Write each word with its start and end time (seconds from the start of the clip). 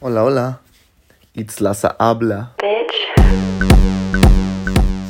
Hola, 0.00 0.22
hola. 0.22 0.60
Itzlaza 1.34 1.96
habla. 1.98 2.54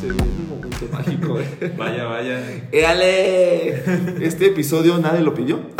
Se 0.01 0.07
viene 0.07 0.23
un 0.23 0.49
momento 0.49 0.87
mágico, 0.91 1.39
eh. 1.39 1.75
Vaya, 1.79 2.05
vaya. 2.07 2.41
¡Éale! 2.73 4.25
Este 4.25 4.47
episodio 4.47 4.97
nadie 4.99 5.21
lo 5.21 5.35
pidió. 5.35 5.61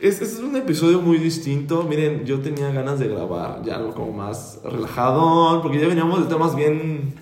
Es, 0.00 0.20
es 0.20 0.40
un 0.40 0.56
episodio 0.56 1.00
muy 1.00 1.18
distinto. 1.18 1.84
Miren, 1.84 2.24
yo 2.24 2.40
tenía 2.40 2.70
ganas 2.72 2.98
de 2.98 3.06
grabar 3.06 3.62
ya 3.64 3.76
algo 3.76 3.94
como 3.94 4.12
más 4.12 4.58
relajado, 4.64 5.62
porque 5.62 5.78
ya 5.80 5.86
veníamos 5.86 6.24
de 6.24 6.26
temas 6.26 6.56
bien 6.56 7.14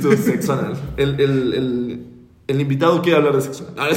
tú, 0.00 0.16
sexo 0.16 0.54
anal. 0.54 0.78
El, 0.96 1.20
el, 1.20 1.52
el, 1.52 2.06
el 2.48 2.60
invitado 2.62 3.02
quiere 3.02 3.18
hablar 3.18 3.36
de 3.36 3.42
sexo 3.42 3.68
anal. 3.76 3.90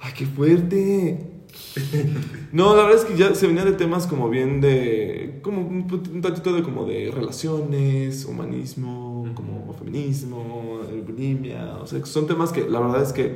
¡Ay, 0.00 0.12
qué 0.16 0.26
fuerte! 0.26 1.33
No, 2.52 2.76
la 2.76 2.84
verdad 2.84 3.02
es 3.02 3.04
que 3.04 3.16
ya 3.16 3.34
se 3.34 3.48
venía 3.48 3.64
de 3.64 3.72
temas 3.72 4.06
como 4.06 4.28
bien 4.28 4.60
de. 4.60 5.40
como 5.42 5.62
un, 5.62 6.20
tantito 6.22 6.52
de 6.52 6.62
como 6.62 6.84
de 6.86 7.10
relaciones, 7.10 8.24
humanismo, 8.26 9.26
como 9.34 9.74
feminismo, 9.74 10.80
bulimia. 11.04 11.76
O 11.82 11.86
sea, 11.86 12.04
son 12.06 12.26
temas 12.26 12.52
que 12.52 12.68
la 12.68 12.80
verdad 12.80 13.02
es 13.02 13.12
que 13.12 13.34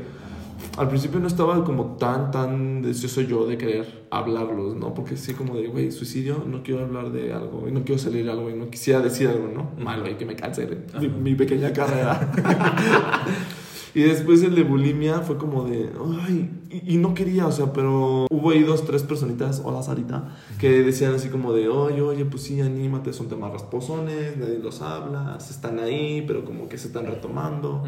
al 0.77 0.89
principio 0.89 1.21
no 1.21 1.27
estaba 1.27 1.65
como 1.65 1.97
tan, 1.97 2.31
tan 2.31 2.83
deseoso 2.83 3.21
yo 3.21 3.47
de 3.47 3.59
querer 3.59 4.07
hablarlos, 4.11 4.77
¿no? 4.77 4.95
Porque 4.95 5.17
sí, 5.17 5.35
como 5.35 5.57
de, 5.57 5.69
güey, 5.69 5.91
suicidio, 5.91 6.45
no 6.47 6.63
quiero 6.63 6.85
hablar 6.85 7.11
de 7.11 7.33
algo, 7.33 7.69
y 7.69 7.73
no 7.73 7.85
quiero 7.85 8.01
salir 8.01 8.25
de 8.25 8.31
algo, 8.31 8.51
y 8.51 8.55
no 8.55 8.69
quisiera 8.71 9.01
decir 9.01 9.29
algo, 9.29 9.49
¿no? 9.49 9.73
Malo, 9.83 10.09
y 10.09 10.15
que 10.15 10.25
me 10.25 10.35
canse 10.35 10.67
de 10.67 10.79
mi, 11.01 11.09
mi 11.09 11.35
pequeña 11.35 11.73
carrera. 11.73 12.33
Y 13.95 14.03
después 14.03 14.43
el 14.43 14.55
de 14.55 14.63
bulimia 14.63 15.21
fue 15.21 15.39
como 15.39 15.65
de, 15.65 15.91
ay, 16.27 16.51
y, 16.71 16.95
y 16.95 16.99
no 16.99 17.15
quería, 17.15 17.47
o 17.47 17.53
sea, 17.53 17.73
pero 17.73 18.27
hubo 18.31 18.51
ahí 18.51 18.63
dos, 18.63 18.85
tres 18.85 19.03
personitas, 19.03 19.63
hola 19.65 19.83
Sarita, 19.83 20.37
que 20.59 20.83
decían 20.83 21.15
así 21.15 21.29
como 21.29 21.53
de, 21.53 21.69
oye, 21.69 22.03
oye, 22.03 22.25
pues 22.25 22.43
sí, 22.43 22.61
anímate, 22.61 23.13
son 23.13 23.29
temas 23.29 23.53
rasposones, 23.53 24.37
nadie 24.37 24.59
los 24.59 24.83
habla, 24.83 25.39
están 25.39 25.79
ahí, 25.79 26.23
pero 26.27 26.45
como 26.45 26.69
que 26.69 26.79
se 26.79 26.89
están 26.89 27.07
retomando. 27.07 27.85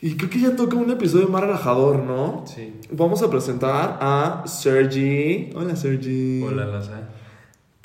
Y 0.00 0.16
creo 0.16 0.28
que 0.28 0.40
ya 0.40 0.54
toca 0.54 0.76
un 0.76 0.90
episodio 0.90 1.28
más 1.28 1.40
relajador, 1.40 2.02
¿no? 2.02 2.44
Sí. 2.46 2.74
Vamos 2.92 3.22
a 3.22 3.30
presentar 3.30 3.98
a 4.00 4.44
Sergi. 4.46 5.50
Hola, 5.54 5.74
Sergi. 5.74 6.42
Hola, 6.42 6.66
Laza. 6.66 7.08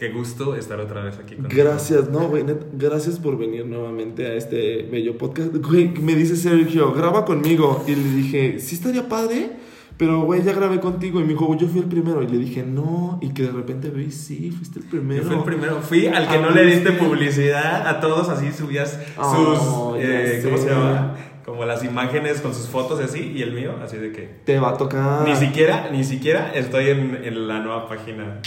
Qué 0.01 0.09
gusto 0.09 0.55
estar 0.55 0.79
otra 0.79 1.03
vez 1.03 1.19
aquí 1.19 1.35
contigo. 1.35 1.63
Gracias, 1.63 2.09
no, 2.09 2.21
güey, 2.21 2.43
gracias 2.73 3.19
por 3.19 3.37
venir 3.37 3.67
nuevamente 3.67 4.25
a 4.25 4.33
este 4.33 4.81
bello 4.91 5.15
podcast. 5.15 5.55
Güey, 5.57 5.89
me 5.89 6.15
dice 6.15 6.35
Sergio, 6.35 6.91
graba 6.91 7.23
conmigo. 7.23 7.83
Y 7.87 7.93
le 7.93 8.09
dije, 8.15 8.59
sí 8.59 8.73
estaría 8.73 9.07
padre, 9.07 9.51
pero 9.97 10.21
güey, 10.21 10.41
ya 10.41 10.53
grabé 10.53 10.79
contigo. 10.79 11.19
Y 11.19 11.23
me 11.23 11.29
dijo, 11.29 11.55
yo 11.55 11.67
fui 11.67 11.81
el 11.81 11.85
primero. 11.85 12.23
Y 12.23 12.27
le 12.27 12.39
dije, 12.39 12.63
no. 12.63 13.19
Y 13.21 13.29
que 13.29 13.43
de 13.43 13.51
repente 13.51 13.91
ve, 13.91 14.09
sí, 14.09 14.49
fuiste 14.49 14.79
el 14.79 14.85
primero. 14.85 15.21
Yo 15.21 15.27
fui 15.27 15.37
el 15.37 15.43
primero. 15.43 15.81
Fui 15.83 16.07
al 16.07 16.27
que 16.27 16.39
no 16.39 16.49
le 16.49 16.65
diste 16.65 16.93
publicidad. 16.93 17.87
A 17.87 17.99
todos 17.99 18.27
así 18.29 18.51
subías 18.51 18.99
Oh, 19.19 19.91
sus. 19.93 20.01
ya 20.03 20.09
eh, 20.09 20.41
¿Cómo 20.43 20.57
se 20.57 20.67
llama? 20.67 21.15
Como 21.45 21.63
las 21.65 21.83
imágenes 21.83 22.41
con 22.41 22.55
sus 22.55 22.67
fotos 22.67 22.99
así. 23.01 23.33
Y 23.35 23.43
el 23.43 23.53
mío, 23.53 23.75
así 23.83 23.97
de 23.97 24.11
que. 24.11 24.27
Te 24.45 24.59
va 24.59 24.69
a 24.71 24.77
tocar. 24.77 25.27
Ni 25.27 25.35
siquiera, 25.35 25.89
ni 25.91 26.03
siquiera 26.03 26.51
estoy 26.55 26.87
en, 26.89 27.19
en 27.23 27.47
la 27.47 27.59
nueva 27.59 27.87
página 27.87 28.41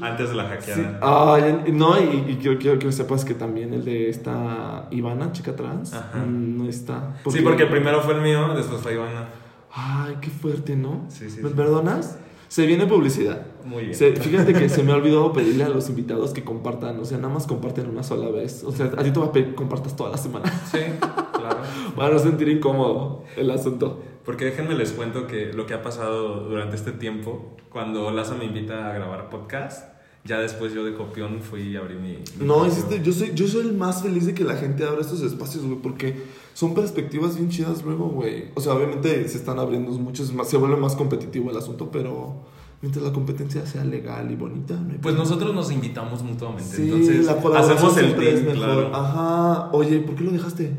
antes 0.00 0.30
de 0.30 0.34
la 0.36 0.60
Sí. 0.60 0.70
hackeada. 0.72 1.62
No, 1.72 1.98
y, 2.00 2.32
y 2.32 2.36
quiero, 2.40 2.58
quiero 2.58 2.78
que 2.78 2.92
sepas 2.92 3.24
que 3.24 3.34
también 3.34 3.72
el 3.74 3.84
de 3.84 4.08
esta 4.08 4.86
Ivana, 4.90 5.32
chica 5.32 5.54
trans, 5.56 5.94
Ajá. 5.94 6.18
mm, 6.18 6.58
no 6.58 6.68
está. 6.68 7.14
Sí, 7.30 7.40
porque 7.42 7.66
primero 7.66 8.00
fue 8.02 8.14
el 8.14 8.20
mío, 8.22 8.54
después 8.54 8.80
fue 8.80 8.94
Ivana. 8.94 9.28
Ay, 9.72 10.16
qué 10.20 10.30
fuerte, 10.30 10.76
¿no? 10.76 11.04
Sí, 11.08 11.28
sí, 11.30 11.40
¿Me 11.42 11.48
sí. 11.50 11.54
perdonas? 11.54 12.18
Se 12.48 12.64
viene 12.64 12.86
publicidad. 12.86 13.46
Muy 13.66 13.82
bien. 13.84 13.94
Se- 13.94 14.16
fíjate 14.16 14.54
que 14.54 14.70
se 14.70 14.82
me 14.82 14.92
ha 14.92 14.94
olvidado 14.96 15.32
pedirle 15.34 15.64
a 15.64 15.68
los 15.68 15.90
invitados 15.90 16.32
que 16.32 16.42
compartan, 16.44 16.98
o 16.98 17.04
sea, 17.04 17.18
nada 17.18 17.32
más 17.34 17.46
comparten 17.46 17.88
una 17.90 18.02
sola 18.02 18.30
vez. 18.30 18.64
O 18.64 18.72
sea, 18.72 18.86
a 18.86 19.02
ti 19.02 19.10
te 19.10 19.20
va 19.20 19.26
a 19.26 19.32
pedir 19.32 19.48
que 19.50 19.54
compartas 19.54 19.94
toda 19.94 20.10
la 20.10 20.16
semana. 20.16 20.50
Sí, 20.70 20.78
claro. 21.00 21.58
Para 21.96 22.14
no 22.14 22.18
sentir 22.18 22.48
incómodo 22.48 23.24
el 23.36 23.50
asunto. 23.50 24.00
Porque 24.28 24.44
déjenme 24.44 24.74
les 24.74 24.92
cuento 24.92 25.26
que 25.26 25.54
lo 25.54 25.64
que 25.64 25.72
ha 25.72 25.82
pasado 25.82 26.40
durante 26.50 26.76
este 26.76 26.92
tiempo, 26.92 27.56
cuando 27.70 28.10
Laza 28.10 28.34
me 28.34 28.44
invita 28.44 28.90
a 28.90 28.92
grabar 28.92 29.30
podcast, 29.30 29.88
ya 30.22 30.38
después 30.38 30.74
yo 30.74 30.84
de 30.84 30.92
copión 30.92 31.40
fui 31.40 31.62
y 31.62 31.76
abrí 31.76 31.94
mi... 31.94 32.18
mi 32.38 32.46
No, 32.46 32.66
hiciste, 32.66 33.00
yo 33.02 33.10
soy, 33.10 33.32
yo 33.34 33.48
soy 33.48 33.62
el 33.62 33.72
más 33.72 34.02
feliz 34.02 34.26
de 34.26 34.34
que 34.34 34.44
la 34.44 34.56
gente 34.56 34.84
abra 34.84 35.00
estos 35.00 35.22
espacios, 35.22 35.64
güey, 35.64 35.78
porque 35.78 36.24
son 36.52 36.74
perspectivas 36.74 37.36
bien 37.36 37.48
chidas 37.48 37.82
luego, 37.82 38.10
güey. 38.10 38.50
O 38.54 38.60
sea, 38.60 38.74
obviamente 38.74 39.26
se 39.28 39.38
están 39.38 39.58
abriendo 39.58 39.92
muchos 39.92 40.30
más, 40.34 40.46
se 40.46 40.58
vuelve 40.58 40.76
más 40.76 40.94
competitivo 40.94 41.50
el 41.50 41.56
asunto, 41.56 41.90
pero 41.90 42.44
mientras 42.82 43.02
la 43.06 43.14
competencia 43.14 43.64
sea 43.64 43.82
legal 43.82 44.30
y 44.30 44.36
bonita, 44.36 44.74
no 44.74 44.88
Pues 44.88 44.98
problema. 44.98 45.24
nosotros 45.24 45.54
nos 45.54 45.72
invitamos 45.72 46.22
mutuamente, 46.22 46.76
Sí, 46.76 46.82
entonces 46.82 47.24
la 47.24 47.58
hacemos 47.58 47.96
el 47.96 48.14
team, 48.14 48.54
claro. 48.54 48.94
Ajá. 48.94 49.70
Oye, 49.72 50.00
¿por 50.00 50.16
qué 50.16 50.24
lo 50.24 50.32
dejaste? 50.32 50.70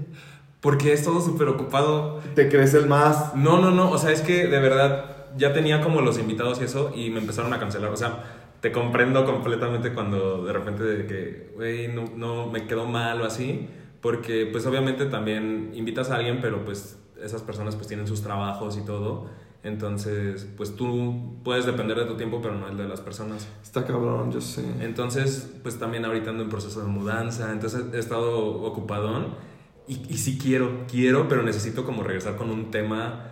Porque 0.62 0.94
es 0.94 1.04
todo 1.04 1.22
súper 1.22 1.48
ocupado. 1.48 2.20
Te 2.36 2.50
crees 2.50 2.74
el 2.74 2.88
más. 2.88 3.36
No, 3.36 3.62
no, 3.62 3.72
no, 3.72 3.92
o 3.92 3.98
sea, 3.98 4.12
es 4.12 4.22
que 4.22 4.48
de 4.48 4.60
verdad 4.60 5.20
ya 5.38 5.54
tenía 5.54 5.82
como 5.82 6.02
los 6.02 6.18
invitados 6.18 6.60
y 6.62 6.66
eso 6.66 6.92
y 6.96 7.10
me 7.10 7.20
empezaron 7.20 7.54
a 7.54 7.60
cancelar, 7.60 7.92
o 7.92 7.98
sea, 7.98 8.24
te 8.62 8.72
comprendo 8.72 9.26
completamente 9.26 9.94
cuando 9.94 10.44
de 10.44 10.54
repente 10.54 10.84
de 10.84 11.08
que, 11.08 11.52
güey, 11.56 11.88
no, 11.88 12.06
no, 12.16 12.48
me 12.48 12.68
quedó 12.68 12.86
mal 12.86 13.22
o 13.22 13.26
así, 13.26 13.70
porque 14.02 14.48
pues 14.52 14.66
obviamente 14.66 15.06
también 15.06 15.72
invitas 15.74 16.12
a 16.12 16.16
alguien, 16.16 16.40
pero 16.42 16.66
pues 16.66 17.00
esas 17.22 17.42
personas 17.42 17.76
pues 17.76 17.88
tienen 17.88 18.08
sus 18.08 18.22
trabajos 18.22 18.78
y 18.78 18.82
todo, 18.82 19.28
entonces 19.64 20.48
pues 20.58 20.76
tú 20.76 21.38
puedes 21.44 21.66
depender 21.66 21.98
de 21.98 22.06
tu 22.06 22.16
tiempo, 22.16 22.40
pero 22.42 22.56
no 22.56 22.68
el 22.68 22.78
de 22.78 22.88
las 22.88 23.02
personas. 23.02 23.48
Está 23.62 23.86
cabrón, 23.86 24.32
yo 24.32 24.42
sé. 24.42 24.64
Entonces, 24.82 25.54
pues 25.64 25.78
también 25.78 26.06
ahorita 26.06 26.30
ando 26.30 26.44
en 26.44 26.50
proceso 26.50 26.82
de 26.82 26.88
mudanza, 26.88 27.52
entonces 27.52 27.86
he 27.94 28.00
estado 28.00 28.62
ocupadón 28.62 29.49
y, 29.90 30.14
y 30.14 30.18
sí 30.18 30.38
quiero, 30.38 30.86
quiero, 30.90 31.28
pero 31.28 31.44
necesito 31.44 31.84
como 31.84 32.04
regresar 32.04 32.38
con 32.38 32.50
un 32.50 32.72
tema 32.72 33.32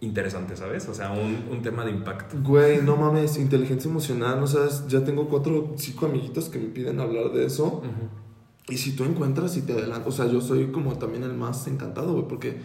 interesante, 0.00 0.56
¿sabes? 0.56 0.88
O 0.88 0.94
sea, 0.94 1.12
un, 1.12 1.46
un 1.50 1.62
tema 1.62 1.84
de 1.84 1.90
impacto. 1.90 2.36
Güey, 2.42 2.82
no 2.82 2.96
mames, 2.96 3.38
inteligencia 3.38 3.90
emocional, 3.90 4.38
no 4.38 4.46
sabes, 4.46 4.86
ya 4.88 5.04
tengo 5.04 5.28
cuatro, 5.28 5.74
cinco 5.76 6.06
amiguitos 6.06 6.48
que 6.48 6.58
me 6.58 6.66
piden 6.66 7.00
hablar 7.00 7.32
de 7.32 7.46
eso. 7.46 7.82
Y 8.68 8.76
si 8.78 8.96
tú 8.96 9.04
encuentras 9.04 9.56
y 9.56 9.62
te 9.62 9.72
adelantas, 9.72 10.06
o 10.06 10.12
sea, 10.12 10.26
yo 10.26 10.40
soy 10.40 10.66
como 10.68 10.96
también 10.98 11.22
el 11.22 11.34
más 11.34 11.66
encantado, 11.66 12.12
güey, 12.12 12.28
porque, 12.28 12.60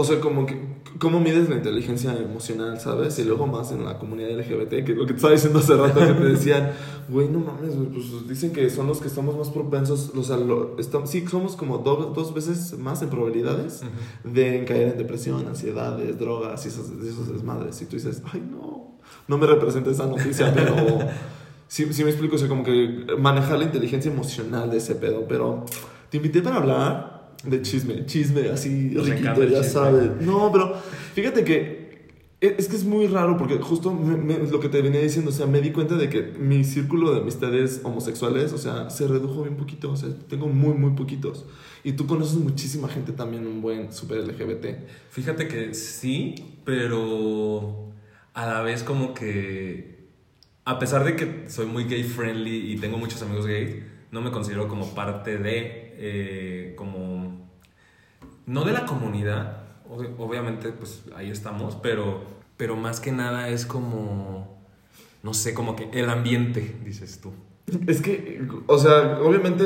o 0.00 0.04
sea, 0.04 0.20
como 0.20 0.46
que, 0.46 0.56
¿cómo 1.00 1.18
mides 1.20 1.48
la 1.48 1.56
inteligencia 1.56 2.16
emocional, 2.16 2.78
sabes? 2.80 3.18
Y 3.18 3.24
luego 3.24 3.46
más 3.46 3.72
en 3.72 3.84
la 3.84 3.98
comunidad 3.98 4.30
LGBT, 4.38 4.84
que 4.84 4.92
es 4.92 4.96
lo 4.96 5.06
que 5.06 5.12
te 5.12 5.16
estaba 5.16 5.32
diciendo 5.32 5.58
hace 5.58 5.76
rato, 5.76 5.98
que 6.00 6.12
te 6.12 6.24
decían, 6.36 6.70
güey, 7.08 7.28
no 7.28 7.40
mames, 7.40 7.74
güey, 7.76 7.88
pues 7.88 8.28
dicen 8.28 8.52
que 8.52 8.70
son 8.70 8.86
los 8.86 9.00
que 9.00 9.08
estamos 9.08 9.36
más 9.36 9.48
propensos, 9.50 10.12
o 10.16 10.22
sea, 10.22 10.36
lo, 10.36 10.78
estamos, 10.78 11.10
sí, 11.10 11.24
somos 11.28 11.56
como 11.56 11.78
do- 11.78 12.12
dos 12.14 12.32
veces 12.32 12.78
más 12.78 13.02
en 13.02 13.10
probabilidades 13.10 13.82
de 14.24 14.64
caer 14.64 14.88
en 14.92 14.98
depresión, 14.98 15.46
ansiedades, 15.48 16.18
drogas 16.18 16.64
y 16.64 16.68
esos, 16.68 16.90
esos 17.04 17.32
desmadres. 17.32 17.80
Y 17.82 17.86
tú 17.86 17.96
dices, 17.96 18.22
ay, 18.32 18.40
no, 18.48 18.98
no 19.26 19.36
me 19.38 19.46
representa 19.46 19.90
esa 19.90 20.06
noticia, 20.06 20.52
pero 20.54 20.74
sí, 21.68 21.86
sí 21.92 22.04
me 22.04 22.10
explico, 22.10 22.36
o 22.36 22.38
sea, 22.38 22.48
como 22.48 22.62
que 22.62 23.06
manejar 23.18 23.58
la 23.58 23.64
inteligencia 23.64 24.12
emocional 24.12 24.70
de 24.70 24.76
ese 24.76 24.94
pedo. 24.94 25.26
Pero 25.28 25.64
te 26.10 26.18
invité 26.18 26.40
para 26.40 26.56
hablar 26.56 27.17
de 27.44 27.62
chisme, 27.62 28.04
chisme 28.06 28.48
así 28.50 28.90
riquito, 28.90 29.44
ya 29.44 29.62
sabes. 29.62 30.10
No, 30.20 30.50
pero 30.52 30.74
fíjate 31.14 31.44
que 31.44 31.88
e, 32.40 32.54
es 32.58 32.68
que 32.68 32.76
es 32.76 32.84
muy 32.84 33.06
raro 33.08 33.36
porque 33.36 33.56
justo 33.58 33.92
me- 33.92 34.16
me- 34.16 34.38
lo 34.50 34.60
que 34.60 34.68
te 34.68 34.80
venía 34.82 35.00
diciendo, 35.00 35.30
o 35.30 35.34
sea, 35.34 35.46
me 35.46 35.60
di 35.60 35.70
cuenta 35.72 35.96
de 35.96 36.08
que 36.08 36.22
mi 36.38 36.62
círculo 36.64 37.12
de 37.12 37.20
amistades 37.20 37.80
homosexuales, 37.84 38.52
o 38.52 38.58
sea, 38.58 38.90
se 38.90 39.08
redujo 39.08 39.42
bien 39.42 39.56
poquito, 39.56 39.90
o 39.90 39.96
sea, 39.96 40.08
tengo 40.28 40.46
muy, 40.48 40.74
muy 40.74 40.92
poquitos. 40.92 41.46
Y 41.84 41.92
tú 41.92 42.06
conoces 42.06 42.36
muchísima 42.38 42.88
gente 42.88 43.12
también, 43.12 43.46
un 43.46 43.60
buen 43.62 43.92
super 43.92 44.18
LGBT. 44.18 44.66
Fíjate 45.10 45.48
que 45.48 45.74
sí, 45.74 46.34
pero 46.64 47.88
a 48.34 48.46
la 48.46 48.62
vez 48.62 48.82
como 48.84 49.14
que, 49.14 49.98
a 50.64 50.78
pesar 50.78 51.04
de 51.04 51.16
que 51.16 51.44
soy 51.48 51.66
muy 51.66 51.84
gay 51.84 52.02
friendly 52.04 52.72
y 52.72 52.76
tengo 52.76 52.98
muchos 52.98 53.20
amigos 53.22 53.46
gays, 53.46 53.76
no 54.12 54.20
me 54.20 54.30
considero 54.30 54.68
como 54.68 54.94
parte 54.94 55.38
de, 55.38 55.94
eh, 56.00 56.74
como, 56.76 57.27
no 58.48 58.64
de 58.64 58.72
la 58.72 58.84
comunidad, 58.86 59.62
ob- 59.88 60.14
obviamente 60.18 60.70
pues 60.72 61.02
ahí 61.14 61.30
estamos, 61.30 61.76
pero, 61.76 62.22
pero 62.56 62.74
más 62.76 62.98
que 63.00 63.12
nada 63.12 63.48
es 63.48 63.64
como, 63.66 64.58
no 65.22 65.34
sé, 65.34 65.54
como 65.54 65.76
que 65.76 65.88
el 65.92 66.10
ambiente, 66.10 66.76
dices 66.84 67.20
tú. 67.20 67.30
Es 67.86 68.00
que, 68.00 68.48
o 68.66 68.78
sea, 68.78 69.18
obviamente, 69.22 69.62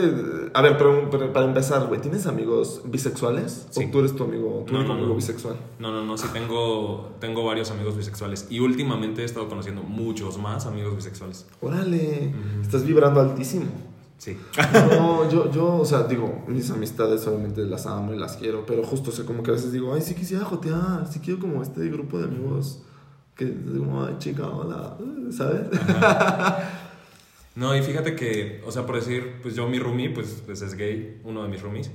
a 0.54 0.60
ver, 0.60 0.76
pero, 0.76 1.08
pero 1.08 1.32
para 1.32 1.46
empezar, 1.46 1.86
güey, 1.86 2.00
¿tienes 2.00 2.26
amigos 2.26 2.82
bisexuales? 2.84 3.68
Sí. 3.70 3.84
¿O 3.84 3.90
tú 3.92 4.00
eres 4.00 4.16
tu 4.16 4.24
amigo, 4.24 4.64
tu 4.66 4.72
No, 4.72 4.82
no, 4.82 4.94
amigo 4.94 5.10
no. 5.10 5.14
bisexual? 5.14 5.54
No, 5.78 5.92
no, 5.92 6.04
no, 6.04 6.18
sí 6.18 6.26
tengo, 6.32 7.12
tengo 7.20 7.44
varios 7.44 7.70
amigos 7.70 7.96
bisexuales 7.96 8.48
y 8.50 8.58
últimamente 8.58 9.22
he 9.22 9.24
estado 9.24 9.48
conociendo 9.48 9.84
muchos 9.84 10.36
más 10.38 10.66
amigos 10.66 10.96
bisexuales. 10.96 11.46
Órale, 11.60 12.32
estás 12.60 12.84
vibrando 12.84 13.20
altísimo. 13.20 13.66
Sí. 14.22 14.38
No, 14.72 15.28
yo, 15.28 15.50
yo, 15.50 15.78
o 15.78 15.84
sea, 15.84 16.04
digo, 16.04 16.44
mis 16.46 16.70
amistades 16.70 17.26
obviamente 17.26 17.64
las 17.64 17.86
amo 17.86 18.14
y 18.14 18.16
las 18.16 18.36
quiero, 18.36 18.64
pero 18.64 18.84
justo, 18.84 19.10
o 19.10 19.12
sea, 19.12 19.24
como 19.24 19.42
que 19.42 19.50
a 19.50 19.54
veces 19.54 19.72
digo, 19.72 19.92
ay, 19.92 20.00
sí 20.00 20.14
quisiera 20.14 20.44
jotear, 20.44 21.08
sí 21.10 21.18
quiero 21.18 21.40
como 21.40 21.60
este 21.60 21.88
grupo 21.88 22.18
de 22.18 22.26
amigos 22.26 22.84
Que 23.34 23.52
como, 23.52 24.04
ay, 24.04 24.14
chica, 24.20 24.46
hola, 24.48 24.96
¿sabes? 25.36 25.62
No, 27.56 27.76
y 27.76 27.82
fíjate 27.82 28.14
que, 28.14 28.62
o 28.64 28.70
sea, 28.70 28.86
por 28.86 28.94
decir, 28.94 29.40
pues 29.42 29.56
yo 29.56 29.68
mi 29.68 29.80
roomie, 29.80 30.10
pues, 30.10 30.40
pues 30.46 30.62
es 30.62 30.74
gay, 30.74 31.20
uno 31.24 31.42
de 31.42 31.48
mis 31.48 31.60
roomies. 31.60 31.90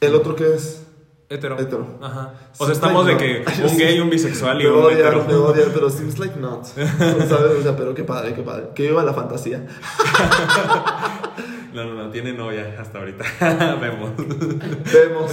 ¿El 0.00 0.14
otro 0.14 0.34
qué 0.34 0.54
es? 0.54 0.86
Hetero. 1.32 1.58
Hetero. 1.58 1.98
Ajá. 2.02 2.34
O 2.58 2.64
sea, 2.64 2.72
estamos 2.72 3.06
de 3.06 3.16
que 3.16 3.44
no. 3.60 3.68
un 3.70 3.76
gay, 3.78 4.00
un 4.00 4.10
bisexual 4.10 4.60
y 4.60 4.64
Me 4.64 4.70
un 4.70 4.84
odia, 4.84 4.98
hetero. 4.98 5.24
me 5.26 5.34
odia, 5.34 5.64
pero 5.72 5.88
seems 5.90 6.18
like 6.18 6.38
not. 6.38 6.64
¿Sabes? 6.66 7.58
O 7.58 7.62
sea, 7.62 7.76
pero 7.76 7.94
qué 7.94 8.04
padre, 8.04 8.34
qué 8.34 8.42
padre. 8.42 8.68
Que 8.74 8.82
viva 8.88 9.02
la 9.02 9.12
fantasía. 9.14 9.66
No, 11.72 11.84
no, 11.86 11.94
no, 11.94 12.10
tiene 12.10 12.34
novia 12.34 12.76
hasta 12.78 12.98
ahorita. 12.98 13.24
Vemos. 13.80 14.10
Vemos, 14.92 15.32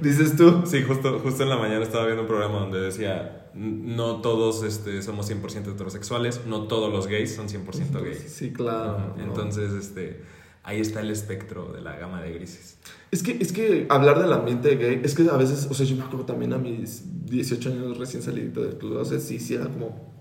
dices 0.00 0.34
tú. 0.34 0.62
Sí, 0.64 0.82
justo, 0.82 1.20
justo 1.22 1.42
en 1.42 1.50
la 1.50 1.58
mañana 1.58 1.82
estaba 1.82 2.04
viendo 2.06 2.22
un 2.22 2.28
programa 2.28 2.60
donde 2.60 2.80
decía, 2.80 3.50
"N- 3.54 3.94
no 3.94 4.22
todos 4.22 4.62
este, 4.62 5.02
somos 5.02 5.26
100% 5.30 5.72
heterosexuales, 5.72 6.40
no 6.46 6.68
todos 6.68 6.90
los 6.90 7.06
gays 7.06 7.34
son 7.36 7.50
100% 7.50 8.02
gays. 8.02 8.32
Sí, 8.32 8.50
claro. 8.50 8.92
Ajá. 8.96 9.12
no. 9.18 9.24
Entonces, 9.24 9.72
este, 9.72 10.22
ahí 10.64 10.80
está 10.80 11.00
el 11.00 11.10
espectro 11.10 11.72
de 11.72 11.82
la 11.82 11.96
gama 11.96 12.22
de 12.22 12.32
grises. 12.32 12.78
Es 13.10 13.22
que, 13.22 13.36
es 13.38 13.52
que 13.52 13.86
hablar 13.90 14.20
del 14.20 14.32
ambiente 14.32 14.74
gay, 14.76 15.00
es 15.04 15.14
que 15.14 15.28
a 15.30 15.36
veces, 15.36 15.68
o 15.70 15.74
sea, 15.74 15.86
yo 15.86 15.94
me 15.94 16.02
acuerdo 16.02 16.24
también 16.24 16.52
a 16.52 16.58
mis 16.58 17.04
18 17.26 17.68
años 17.68 17.98
recién 17.98 18.22
salido 18.22 18.62
del 18.62 18.76
club, 18.78 18.96
o 18.96 19.04
sea, 19.04 19.20
sí, 19.20 19.38
sí 19.38 19.54
era 19.54 19.66
como... 19.66 20.14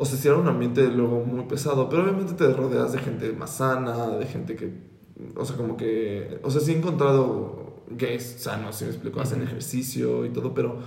O 0.00 0.06
sea, 0.06 0.16
sí 0.16 0.28
era 0.28 0.36
un 0.36 0.46
ambiente 0.46 0.86
luego 0.88 1.24
muy 1.24 1.44
pesado, 1.46 1.88
pero 1.88 2.04
obviamente 2.04 2.34
te 2.34 2.52
rodeas 2.52 2.92
de 2.92 3.00
gente 3.00 3.32
más 3.32 3.56
sana, 3.56 4.10
de 4.10 4.26
gente 4.26 4.54
que... 4.54 4.72
O 5.34 5.44
sea, 5.44 5.56
como 5.56 5.76
que... 5.76 6.38
O 6.44 6.50
sea, 6.52 6.60
sí 6.60 6.72
he 6.72 6.76
encontrado 6.76 7.82
gays 7.90 8.36
sanos, 8.38 8.76
si 8.76 8.84
me 8.84 8.90
explico, 8.90 9.20
hacen 9.20 9.42
ejercicio 9.42 10.24
y 10.24 10.30
todo, 10.30 10.54
pero 10.54 10.78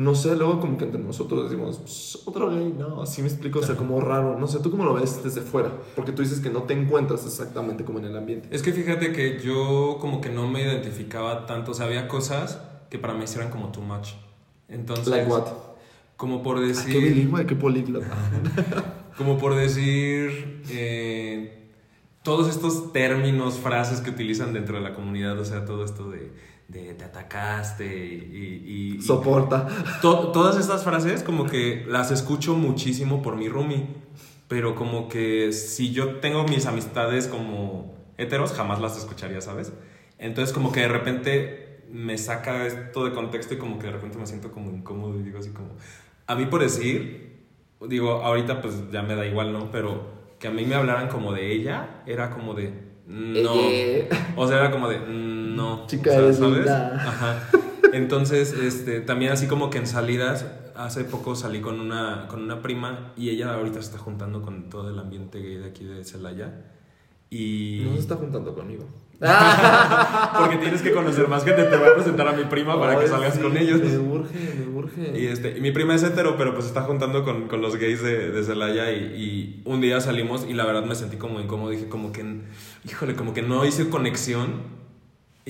no 0.00 0.14
sé, 0.14 0.34
luego 0.34 0.60
como 0.60 0.78
que 0.78 0.84
entre 0.86 0.98
nosotros 1.00 1.50
decimos, 1.50 1.76
"Pues, 1.78 2.18
otro 2.24 2.48
gay, 2.50 2.74
no, 2.76 3.02
así 3.02 3.20
me 3.20 3.28
explico, 3.28 3.58
o 3.58 3.62
sea, 3.62 3.76
como 3.76 4.00
raro, 4.00 4.38
no 4.38 4.46
sé, 4.46 4.58
¿tú 4.60 4.70
cómo 4.70 4.84
lo 4.84 4.94
ves 4.94 5.22
desde 5.22 5.42
fuera? 5.42 5.70
Porque 5.94 6.12
tú 6.12 6.22
dices 6.22 6.40
que 6.40 6.48
no 6.48 6.62
te 6.62 6.72
encuentras 6.72 7.26
exactamente 7.26 7.84
como 7.84 7.98
en 7.98 8.06
el 8.06 8.16
ambiente. 8.16 8.48
Es 8.50 8.62
que 8.62 8.72
fíjate 8.72 9.12
que 9.12 9.40
yo 9.44 9.98
como 10.00 10.20
que 10.22 10.30
no 10.30 10.48
me 10.48 10.62
identificaba 10.62 11.44
tanto, 11.46 11.72
o 11.72 11.74
sea, 11.74 11.84
había 11.86 12.08
cosas 12.08 12.60
que 12.88 12.98
para 12.98 13.12
mí 13.12 13.24
eran 13.34 13.50
como 13.50 13.70
too 13.72 13.82
much. 13.82 14.10
Entonces, 14.68 15.08
Like 15.08 15.30
what? 15.30 15.46
como 16.16 16.42
por 16.42 16.56
Ah, 16.58 16.60
decir... 16.62 16.92
qué 16.92 16.98
bilingüe, 17.00 17.44
qué 17.46 17.56
políglota. 17.56 18.06
Como 19.18 19.36
por 19.36 19.54
decir, 19.54 20.62
eh, 20.70 21.68
todos 22.22 22.48
estos 22.48 22.92
términos, 22.92 23.54
frases 23.58 24.00
que 24.00 24.10
utilizan 24.10 24.52
dentro 24.54 24.76
de 24.76 24.82
la 24.82 24.94
comunidad, 24.94 25.38
o 25.38 25.44
sea, 25.44 25.64
todo 25.66 25.84
esto 25.84 26.10
de, 26.10 26.30
de 26.70 26.94
te 26.94 27.04
atacaste 27.04 27.84
y... 27.86 28.64
y- 28.96 28.96
y- 28.98 29.02
Soporta. 29.02 29.66
to- 30.02 30.28
todas 30.32 30.56
estas 30.56 30.84
frases 30.84 31.22
como 31.22 31.46
que 31.46 31.84
las 31.88 32.10
escucho 32.10 32.54
muchísimo 32.54 33.22
por 33.22 33.36
mi 33.36 33.48
roomie, 33.48 33.86
pero 34.48 34.74
como 34.74 35.08
que 35.08 35.52
si 35.52 35.92
yo 35.92 36.16
tengo 36.16 36.44
mis 36.44 36.66
amistades 36.66 37.26
como 37.26 37.94
heteros, 38.18 38.52
jamás 38.52 38.80
las 38.80 38.96
escucharía, 38.98 39.40
¿sabes? 39.40 39.72
Entonces 40.18 40.52
como 40.52 40.72
que 40.72 40.80
de 40.80 40.88
repente 40.88 41.84
me 41.90 42.18
saca 42.18 42.66
esto 42.66 43.04
de 43.04 43.12
contexto 43.12 43.54
y 43.54 43.58
como 43.58 43.78
que 43.78 43.86
de 43.86 43.92
repente 43.94 44.18
me 44.18 44.26
siento 44.26 44.52
como 44.52 44.70
incómodo 44.70 45.18
y 45.18 45.22
digo 45.22 45.38
así 45.38 45.50
como... 45.50 45.70
A 46.26 46.34
mí 46.36 46.46
por 46.46 46.60
decir, 46.62 47.46
digo, 47.88 48.22
ahorita 48.22 48.60
pues 48.62 48.90
ya 48.92 49.02
me 49.02 49.16
da 49.16 49.26
igual, 49.26 49.52
¿no? 49.52 49.70
Pero 49.72 50.20
que 50.38 50.46
a 50.48 50.50
mí 50.50 50.64
me 50.64 50.74
hablaran 50.76 51.08
como 51.08 51.32
de 51.32 51.52
ella, 51.52 52.02
era 52.06 52.30
como 52.30 52.54
de... 52.54 52.89
No. 53.10 53.54
Ella. 53.54 54.06
O 54.36 54.46
sea, 54.46 54.58
era 54.58 54.70
como 54.70 54.88
de... 54.88 54.98
mm, 54.98 55.40
No. 55.56 55.86
Chica, 55.86 56.10
o 56.10 56.32
sea, 56.32 56.32
¿sabes? 56.32 56.68
Ajá. 56.68 57.48
Entonces, 57.92 58.52
este, 58.52 59.00
también 59.00 59.32
así 59.32 59.46
como 59.46 59.68
que 59.68 59.78
en 59.78 59.86
salidas, 59.86 60.46
hace 60.76 61.04
poco 61.04 61.34
salí 61.34 61.60
con 61.60 61.80
una, 61.80 62.26
con 62.28 62.42
una 62.42 62.62
prima 62.62 63.12
y 63.16 63.30
ella 63.30 63.52
ahorita 63.54 63.74
se 63.74 63.86
está 63.86 63.98
juntando 63.98 64.42
con 64.42 64.70
todo 64.70 64.90
el 64.90 64.98
ambiente 64.98 65.40
gay 65.40 65.56
de 65.56 65.66
aquí 65.68 65.84
de 65.84 66.04
Celaya. 66.04 66.64
Y... 67.30 67.82
No 67.86 67.94
se 67.94 68.00
está 68.00 68.16
juntando 68.16 68.54
conmigo. 68.54 68.84
Porque 70.38 70.56
tienes 70.56 70.80
que 70.82 70.92
conocer 70.92 71.28
más 71.28 71.44
gente, 71.44 71.64
te 71.64 71.76
voy 71.76 71.88
a 71.88 71.94
presentar 71.94 72.26
a 72.26 72.32
mi 72.32 72.44
prima 72.44 72.80
para 72.80 72.98
que 72.98 73.06
salgas 73.06 73.34
sí, 73.34 73.40
con 73.40 73.56
ellos. 73.56 73.80
Me 73.80 73.98
urge, 73.98 74.54
me 74.58 74.66
urge. 74.76 75.20
Y, 75.20 75.26
este, 75.26 75.58
y 75.58 75.60
mi 75.60 75.72
prima 75.72 75.94
es 75.94 76.02
hetero, 76.02 76.36
pero 76.38 76.54
pues 76.54 76.66
está 76.66 76.82
juntando 76.82 77.22
con, 77.22 77.46
con 77.46 77.60
los 77.60 77.76
gays 77.76 78.02
de, 78.02 78.30
de 78.30 78.42
Celaya 78.42 78.90
y, 78.92 78.96
y 78.96 79.62
un 79.66 79.80
día 79.82 80.00
salimos 80.00 80.46
y 80.48 80.54
la 80.54 80.64
verdad 80.64 80.84
me 80.84 80.94
sentí 80.94 81.18
como 81.18 81.38
incómodo, 81.38 81.70
dije 81.70 81.88
como 81.88 82.12
que, 82.12 82.24
híjole, 82.88 83.14
como 83.14 83.34
que 83.34 83.42
no 83.42 83.64
hice 83.66 83.90
conexión 83.90 84.79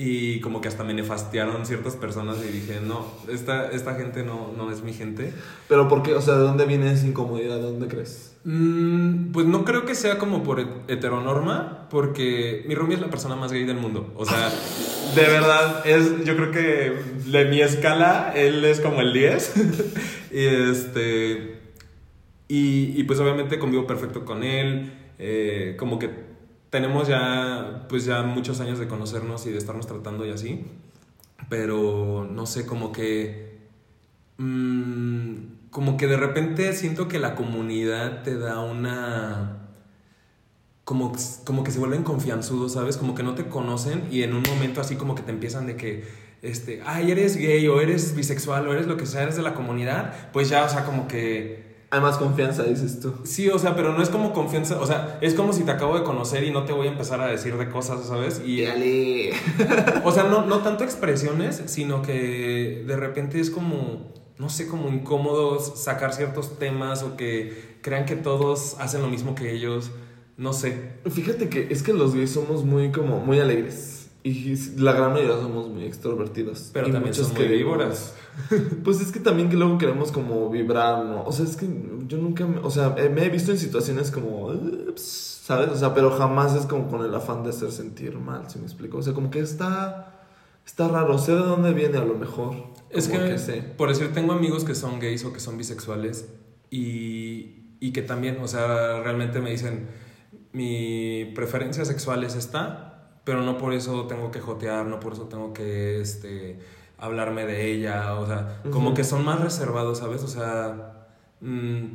y 0.03 0.39
como 0.39 0.61
que 0.61 0.67
hasta 0.67 0.83
me 0.83 0.93
nefastearon 0.93 1.65
ciertas 1.65 1.95
personas 1.95 2.37
y 2.43 2.51
dije, 2.51 2.79
no, 2.81 3.05
esta, 3.31 3.69
esta 3.71 3.93
gente 3.95 4.23
no, 4.23 4.51
no 4.57 4.71
es 4.71 4.81
mi 4.81 4.93
gente. 4.93 5.31
Pero 5.67 5.87
¿por 5.87 6.01
qué? 6.01 6.15
O 6.15 6.21
sea, 6.21 6.33
¿de 6.35 6.41
dónde 6.43 6.65
viene 6.65 6.91
esa 6.91 7.05
incomodidad? 7.05 7.57
¿De 7.57 7.61
dónde 7.63 7.87
crees? 7.87 8.35
Mm, 8.43 9.31
pues 9.31 9.45
no 9.45 9.63
creo 9.65 9.85
que 9.85 9.93
sea 9.93 10.17
como 10.17 10.41
por 10.43 10.59
het- 10.59 10.89
heteronorma, 10.89 11.87
porque 11.91 12.63
mi 12.67 12.73
roomie 12.73 12.95
es 12.95 13.01
la 13.01 13.09
persona 13.11 13.35
más 13.35 13.51
gay 13.51 13.63
del 13.65 13.77
mundo. 13.77 14.11
O 14.15 14.25
sea, 14.25 14.49
de 15.15 15.21
verdad, 15.21 15.85
es, 15.85 16.25
yo 16.25 16.35
creo 16.35 16.51
que 16.51 16.93
de 17.29 17.45
mi 17.45 17.61
escala, 17.61 18.33
él 18.35 18.65
es 18.65 18.79
como 18.79 19.01
el 19.01 19.13
10. 19.13 19.53
y 20.31 20.45
este. 20.45 21.59
Y, 22.47 22.93
y 22.99 23.03
pues 23.03 23.19
obviamente 23.19 23.59
convivo 23.59 23.85
perfecto 23.87 24.25
con 24.25 24.43
él. 24.43 24.93
eh, 25.19 25.75
como 25.77 25.99
que 25.99 26.30
tenemos 26.71 27.07
ya, 27.07 27.85
pues 27.89 28.05
ya 28.05 28.23
muchos 28.23 28.61
años 28.61 28.79
de 28.79 28.87
conocernos 28.87 29.45
y 29.45 29.51
de 29.51 29.57
estarnos 29.57 29.85
tratando 29.85 30.25
y 30.25 30.31
así. 30.31 30.65
Pero 31.49 32.27
no 32.31 32.47
sé, 32.47 32.65
como 32.65 32.91
que. 32.91 33.59
mm, 34.37 35.69
como 35.69 35.97
que 35.97 36.07
de 36.07 36.17
repente 36.17 36.73
siento 36.73 37.07
que 37.07 37.19
la 37.19 37.35
comunidad 37.35 38.23
te 38.23 38.37
da 38.37 38.61
una. 38.61 39.57
Como, 40.85 41.13
como 41.45 41.63
que 41.63 41.71
se 41.71 41.79
vuelven 41.79 42.03
confianzudos, 42.03 42.73
¿sabes? 42.73 42.97
Como 42.97 43.15
que 43.15 43.23
no 43.23 43.35
te 43.35 43.47
conocen 43.47 44.07
y 44.11 44.23
en 44.23 44.33
un 44.33 44.43
momento 44.43 44.81
así 44.81 44.95
como 44.95 45.15
que 45.15 45.23
te 45.23 45.31
empiezan 45.31 45.67
de 45.67 45.77
que, 45.77 46.05
este, 46.41 46.81
ay, 46.85 47.11
eres 47.11 47.37
gay 47.37 47.67
o 47.67 47.79
eres 47.81 48.15
bisexual 48.15 48.67
o 48.67 48.73
eres 48.73 48.87
lo 48.87 48.97
que 48.97 49.05
sea, 49.05 49.23
eres 49.23 49.35
de 49.35 49.43
la 49.43 49.53
comunidad, 49.53 50.31
pues 50.33 50.49
ya, 50.49 50.65
o 50.65 50.69
sea, 50.69 50.83
como 50.85 51.07
que 51.07 51.70
Hay 51.93 51.99
más 51.99 52.17
confianza, 52.17 52.63
dices 52.63 53.01
tú. 53.01 53.13
Sí, 53.25 53.49
o 53.49 53.59
sea, 53.59 53.75
pero 53.75 53.91
no 53.91 54.01
es 54.01 54.07
como 54.07 54.31
confianza, 54.31 54.79
o 54.79 54.87
sea, 54.87 55.17
es 55.19 55.33
como 55.33 55.51
si 55.51 55.63
te 55.63 55.71
acabo 55.71 55.97
de 55.99 56.05
conocer 56.05 56.45
y 56.45 56.49
no 56.49 56.63
te 56.63 56.71
voy 56.71 56.87
a 56.87 56.91
empezar 56.91 57.19
a 57.19 57.27
decir 57.27 57.57
de 57.57 57.69
cosas, 57.69 58.05
¿sabes? 58.05 58.41
Y, 58.45 58.63
Dale. 58.63 59.31
o 60.05 60.11
sea, 60.13 60.23
no, 60.23 60.45
no 60.45 60.59
tanto 60.59 60.85
expresiones, 60.85 61.61
sino 61.65 62.01
que 62.01 62.85
de 62.87 62.95
repente 62.95 63.41
es 63.41 63.49
como, 63.49 64.13
no 64.37 64.47
sé, 64.47 64.69
como 64.69 64.87
incómodo 64.87 65.59
sacar 65.59 66.13
ciertos 66.13 66.57
temas 66.57 67.03
o 67.03 67.17
que 67.17 67.77
crean 67.81 68.05
que 68.05 68.15
todos 68.15 68.77
hacen 68.79 69.01
lo 69.01 69.09
mismo 69.09 69.35
que 69.35 69.53
ellos, 69.53 69.91
no 70.37 70.53
sé. 70.53 70.93
Fíjate 71.09 71.49
que 71.49 71.67
es 71.71 71.83
que 71.83 71.91
los 71.91 72.15
gays 72.15 72.31
somos 72.31 72.63
muy 72.63 72.91
como 72.93 73.19
muy 73.19 73.41
alegres. 73.41 74.00
Y 74.23 74.55
la 74.79 74.93
gran 74.93 75.13
mayoría 75.13 75.35
somos 75.37 75.67
muy 75.69 75.83
extrovertidos. 75.83 76.69
Pero 76.73 76.89
Y 76.89 76.91
también 76.91 77.15
muy 77.15 77.33
queremos- 77.33 77.57
víboras. 77.57 78.15
Pues 78.83 79.01
es 79.01 79.11
que 79.11 79.19
también 79.19 79.49
que 79.49 79.57
luego 79.57 79.77
queremos 79.77 80.11
como 80.11 80.49
vibrar, 80.49 81.03
¿no? 81.05 81.23
O 81.25 81.31
sea, 81.31 81.43
es 81.45 81.57
que 81.57 81.67
yo 82.07 82.17
nunca, 82.17 82.45
me, 82.45 82.59
o 82.59 82.69
sea, 82.69 82.95
eh, 82.97 83.09
me 83.09 83.25
he 83.25 83.29
visto 83.29 83.51
en 83.51 83.57
situaciones 83.57 84.09
como, 84.11 84.53
¿sabes? 84.95 85.69
O 85.69 85.75
sea, 85.75 85.93
pero 85.93 86.11
jamás 86.11 86.55
es 86.55 86.65
como 86.65 86.87
con 86.87 87.03
el 87.03 87.13
afán 87.13 87.43
de 87.43 87.49
hacer 87.49 87.71
sentir 87.71 88.17
mal, 88.19 88.49
¿sí 88.49 88.57
me 88.59 88.65
explico? 88.65 88.99
O 88.99 89.01
sea, 89.01 89.13
como 89.13 89.29
que 89.31 89.39
está, 89.39 90.21
está 90.65 90.87
raro, 90.87 91.17
sé 91.17 91.33
de 91.33 91.39
dónde 91.39 91.73
viene 91.73 91.97
a 91.97 92.05
lo 92.05 92.13
mejor. 92.15 92.55
Es 92.89 93.07
como 93.09 93.21
que, 93.21 93.37
sé. 93.37 93.63
por 93.77 93.89
decir, 93.89 94.13
tengo 94.13 94.33
amigos 94.33 94.63
que 94.63 94.75
son 94.75 94.99
gays 94.99 95.25
o 95.25 95.33
que 95.33 95.39
son 95.39 95.57
bisexuales 95.57 96.27
y, 96.69 97.75
y 97.81 97.91
que 97.91 98.01
también, 98.01 98.37
o 98.41 98.47
sea, 98.47 99.01
realmente 99.01 99.41
me 99.41 99.49
dicen, 99.51 99.87
mi 100.53 101.31
preferencia 101.35 101.85
sexual 101.85 102.23
es 102.23 102.35
esta, 102.35 102.90
pero 103.23 103.41
no 103.41 103.57
por 103.57 103.73
eso 103.73 104.07
tengo 104.07 104.31
que 104.31 104.39
jotear, 104.39 104.85
no 104.85 104.99
por 104.99 105.13
eso 105.13 105.23
tengo 105.23 105.53
que, 105.53 106.01
este, 106.01 106.59
hablarme 106.97 107.45
de 107.45 107.71
ella, 107.71 108.15
o 108.15 108.27
sea, 108.27 108.61
como 108.71 108.93
que 108.93 109.03
son 109.03 109.25
más 109.25 109.41
reservados, 109.41 109.97
¿sabes? 109.99 110.23
O 110.23 110.27
sea, 110.27 111.07
mm, 111.41 111.85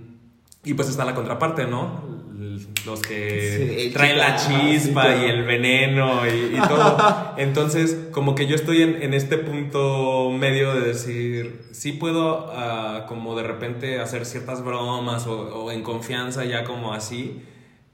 y 0.64 0.74
pues 0.74 0.88
está 0.88 1.04
la 1.04 1.14
contraparte, 1.14 1.66
¿no? 1.66 2.16
Los 2.84 3.00
que 3.00 3.86
Sí, 3.86 3.90
traen 3.92 4.18
la 4.18 4.36
chica, 4.36 4.60
chispa 4.60 5.16
y 5.16 5.26
el 5.26 5.44
veneno 5.44 6.26
y, 6.26 6.56
y 6.56 6.60
todo. 6.68 6.98
Entonces, 7.36 8.08
como 8.10 8.34
que 8.34 8.46
yo 8.46 8.56
estoy 8.56 8.82
en, 8.82 9.00
en 9.00 9.14
este 9.14 9.38
punto 9.38 10.30
medio 10.32 10.74
de 10.74 10.80
decir, 10.88 11.66
sí 11.70 11.92
puedo 11.92 12.50
ah, 12.52 13.06
como 13.08 13.36
de 13.36 13.44
repente 13.44 14.00
hacer 14.00 14.26
ciertas 14.26 14.64
bromas 14.64 15.26
o, 15.28 15.64
o 15.64 15.70
en 15.70 15.82
confianza 15.84 16.44
ya 16.44 16.64
como 16.64 16.92
así, 16.92 17.42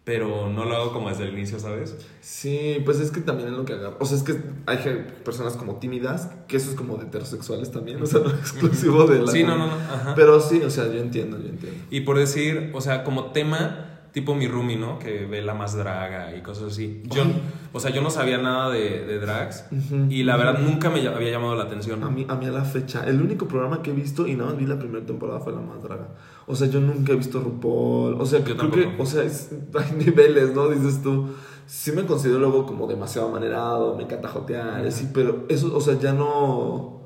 pero 0.05 0.49
no 0.49 0.65
lo 0.65 0.75
hago 0.75 0.93
como 0.93 1.09
desde 1.11 1.25
el 1.25 1.33
inicio, 1.33 1.61
¿sabes? 1.61 1.95
Sí, 2.21 2.79
pues 2.85 2.99
es 2.99 3.13
que 3.13 3.21
también 3.21 3.51
es 3.51 3.55
lo 3.55 3.65
que 3.65 3.75
agarra. 3.75 3.97
O 4.01 4.05
sea, 4.05 4.17
es 4.17 4.25
que 4.25 4.37
hay 4.67 5.07
personas 5.25 5.57
como 5.57 5.77
tímidas, 5.77 6.29
que 6.49 6.57
eso 6.57 6.71
es 6.71 6.77
como 6.77 6.97
de 6.97 7.05
heterosexuales 7.05 7.71
también, 7.71 8.03
o 8.03 8.07
sea, 8.07 8.21
no 8.21 8.29
es 8.29 8.35
exclusivo 8.35 9.07
de 9.07 9.21
la. 9.21 9.31
Sí, 9.31 9.45
no, 9.45 9.57
no, 9.57 9.67
no. 9.67 9.75
Ajá. 9.75 10.15
Pero 10.17 10.41
sí, 10.41 10.61
o 10.63 10.71
sea, 10.71 10.87
yo 10.87 10.99
entiendo, 10.99 11.39
yo 11.39 11.49
entiendo. 11.49 11.85
Y 11.91 12.01
por 12.01 12.19
decir, 12.19 12.73
o 12.75 12.81
sea, 12.81 13.05
como 13.05 13.31
tema, 13.31 13.92
tipo 14.13 14.35
mi 14.35 14.47
roomie, 14.47 14.77
¿no? 14.77 14.99
Que 14.99 15.25
ve 15.27 15.41
la 15.43 15.55
más 15.55 15.75
draga 15.77 16.37
y 16.37 16.43
cosas 16.43 16.73
así. 16.73 17.03
Yo, 17.07 17.23
Ay. 17.23 17.43
o 17.73 17.81
sea, 17.81 17.91
yo 17.91 18.03
no 18.03 18.11
sabía 18.11 18.39
nada 18.39 18.71
de, 18.71 19.05
de 19.07 19.19
drags 19.19 19.65
Ujú. 19.73 20.07
y 20.11 20.23
la 20.23 20.37
verdad 20.37 20.59
nunca 20.61 20.91
me 20.91 21.07
había 21.09 21.31
llamado 21.31 21.55
la 21.57 21.65
atención. 21.65 22.05
A 22.05 22.11
mí, 22.11 22.27
a 22.29 22.35
mí 22.37 22.47
a 22.47 22.51
la 22.51 22.65
fecha, 22.65 23.05
el 23.07 23.21
único 23.23 23.49
programa 23.49 23.83
que 23.83 23.91
he 23.91 23.95
visto 23.95 24.27
y 24.27 24.35
nada 24.35 24.51
más 24.51 24.59
vi 24.59 24.67
la 24.67 24.79
primera 24.79 25.05
temporada 25.05 25.41
fue 25.41 25.53
La 25.55 25.61
Más 25.61 25.83
Draga. 25.83 26.09
O 26.47 26.55
sea, 26.55 26.69
yo 26.69 26.81
nunca 26.81 27.13
he 27.13 27.17
visto 27.17 27.41
RuPaul. 27.41 28.21
O 28.21 28.27
sea, 28.27 28.41
Yo 28.41 28.45
creo 28.45 28.57
tampoco. 28.57 28.83
que, 28.83 29.03
o 29.03 29.07
sea, 29.07 29.23
es- 29.25 29.51
hay 29.75 29.97
niveles, 30.05 30.55
¿no? 30.55 30.69
Dices 30.69 31.03
tú. 31.03 31.29
Sí 31.65 31.93
me 31.93 32.05
considero 32.05 32.39
luego 32.41 32.67
como 32.67 32.87
demasiado 32.87 33.31
manerado, 33.31 33.97
me 33.97 34.03
encanta 34.03 34.29
jotear, 34.29 34.85
así, 34.87 35.11
pero 35.15 35.47
eso, 35.49 35.75
o 35.75 35.81
sea, 35.81 35.99
ya 35.99 36.13
no... 36.13 37.02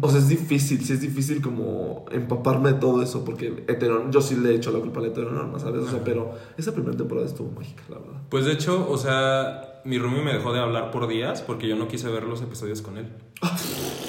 O 0.00 0.08
sea, 0.08 0.18
es 0.18 0.28
difícil, 0.28 0.82
sí 0.82 0.94
es 0.94 1.00
difícil 1.02 1.42
como 1.42 2.06
empaparme 2.10 2.72
de 2.72 2.78
todo 2.78 3.02
eso, 3.02 3.22
porque 3.22 3.64
hetero, 3.68 4.10
yo 4.10 4.22
sí 4.22 4.34
le 4.34 4.52
he 4.52 4.54
hecho 4.54 4.70
la 4.72 4.78
culpa 4.78 5.00
al 5.00 5.06
heteronorma, 5.06 5.58
¿sabes? 5.58 5.82
O 5.82 5.90
sea, 5.90 6.02
pero 6.02 6.32
esa 6.56 6.72
primera 6.72 6.96
temporada 6.96 7.26
estuvo 7.26 7.50
mágica, 7.50 7.82
la 7.90 7.98
verdad. 7.98 8.20
Pues 8.30 8.46
de 8.46 8.52
hecho, 8.52 8.88
o 8.90 8.96
sea, 8.96 9.82
mi 9.84 9.98
roomie 9.98 10.22
me 10.22 10.32
dejó 10.32 10.54
de 10.54 10.60
hablar 10.60 10.90
por 10.90 11.06
días 11.06 11.42
porque 11.42 11.68
yo 11.68 11.76
no 11.76 11.86
quise 11.86 12.08
ver 12.08 12.22
los 12.24 12.40
episodios 12.40 12.80
con 12.82 12.96
él. 12.98 13.08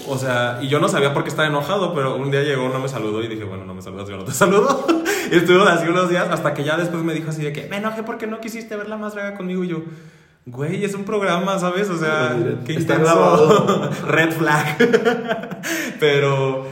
O 0.08 0.20
sea, 0.20 0.60
y 0.62 0.68
yo 0.68 0.80
no 0.80 0.88
sabía 0.88 1.16
por 1.16 1.24
qué 1.24 1.30
estaba 1.30 1.48
enojado, 1.48 1.96
pero 1.96 2.16
un 2.16 2.30
día 2.30 2.44
llegó, 2.44 2.70
no 2.70 2.80
me 2.80 2.88
saludó 2.88 3.24
y 3.24 3.28
dije, 3.28 3.44
bueno, 3.44 3.66
no 3.66 3.74
me 3.74 3.82
saludas, 3.82 4.08
yo 4.08 4.16
no 4.18 4.24
te 4.24 4.32
saludo. 4.34 4.86
y 5.32 5.36
estuvo 5.36 5.64
así 5.64 5.88
unos 5.88 6.12
días 6.12 6.28
hasta 6.30 6.54
que 6.54 6.64
ya 6.64 6.78
después 6.78 7.04
me 7.04 7.16
dijo 7.16 7.32
así 7.32 7.42
de 7.42 7.52
que 7.52 7.68
me 7.70 7.78
enojé 7.78 8.04
porque 8.04 8.28
no 8.28 8.40
quisiste 8.40 8.76
verla 8.76 8.98
más 8.98 9.16
draga 9.16 9.36
conmigo 9.36 9.64
y 9.64 9.70
yo, 9.70 9.82
güey, 10.46 10.84
es 10.84 10.94
un 10.94 11.04
programa, 11.06 11.58
¿sabes? 11.60 11.90
O 11.90 11.98
sea, 11.98 12.38
qué 12.66 12.74
está 12.76 12.96
intenso. 12.96 13.90
Red 14.08 14.32
flag. 14.32 14.78
pero, 16.00 16.66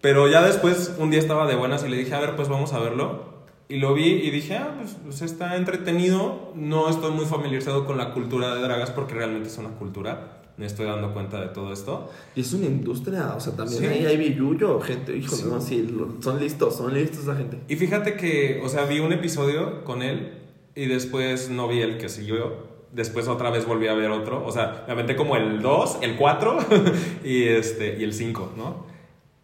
pero 0.00 0.28
ya 0.28 0.42
después 0.44 0.94
un 0.98 1.10
día 1.10 1.18
estaba 1.20 1.46
de 1.46 1.56
buenas 1.56 1.84
y 1.84 1.88
le 1.88 1.96
dije, 1.96 2.14
a 2.14 2.20
ver, 2.20 2.36
pues 2.36 2.48
vamos 2.48 2.72
a 2.72 2.78
verlo. 2.78 3.36
Y 3.68 3.78
lo 3.78 3.94
vi 3.94 4.04
y 4.06 4.30
dije, 4.30 4.56
ah, 4.56 4.74
pues, 4.78 4.96
pues 5.02 5.22
está 5.22 5.56
entretenido. 5.56 6.52
No 6.54 6.88
estoy 6.88 7.10
muy 7.10 7.24
familiarizado 7.26 7.84
con 7.84 7.96
la 7.98 8.12
cultura 8.14 8.54
de 8.54 8.60
dragas 8.62 8.90
porque 8.90 9.14
realmente 9.14 9.48
es 9.48 9.58
una 9.58 9.70
cultura. 9.70 10.42
Me 10.56 10.64
estoy 10.66 10.86
dando 10.86 11.12
cuenta 11.12 11.40
de 11.40 11.48
todo 11.48 11.72
esto. 11.72 12.08
Y 12.36 12.40
es 12.42 12.52
una 12.52 12.66
industria, 12.66 13.34
o 13.36 13.40
sea, 13.40 13.54
también 13.54 13.80
Sí. 13.82 13.86
ahí 13.88 14.06
hay 14.06 14.16
billuyo, 14.16 14.80
gente, 14.80 15.14
híjole, 15.16 15.42
Sí. 15.42 15.48
no, 15.50 15.60
sí, 15.60 15.96
son 16.22 16.38
listos, 16.40 16.76
son 16.76 16.94
listos 16.94 17.24
esa 17.24 17.34
gente. 17.36 17.58
Y 17.68 17.76
fíjate 17.76 18.14
que, 18.16 18.62
o 18.64 18.68
sea, 18.68 18.84
vi 18.84 19.00
un 19.00 19.12
episodio 19.12 19.84
con 19.84 20.00
él 20.02 20.32
y 20.74 20.86
después 20.86 21.50
no 21.50 21.68
vi 21.68 21.80
el 21.82 21.98
que 21.98 22.08
siguió. 22.08 22.75
Después 22.96 23.28
otra 23.28 23.50
vez 23.50 23.66
volví 23.66 23.88
a 23.88 23.92
ver 23.92 24.10
otro. 24.10 24.42
O 24.42 24.50
sea, 24.50 24.84
me 24.86 24.94
aventé 24.94 25.16
como 25.16 25.36
el 25.36 25.60
2, 25.60 25.98
el 26.00 26.16
4 26.16 26.58
y, 27.24 27.42
este, 27.42 27.98
y 27.98 28.04
el 28.04 28.14
5, 28.14 28.54
¿no? 28.56 28.86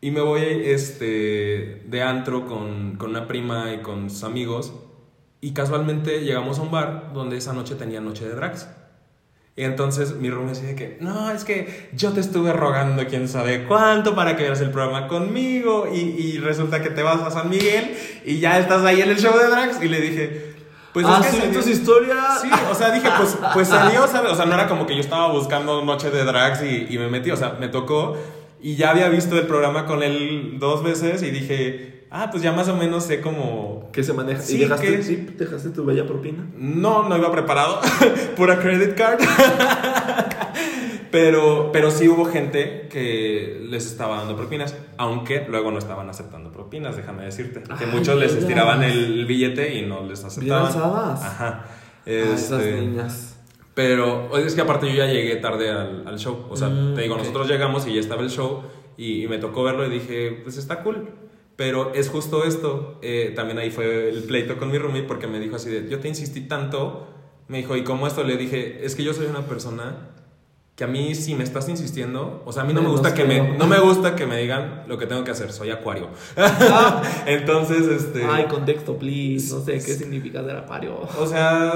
Y 0.00 0.10
me 0.10 0.22
voy 0.22 0.40
este, 0.40 1.82
de 1.84 2.02
antro 2.02 2.46
con, 2.46 2.96
con 2.96 3.10
una 3.10 3.28
prima 3.28 3.74
y 3.74 3.82
con 3.82 4.08
sus 4.08 4.24
amigos. 4.24 4.72
Y 5.42 5.52
casualmente 5.52 6.24
llegamos 6.24 6.58
a 6.58 6.62
un 6.62 6.70
bar 6.70 7.12
donde 7.12 7.36
esa 7.36 7.52
noche 7.52 7.74
tenía 7.74 8.00
noche 8.00 8.26
de 8.26 8.34
drags. 8.34 8.70
Y 9.54 9.64
entonces 9.64 10.16
mi 10.16 10.30
roomie 10.30 10.54
decía 10.54 10.74
que, 10.74 10.96
no, 11.02 11.30
es 11.30 11.44
que 11.44 11.90
yo 11.92 12.12
te 12.12 12.20
estuve 12.20 12.54
rogando 12.54 13.06
quién 13.06 13.28
sabe 13.28 13.66
cuánto 13.66 14.14
para 14.14 14.34
que 14.34 14.44
veas 14.44 14.62
el 14.62 14.70
programa 14.70 15.08
conmigo 15.08 15.86
y, 15.92 15.98
y 15.98 16.38
resulta 16.38 16.80
que 16.80 16.88
te 16.88 17.02
vas 17.02 17.20
a 17.20 17.30
San 17.30 17.50
Miguel 17.50 17.94
y 18.24 18.38
ya 18.40 18.58
estás 18.58 18.82
ahí 18.82 19.02
en 19.02 19.10
el 19.10 19.18
show 19.18 19.36
de 19.36 19.48
drags. 19.48 19.82
Y 19.82 19.88
le 19.88 20.00
dije, 20.00 20.51
pues 20.92 21.06
ah, 21.08 21.20
es 21.20 21.26
que 21.26 21.32
sí, 21.32 21.38
salió- 21.42 21.58
tus 21.60 21.66
historias. 21.68 22.40
Sí, 22.42 22.50
o 22.70 22.74
sea, 22.74 22.90
dije, 22.90 23.08
pues, 23.16 23.38
pues 23.54 23.68
salió, 23.68 24.06
¿sabes? 24.06 24.32
O 24.32 24.34
sea, 24.34 24.44
no 24.46 24.54
era 24.54 24.68
como 24.68 24.86
que 24.86 24.94
yo 24.94 25.00
estaba 25.00 25.28
buscando 25.32 25.84
noche 25.84 26.10
de 26.10 26.24
drags 26.24 26.62
y, 26.62 26.86
y 26.90 26.98
me 26.98 27.08
metí, 27.08 27.30
o 27.30 27.36
sea, 27.36 27.56
me 27.58 27.68
tocó 27.68 28.16
y 28.60 28.76
ya 28.76 28.90
había 28.90 29.08
visto 29.08 29.36
el 29.38 29.46
programa 29.46 29.86
con 29.86 30.02
él 30.02 30.56
dos 30.58 30.82
veces 30.84 31.22
y 31.22 31.30
dije, 31.30 32.06
ah, 32.10 32.28
pues 32.30 32.42
ya 32.42 32.52
más 32.52 32.68
o 32.68 32.76
menos 32.76 33.04
sé 33.04 33.20
cómo... 33.20 33.88
Que 33.92 34.04
se 34.04 34.12
maneja. 34.12 34.40
Sí, 34.40 34.56
¿Y 34.56 34.58
dejaste, 34.60 34.86
que- 34.86 35.02
sí, 35.02 35.16
dejaste 35.36 35.70
tu 35.70 35.84
bella 35.84 36.06
propina? 36.06 36.46
No, 36.56 37.08
no 37.08 37.16
iba 37.16 37.32
preparado, 37.32 37.80
pura 38.36 38.58
credit 38.60 38.94
card. 38.94 39.18
Pero, 41.12 41.70
pero 41.72 41.90
sí 41.90 42.08
hubo 42.08 42.24
gente 42.24 42.88
que 42.90 43.64
les 43.68 43.86
estaba 43.86 44.16
dando 44.16 44.34
propinas, 44.34 44.74
aunque 44.96 45.46
luego 45.48 45.70
no 45.70 45.78
estaban 45.78 46.08
aceptando 46.08 46.50
propinas, 46.50 46.96
déjame 46.96 47.24
decirte. 47.24 47.62
Que 47.62 47.84
Ay, 47.84 47.90
muchos 47.92 48.18
les 48.18 48.34
estiraban 48.34 48.82
el 48.82 49.24
billete 49.26 49.76
y 49.78 49.82
no 49.86 50.04
les 50.04 50.24
aceptaban. 50.24 50.66
alzadas. 50.66 51.22
Ajá. 51.22 51.64
Ah, 51.66 51.70
esas 52.06 52.62
Este, 52.62 52.80
niñas. 52.80 53.36
pero 53.74 54.36
es 54.38 54.54
que 54.54 54.62
aparte 54.62 54.88
yo 54.88 54.94
ya 54.94 55.06
llegué 55.06 55.36
tarde 55.36 55.70
al, 55.70 56.04
al 56.08 56.18
show. 56.18 56.46
O 56.50 56.56
sea, 56.56 56.68
Mm, 56.68 56.94
te 56.94 57.02
digo, 57.02 57.14
ok. 57.14 57.20
nosotros 57.20 57.46
llegamos 57.48 57.86
y 57.86 57.92
ya 57.94 58.00
estaba 58.00 58.22
el 58.22 58.30
show 58.30 58.62
y, 58.96 59.22
y 59.24 59.28
me 59.28 59.38
tocó 59.38 59.62
verlo 59.64 59.86
y 59.86 59.90
dije, 59.90 60.40
pues 60.42 60.56
está 60.56 60.82
cool. 60.82 61.10
Pero 61.56 61.92
es 61.94 62.08
justo 62.08 62.44
esto. 62.44 62.98
eh, 63.02 63.32
también 63.36 63.58
ahí 63.58 63.70
fue 63.70 64.08
el 64.08 64.22
pleito 64.24 64.56
con 64.56 64.70
mi 64.70 64.78
roomie 64.78 65.02
porque 65.02 65.26
me 65.26 65.38
dijo 65.38 65.56
así 65.56 65.68
de, 65.68 65.88
yo 65.90 66.00
te 66.00 66.08
insistí 66.08 66.40
tanto. 66.48 67.06
Me 67.48 67.58
dijo, 67.58 67.76
¿y 67.76 67.84
cómo 67.84 68.06
esto? 68.06 68.24
Le 68.24 68.38
dije, 68.38 68.84
es 68.84 68.94
que 68.94 69.04
yo 69.04 69.12
soy 69.12 69.26
una 69.26 69.42
persona 69.42 70.08
que 70.74 70.84
a 70.84 70.86
mí 70.86 71.14
si 71.14 71.34
me 71.34 71.44
estás 71.44 71.68
insistiendo, 71.68 72.42
o 72.46 72.52
sea, 72.52 72.62
a 72.62 72.66
mí 72.66 72.72
no 72.72 72.80
me 72.80 72.88
gusta 72.88 73.12
que 73.12 73.24
me, 73.24 73.56
no 73.56 73.66
me 73.66 73.78
gusta 73.78 74.16
que 74.16 74.26
me 74.26 74.38
digan 74.38 74.84
lo 74.86 74.96
que 74.96 75.06
tengo 75.06 75.22
que 75.22 75.30
hacer, 75.30 75.52
soy 75.52 75.70
acuario. 75.70 76.08
Entonces, 77.26 77.86
este... 77.88 78.24
Ay, 78.24 78.46
contexto, 78.46 78.96
please. 78.96 79.54
No 79.54 79.62
sé 79.62 79.74
qué 79.74 79.94
significa 79.94 80.42
ser 80.42 80.56
acuario. 80.56 81.00
O 81.18 81.26
sea, 81.26 81.74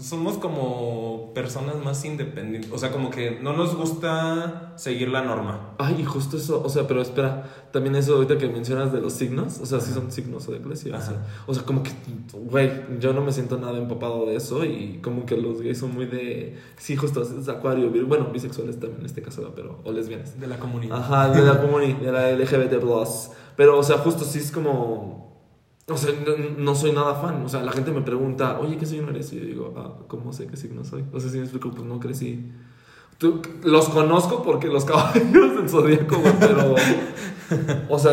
somos 0.00 0.38
como 0.38 1.32
personas 1.34 1.76
más 1.84 2.04
independientes. 2.04 2.70
O 2.72 2.78
sea, 2.78 2.90
como 2.90 3.10
que 3.10 3.38
no 3.40 3.52
nos 3.52 3.76
gusta 3.76 4.74
seguir 4.76 5.08
la 5.08 5.22
norma. 5.22 5.74
Ay, 5.78 5.96
y 6.00 6.04
justo 6.04 6.36
eso, 6.36 6.62
o 6.64 6.68
sea, 6.68 6.86
pero 6.86 7.02
espera, 7.02 7.44
también 7.72 7.96
eso 7.96 8.14
ahorita 8.14 8.38
que 8.38 8.48
mencionas 8.48 8.92
de 8.92 9.00
los 9.00 9.12
signos, 9.12 9.58
o 9.60 9.66
sea, 9.66 9.80
sí 9.80 9.92
son 9.92 10.10
signos 10.10 10.48
o 10.48 10.52
de 10.52 10.58
iglesia, 10.58 11.00
sea, 11.00 11.24
o 11.46 11.54
sea, 11.54 11.64
como 11.64 11.82
que, 11.82 11.90
güey, 12.32 12.70
yo 13.00 13.12
no 13.12 13.20
me 13.20 13.32
siento 13.32 13.58
nada 13.58 13.78
empapado 13.78 14.26
de 14.26 14.36
eso 14.36 14.64
y 14.64 15.00
como 15.02 15.26
que 15.26 15.36
los 15.36 15.60
gays 15.60 15.78
son 15.78 15.94
muy 15.94 16.06
de, 16.06 16.56
sí, 16.76 16.96
justo, 16.96 17.22
es 17.22 17.48
acuario, 17.48 17.90
bueno, 18.06 18.26
bisexuales 18.32 18.78
también 18.78 19.00
en 19.00 19.06
este 19.06 19.22
caso, 19.22 19.52
pero, 19.54 19.80
o 19.84 19.92
lesbianas. 19.92 20.38
De 20.38 20.46
la 20.46 20.58
comunidad. 20.58 20.98
Ajá, 20.98 21.30
de 21.30 21.42
la 21.42 21.60
comunidad, 21.60 21.98
de 21.98 22.12
la 22.12 22.32
LGBT+. 22.32 22.82
Pero, 23.56 23.78
o 23.78 23.82
sea, 23.82 23.98
justo 23.98 24.24
sí 24.24 24.38
es 24.38 24.50
como... 24.50 25.25
O 25.88 25.96
sea, 25.96 26.12
no, 26.26 26.32
no 26.58 26.74
soy 26.74 26.92
nada 26.92 27.14
fan. 27.14 27.44
O 27.44 27.48
sea, 27.48 27.62
la 27.62 27.72
gente 27.72 27.92
me 27.92 28.00
pregunta, 28.02 28.58
oye, 28.58 28.76
¿qué 28.76 28.86
signo 28.86 29.10
eres? 29.10 29.32
Y 29.32 29.40
yo 29.40 29.44
digo, 29.46 29.74
ah, 29.76 29.94
¿cómo 30.08 30.32
sé 30.32 30.46
qué 30.48 30.56
signo 30.56 30.84
soy? 30.84 31.04
O 31.12 31.20
sea, 31.20 31.30
si 31.30 31.36
me 31.36 31.44
explico, 31.44 31.70
pues 31.70 31.84
no 31.84 32.00
crecí. 32.00 32.50
Tú- 33.18 33.40
los 33.62 33.88
conozco 33.88 34.42
porque 34.42 34.66
los 34.68 34.84
caballeros 34.90 35.56
del 35.56 35.68
zodíaco, 35.68 36.20
pero... 36.40 36.74
O 37.88 37.98
sea, 37.98 38.12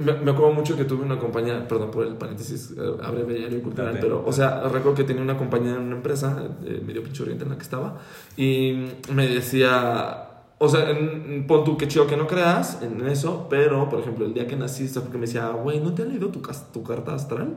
me, 0.00 0.12
me 0.12 0.30
acuerdo 0.32 0.52
mucho 0.52 0.76
que 0.76 0.84
tuve 0.84 1.04
una 1.04 1.18
compañía, 1.18 1.66
perdón 1.68 1.90
por 1.92 2.04
el 2.06 2.14
paréntesis, 2.14 2.74
eh, 2.76 2.80
abreviario 3.02 3.62
cultural, 3.62 3.96
pero, 4.00 4.24
o 4.26 4.32
sea, 4.32 4.62
recuerdo 4.64 4.94
que 4.94 5.04
tenía 5.04 5.22
una 5.22 5.36
compañía 5.36 5.72
en 5.76 5.82
una 5.82 5.96
empresa, 5.96 6.36
eh, 6.64 6.82
medio 6.84 7.02
pinche 7.04 7.22
oriente 7.22 7.44
en 7.44 7.50
la 7.50 7.56
que 7.56 7.62
estaba, 7.62 7.98
y 8.36 8.88
me 9.12 9.26
decía, 9.28 10.27
o 10.60 10.68
sea, 10.68 10.90
en, 10.90 11.46
pon 11.46 11.62
tú 11.62 11.76
que 11.76 11.86
chido 11.86 12.08
que 12.08 12.16
no 12.16 12.26
creas 12.26 12.80
en 12.82 13.06
eso, 13.06 13.46
pero, 13.48 13.88
por 13.88 14.00
ejemplo, 14.00 14.26
el 14.26 14.34
día 14.34 14.48
que 14.48 14.56
naciste, 14.56 14.98
porque 15.00 15.16
me 15.16 15.26
decía, 15.26 15.48
güey, 15.50 15.78
¿no 15.78 15.94
te 15.94 16.02
han 16.02 16.08
leído 16.08 16.30
tu, 16.30 16.42
tu 16.72 16.82
carta 16.82 17.14
astral? 17.14 17.54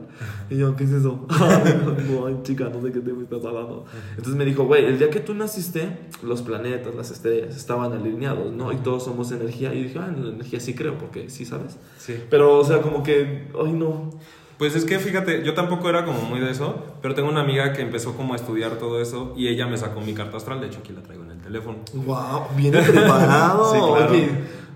Y 0.48 0.58
yo, 0.58 0.76
¿qué 0.76 0.84
es 0.84 0.92
eso? 0.92 1.26
no, 2.08 2.42
chica, 2.44 2.68
no 2.68 2.80
sé 2.80 2.92
qué 2.92 3.00
te 3.00 3.12
me 3.12 3.24
estás 3.24 3.44
hablando. 3.44 3.86
Entonces 4.10 4.36
me 4.36 4.44
dijo, 4.44 4.66
güey, 4.66 4.84
el 4.84 5.00
día 5.00 5.10
que 5.10 5.18
tú 5.18 5.34
naciste, 5.34 5.98
los 6.22 6.42
planetas, 6.42 6.94
las 6.94 7.10
estrellas 7.10 7.56
estaban 7.56 7.92
alineados, 7.92 8.52
¿no? 8.52 8.72
Y 8.72 8.76
todos 8.76 9.04
somos 9.04 9.32
energía. 9.32 9.74
Y 9.74 9.82
dije, 9.82 9.98
ah, 9.98 10.06
en 10.08 10.24
la 10.24 10.30
energía 10.34 10.60
sí 10.60 10.74
creo, 10.74 10.96
porque 10.96 11.28
sí 11.28 11.44
sabes. 11.44 11.78
Sí. 11.98 12.14
Pero, 12.30 12.56
o 12.56 12.64
sea, 12.64 12.82
como 12.82 13.02
que, 13.02 13.48
ay, 13.60 13.72
no. 13.72 14.10
Pues 14.58 14.76
es 14.76 14.84
que 14.84 15.00
fíjate, 15.00 15.42
yo 15.44 15.54
tampoco 15.54 15.88
era 15.88 16.04
como 16.04 16.22
muy 16.22 16.38
de 16.38 16.52
eso, 16.52 16.84
pero 17.02 17.16
tengo 17.16 17.28
una 17.28 17.40
amiga 17.40 17.72
que 17.72 17.82
empezó 17.82 18.16
como 18.16 18.34
a 18.34 18.36
estudiar 18.36 18.78
todo 18.78 19.00
eso 19.00 19.34
y 19.36 19.48
ella 19.48 19.66
me 19.66 19.76
sacó 19.76 20.00
mi 20.00 20.14
carta 20.14 20.36
astral. 20.36 20.60
De 20.60 20.68
hecho, 20.68 20.78
aquí 20.78 20.92
la 20.92 21.02
traigo 21.02 21.24
en 21.24 21.31
teléfono. 21.52 21.78
Wow, 21.94 22.46
viene 22.56 22.80
preparado. 22.82 23.64
Sí, 23.72 23.78
claro. 23.78 24.12
Oye, 24.12 24.28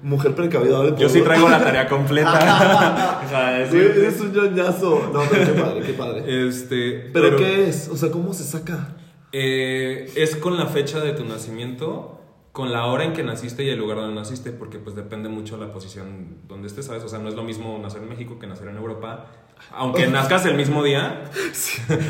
mujer 0.03 0.35
precavida. 0.35 0.97
Yo 0.97 1.09
sí 1.09 1.23
traigo 1.23 1.49
la 1.49 1.59
tarea 1.63 1.89
completa. 1.89 3.21
O 3.27 3.29
sea, 3.29 3.61
es- 3.61 3.75
eres 3.75 4.21
un 4.21 4.33
ñoñazo. 4.33 5.11
No, 5.13 5.21
pero 5.31 5.45
qué 5.55 5.61
padre, 5.61 5.81
qué 5.83 5.93
padre. 5.95 6.49
Este, 6.49 7.11
¿Pero, 7.13 7.37
qué 7.37 7.69
es? 7.69 7.89
O 7.89 7.97
sea, 7.97 8.11
¿cómo 8.11 8.33
se 8.35 8.45
saca? 8.45 8.95
Eh, 9.33 10.13
es 10.15 10.37
con 10.37 10.57
la 10.57 10.67
fecha 10.67 11.01
de 11.01 11.13
tu 11.13 11.25
nacimiento, 11.25 12.21
con 12.53 12.73
la 12.73 12.87
hora 12.87 13.05
en 13.05 13.13
que 13.13 13.23
naciste 13.25 13.65
y 13.65 13.69
el 13.71 13.79
lugar 13.79 13.99
donde 13.99 14.15
naciste, 14.15 14.53
porque 14.53 14.79
pues 14.79 14.95
depende 14.95 15.29
mucho 15.29 15.57
la 15.57 15.73
posición 15.73 16.39
donde 16.47 16.69
estés, 16.69 16.87
¿sabes? 16.87 17.03
O 17.03 17.09
sea, 17.09 17.19
no 17.19 17.29
es 17.29 17.35
lo 17.35 17.43
mismo 17.43 17.79
nacer 17.83 18.01
en 18.03 18.09
México 18.09 18.39
que 18.39 18.47
nacer 18.47 18.69
en 18.69 18.77
Europa. 18.77 19.27
Aunque 19.73 20.07
nazcas 20.17 20.47
el 20.47 20.55
mismo 20.55 20.83
día. 20.85 21.25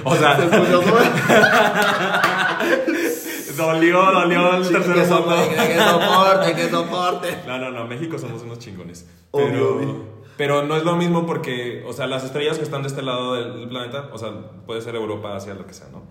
o 0.05 0.15
Se 0.15 0.19
sea. 0.21 0.37
Dolió, 3.57 4.03
dolió 4.13 4.57
el 4.57 4.69
tercer 4.69 4.95
que 4.95 5.01
mundo. 5.01 5.17
soporte, 5.17 5.57
que 5.57 5.79
soporte, 5.79 6.55
que 6.55 6.69
soporte. 6.71 7.39
No, 7.47 7.59
no, 7.59 7.71
no, 7.71 7.87
México 7.87 8.19
somos 8.19 8.43
unos 8.43 8.59
chingones. 8.59 9.09
Obvio, 9.31 9.47
Pero, 9.49 9.75
obvio. 9.77 10.05
pero 10.37 10.63
no 10.65 10.77
es 10.77 10.85
lo 10.85 10.97
mismo 10.97 11.27
porque, 11.27 11.85
o 11.87 11.93
sea, 11.93 12.07
las 12.07 12.25
estrellas 12.25 12.59
que 12.59 12.65
están 12.65 12.83
de 12.83 12.89
este 12.89 13.03
lado 13.03 13.35
del 13.35 13.69
planeta, 13.69 14.09
o 14.13 14.19
sea, 14.19 14.31
puede 14.67 14.81
ser 14.83 14.95
Europa, 14.95 15.35
Asia, 15.37 15.55
lo 15.55 15.67
que 15.67 15.75
sea, 15.75 15.89
¿no? 15.91 16.03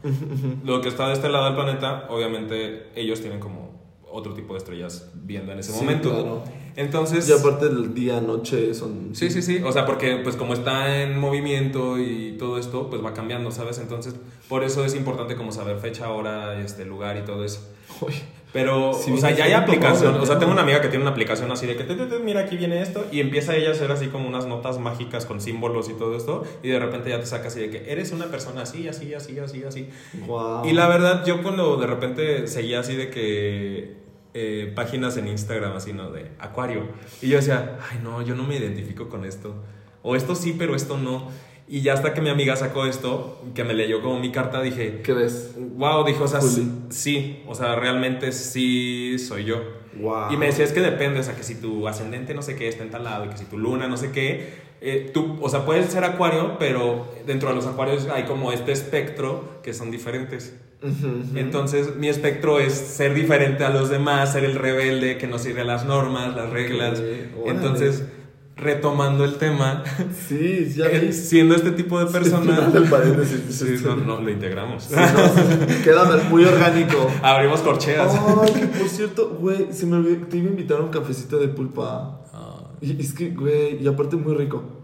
lo 0.63 0.81
que 0.81 0.89
está 0.89 1.07
de 1.07 1.13
este 1.13 1.29
lado 1.29 1.45
del 1.45 1.55
planeta, 1.55 2.05
obviamente 2.09 2.91
ellos 2.95 3.21
tienen 3.21 3.39
como 3.39 3.75
otro 4.15 4.34
tipo 4.34 4.53
de 4.53 4.60
estrellas 4.60 5.10
viendo 5.13 5.51
en 5.51 5.60
ese 5.60 5.72
Sí, 5.74 5.79
momento. 5.79 6.10
claro. 6.10 6.43
Entonces... 6.75 7.27
Y 7.29 7.34
aparte 7.34 7.67
el 7.67 7.93
día, 7.93 8.19
noche 8.22 8.74
son... 8.74 9.10
Sí, 9.13 9.29
sí, 9.29 9.41
sí. 9.41 9.62
O 9.63 9.72
sea, 9.72 9.86
porque 9.86 10.17
pues 10.24 10.36
como 10.36 10.53
está 10.53 11.01
en 11.01 11.17
movimiento 11.19 11.98
y 12.00 12.36
todo 12.38 12.57
esto, 12.57 12.89
pues 12.89 13.03
va 13.03 13.13
cambiando, 13.13 13.51
¿sabes? 13.51 13.77
Entonces, 13.79 14.15
por 14.50 14.63
eso 14.63 14.84
es 14.86 14.95
importante 14.95 15.36
como 15.36 15.51
saber 15.51 15.77
fecha, 15.77 16.10
hora, 16.10 16.60
este, 16.60 16.86
lugar 16.86 17.17
y 17.17 17.22
todo 17.25 17.45
eso. 17.45 17.62
Uy, 18.01 18.13
Pero, 18.51 18.93
Sí, 18.93 19.12
o 19.12 19.17
sea, 19.17 19.31
ya 19.31 19.45
hay 19.45 19.53
aplicación. 19.53 20.15
O 20.15 20.25
sea, 20.25 20.38
tengo 20.39 20.51
una 20.51 20.62
amiga 20.63 20.81
que 20.81 20.88
tiene 20.89 21.03
una 21.03 21.12
aplicación 21.12 21.50
así 21.51 21.65
de 21.65 21.75
que, 21.77 21.84
te, 21.86 21.95
te, 21.95 22.05
te, 22.07 22.19
mira, 22.19 22.41
aquí 22.41 22.57
viene 22.57 22.81
esto. 22.81 23.05
Y 23.12 23.19
empieza 23.22 23.55
ella 23.55 23.69
a 23.69 23.72
hacer 23.72 23.91
así 23.91 24.07
como 24.07 24.27
unas 24.27 24.45
notas 24.45 24.77
mágicas 24.79 25.25
con 25.25 25.39
símbolos 25.41 25.89
y 25.89 25.93
todo 25.93 26.15
esto. 26.17 26.43
Y 26.63 26.69
de 26.69 26.79
repente 26.79 27.10
ya 27.10 27.19
te 27.19 27.25
saca 27.25 27.48
así 27.48 27.60
de 27.62 27.69
que 27.69 27.89
eres 27.91 28.12
una 28.12 28.25
persona 28.25 28.62
así, 28.63 28.88
así, 28.89 29.13
así, 29.13 29.39
así, 29.39 29.63
así. 29.63 29.89
Wow. 30.27 30.65
Y 30.65 30.74
la 30.74 30.88
verdad, 30.89 31.25
yo 31.25 31.41
cuando 31.41 31.77
de 31.77 31.88
repente 31.88 32.48
seguía 32.48 32.79
así 32.81 32.95
de 32.95 33.10
que 33.10 34.04
eh, 34.38 34.74
páginas 34.75 35.15
en 35.15 35.30
Instagram, 35.30 35.77
así, 35.77 35.94
¿no? 35.94 36.12
De 36.12 36.30
Acuario. 36.39 36.89
Y 37.22 37.30
yo 37.30 37.38
decía, 37.38 37.80
ay, 37.89 38.01
no, 38.04 38.22
yo 38.22 38.36
no 38.36 38.44
me 38.44 38.58
identifico 38.58 39.08
con 39.08 39.24
esto. 39.24 39.56
O 40.04 40.18
esto 40.18 40.36
sí, 40.36 40.54
pero 40.58 40.75
esto 40.75 40.98
no. 40.98 41.30
Y 41.70 41.80
ya 41.82 41.94
hasta 41.94 42.13
que 42.13 42.20
mi 42.20 42.30
amiga 42.30 42.58
sacó 42.58 42.86
esto, 42.86 43.42
que 43.56 43.63
me 43.63 43.74
leyó 43.74 44.01
como 44.01 44.20
mi 44.20 44.34
carta, 44.34 44.62
dije, 44.62 45.00
¿Qué 45.04 45.13
ves? 45.13 45.56
wow, 45.58 46.06
dijo, 46.06 46.25
o 46.25 46.27
sea, 46.27 46.42
Juli. 46.42 46.70
sí, 46.89 47.44
o 47.48 47.56
sea, 47.56 47.77
realmente 47.77 48.34
sí 48.34 49.18
soy 49.20 49.46
yo. 49.46 49.62
Wow. 50.01 50.34
Y 50.34 50.36
me 50.36 50.48
decía, 50.48 50.65
es 50.65 50.74
que 50.74 50.82
depende, 50.82 51.22
o 51.22 51.24
sea, 51.24 51.38
que 51.38 51.44
si 51.44 51.56
tu 51.56 51.88
ascendente 51.88 52.34
no 52.34 52.42
sé 52.42 52.58
qué 52.58 52.68
está 52.68 52.84
en 52.84 52.92
tal 52.92 53.06
lado 53.06 53.24
y 53.24 53.30
que 53.30 53.38
si 53.38 53.46
tu 53.46 53.58
luna 53.58 53.88
no 53.88 53.96
sé 53.96 54.12
qué, 54.12 54.65
eh, 54.82 55.12
tú, 55.13 55.38
o 55.42 55.48
sea, 55.48 55.63
puedes 55.63 55.86
ser 55.86 56.04
acuario, 56.04 56.58
pero 56.60 57.10
dentro 57.25 57.48
de 57.48 57.56
los 57.56 57.68
acuarios 57.68 58.06
hay 58.13 58.25
como 58.25 58.51
este 58.51 58.74
espectro 58.74 59.62
que 59.63 59.74
son 59.74 59.92
diferentes. 59.92 60.60
Entonces, 61.36 61.96
mi 61.96 62.10
espectro 62.10 62.60
es 62.60 62.74
ser 62.74 63.13
diferente 63.13 63.63
a 63.63 63.70
los 63.70 63.89
demás, 63.89 64.34
ser 64.34 64.44
el 64.44 64.56
rebelde 64.56 65.18
que 65.18 65.27
no 65.27 65.39
sigue 65.39 65.63
las 65.63 65.86
normas, 65.86 66.36
las 66.36 66.50
reglas. 66.50 67.01
Entonces, 67.46 68.04
retomando 68.56 69.25
el 69.25 69.36
tema, 69.36 69.84
Sí, 70.27 70.74
ya 70.75 70.86
eh, 70.86 71.12
siendo 71.12 71.56
este 71.56 71.72
tipo 71.72 72.00
de 72.00 72.06
persona, 72.06 72.72
sí, 73.50 73.75
no, 73.84 73.96
no, 73.96 74.22
lo 74.22 74.30
integramos. 74.30 74.84
Sí, 74.84 74.96
no, 74.96 75.84
queda 75.84 76.24
muy 76.30 76.46
orgánico. 76.46 77.08
Abrimos 77.22 77.62
corcheas. 77.62 78.13
Ay, 78.42 78.54
que 78.54 78.68
por 78.68 78.88
cierto, 78.88 79.38
güey, 79.39 79.68
se 79.72 79.86
me 79.86 79.98
olvidó, 79.98 80.27
te 80.27 80.38
iba 80.38 80.48
a 80.48 80.51
invitar 80.51 80.80
a 80.80 80.82
un 80.84 80.89
cafecito 80.89 81.38
de 81.38 81.50
pulpa. 81.50 82.22
Ah, 82.34 82.72
Y 82.82 83.00
es 83.00 83.13
que, 83.13 83.30
güey, 83.32 83.84
y 83.84 83.88
aparte 83.88 84.15
muy 84.15 84.36
rico. 84.36 84.75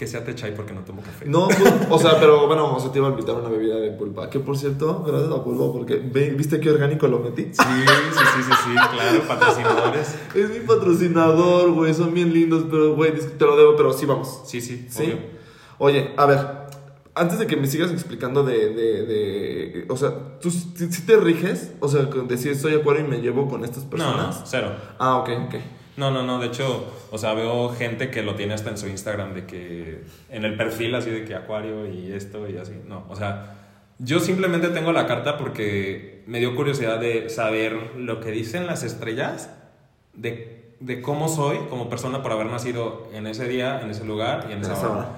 Que 0.00 0.06
sea 0.06 0.24
te 0.24 0.34
chai 0.34 0.54
porque 0.54 0.72
no 0.72 0.80
tomo 0.80 1.02
café. 1.02 1.26
No, 1.26 1.46
pues, 1.46 1.60
o 1.90 1.98
sea, 1.98 2.18
pero 2.18 2.46
bueno, 2.46 2.74
o 2.74 2.80
sea, 2.80 2.90
te 2.90 2.96
iba 3.00 3.08
a 3.08 3.10
invitar 3.10 3.34
una 3.34 3.50
bebida 3.50 3.76
de 3.76 3.90
pulpa. 3.90 4.30
Que 4.30 4.40
por 4.40 4.56
cierto, 4.56 5.04
gracias 5.06 5.30
a 5.30 5.44
pulpa, 5.44 5.70
porque 5.70 5.96
viste 5.96 6.58
qué 6.58 6.70
orgánico 6.70 7.06
lo 7.06 7.18
metí. 7.18 7.42
Sí, 7.52 7.52
sí, 7.52 8.24
sí, 8.34 8.42
sí, 8.42 8.52
sí, 8.64 8.72
claro, 8.72 9.20
patrocinadores. 9.28 10.16
Es 10.34 10.48
mi 10.48 10.60
patrocinador, 10.60 11.72
güey, 11.72 11.92
son 11.92 12.14
bien 12.14 12.32
lindos, 12.32 12.64
pero, 12.70 12.94
güey, 12.96 13.12
te 13.12 13.44
lo 13.44 13.58
debo, 13.58 13.76
pero 13.76 13.92
sí 13.92 14.06
vamos. 14.06 14.40
Sí, 14.46 14.62
sí, 14.62 14.86
¿Sí? 14.88 15.02
obvio. 15.02 15.18
Oye, 15.76 16.14
a 16.16 16.24
ver, 16.24 16.38
antes 17.14 17.38
de 17.38 17.46
que 17.46 17.58
me 17.58 17.66
sigas 17.66 17.90
explicando 17.90 18.42
de, 18.42 18.70
de, 18.72 19.04
de 19.04 19.86
o 19.90 19.98
sea, 19.98 20.38
¿tú 20.40 20.50
sí, 20.50 20.72
sí 20.90 21.02
te 21.04 21.18
riges? 21.18 21.72
O 21.80 21.88
sea, 21.88 22.04
decir 22.26 22.56
soy 22.56 22.72
acuario 22.72 23.04
y 23.04 23.08
me 23.08 23.18
llevo 23.20 23.48
con 23.48 23.64
estas 23.64 23.84
No, 23.84 23.90
personas. 23.90 24.38
no, 24.40 24.46
cero. 24.46 24.72
Ah, 24.98 25.16
ok, 25.18 25.28
ok. 25.48 25.54
No, 25.96 26.10
no, 26.10 26.22
no, 26.22 26.38
de 26.38 26.46
hecho, 26.46 26.86
o 27.10 27.18
sea, 27.18 27.34
veo 27.34 27.70
gente 27.70 28.10
que 28.10 28.22
lo 28.22 28.34
tiene 28.34 28.54
hasta 28.54 28.70
en 28.70 28.78
su 28.78 28.88
Instagram, 28.88 29.34
de 29.34 29.44
que 29.46 30.04
en 30.30 30.44
el 30.44 30.56
perfil 30.56 30.94
así 30.94 31.10
de 31.10 31.24
que 31.24 31.34
acuario 31.34 31.86
y 31.86 32.12
esto 32.12 32.48
y 32.48 32.56
así. 32.56 32.72
No, 32.86 33.04
o 33.08 33.16
sea, 33.16 33.56
yo 33.98 34.20
simplemente 34.20 34.68
tengo 34.68 34.92
la 34.92 35.06
carta 35.06 35.36
porque 35.36 36.22
me 36.26 36.38
dio 36.38 36.54
curiosidad 36.56 36.98
de 37.00 37.28
saber 37.28 37.96
lo 37.98 38.20
que 38.20 38.30
dicen 38.30 38.66
las 38.66 38.82
estrellas, 38.82 39.50
de, 40.14 40.74
de 40.80 41.02
cómo 41.02 41.28
soy 41.28 41.58
como 41.68 41.88
persona 41.90 42.22
por 42.22 42.32
haber 42.32 42.46
nacido 42.46 43.08
en 43.12 43.26
ese 43.26 43.46
día, 43.48 43.80
en 43.82 43.90
ese 43.90 44.04
lugar 44.04 44.46
y 44.48 44.52
en 44.54 44.60
esa 44.62 44.74
hora. 44.90 45.08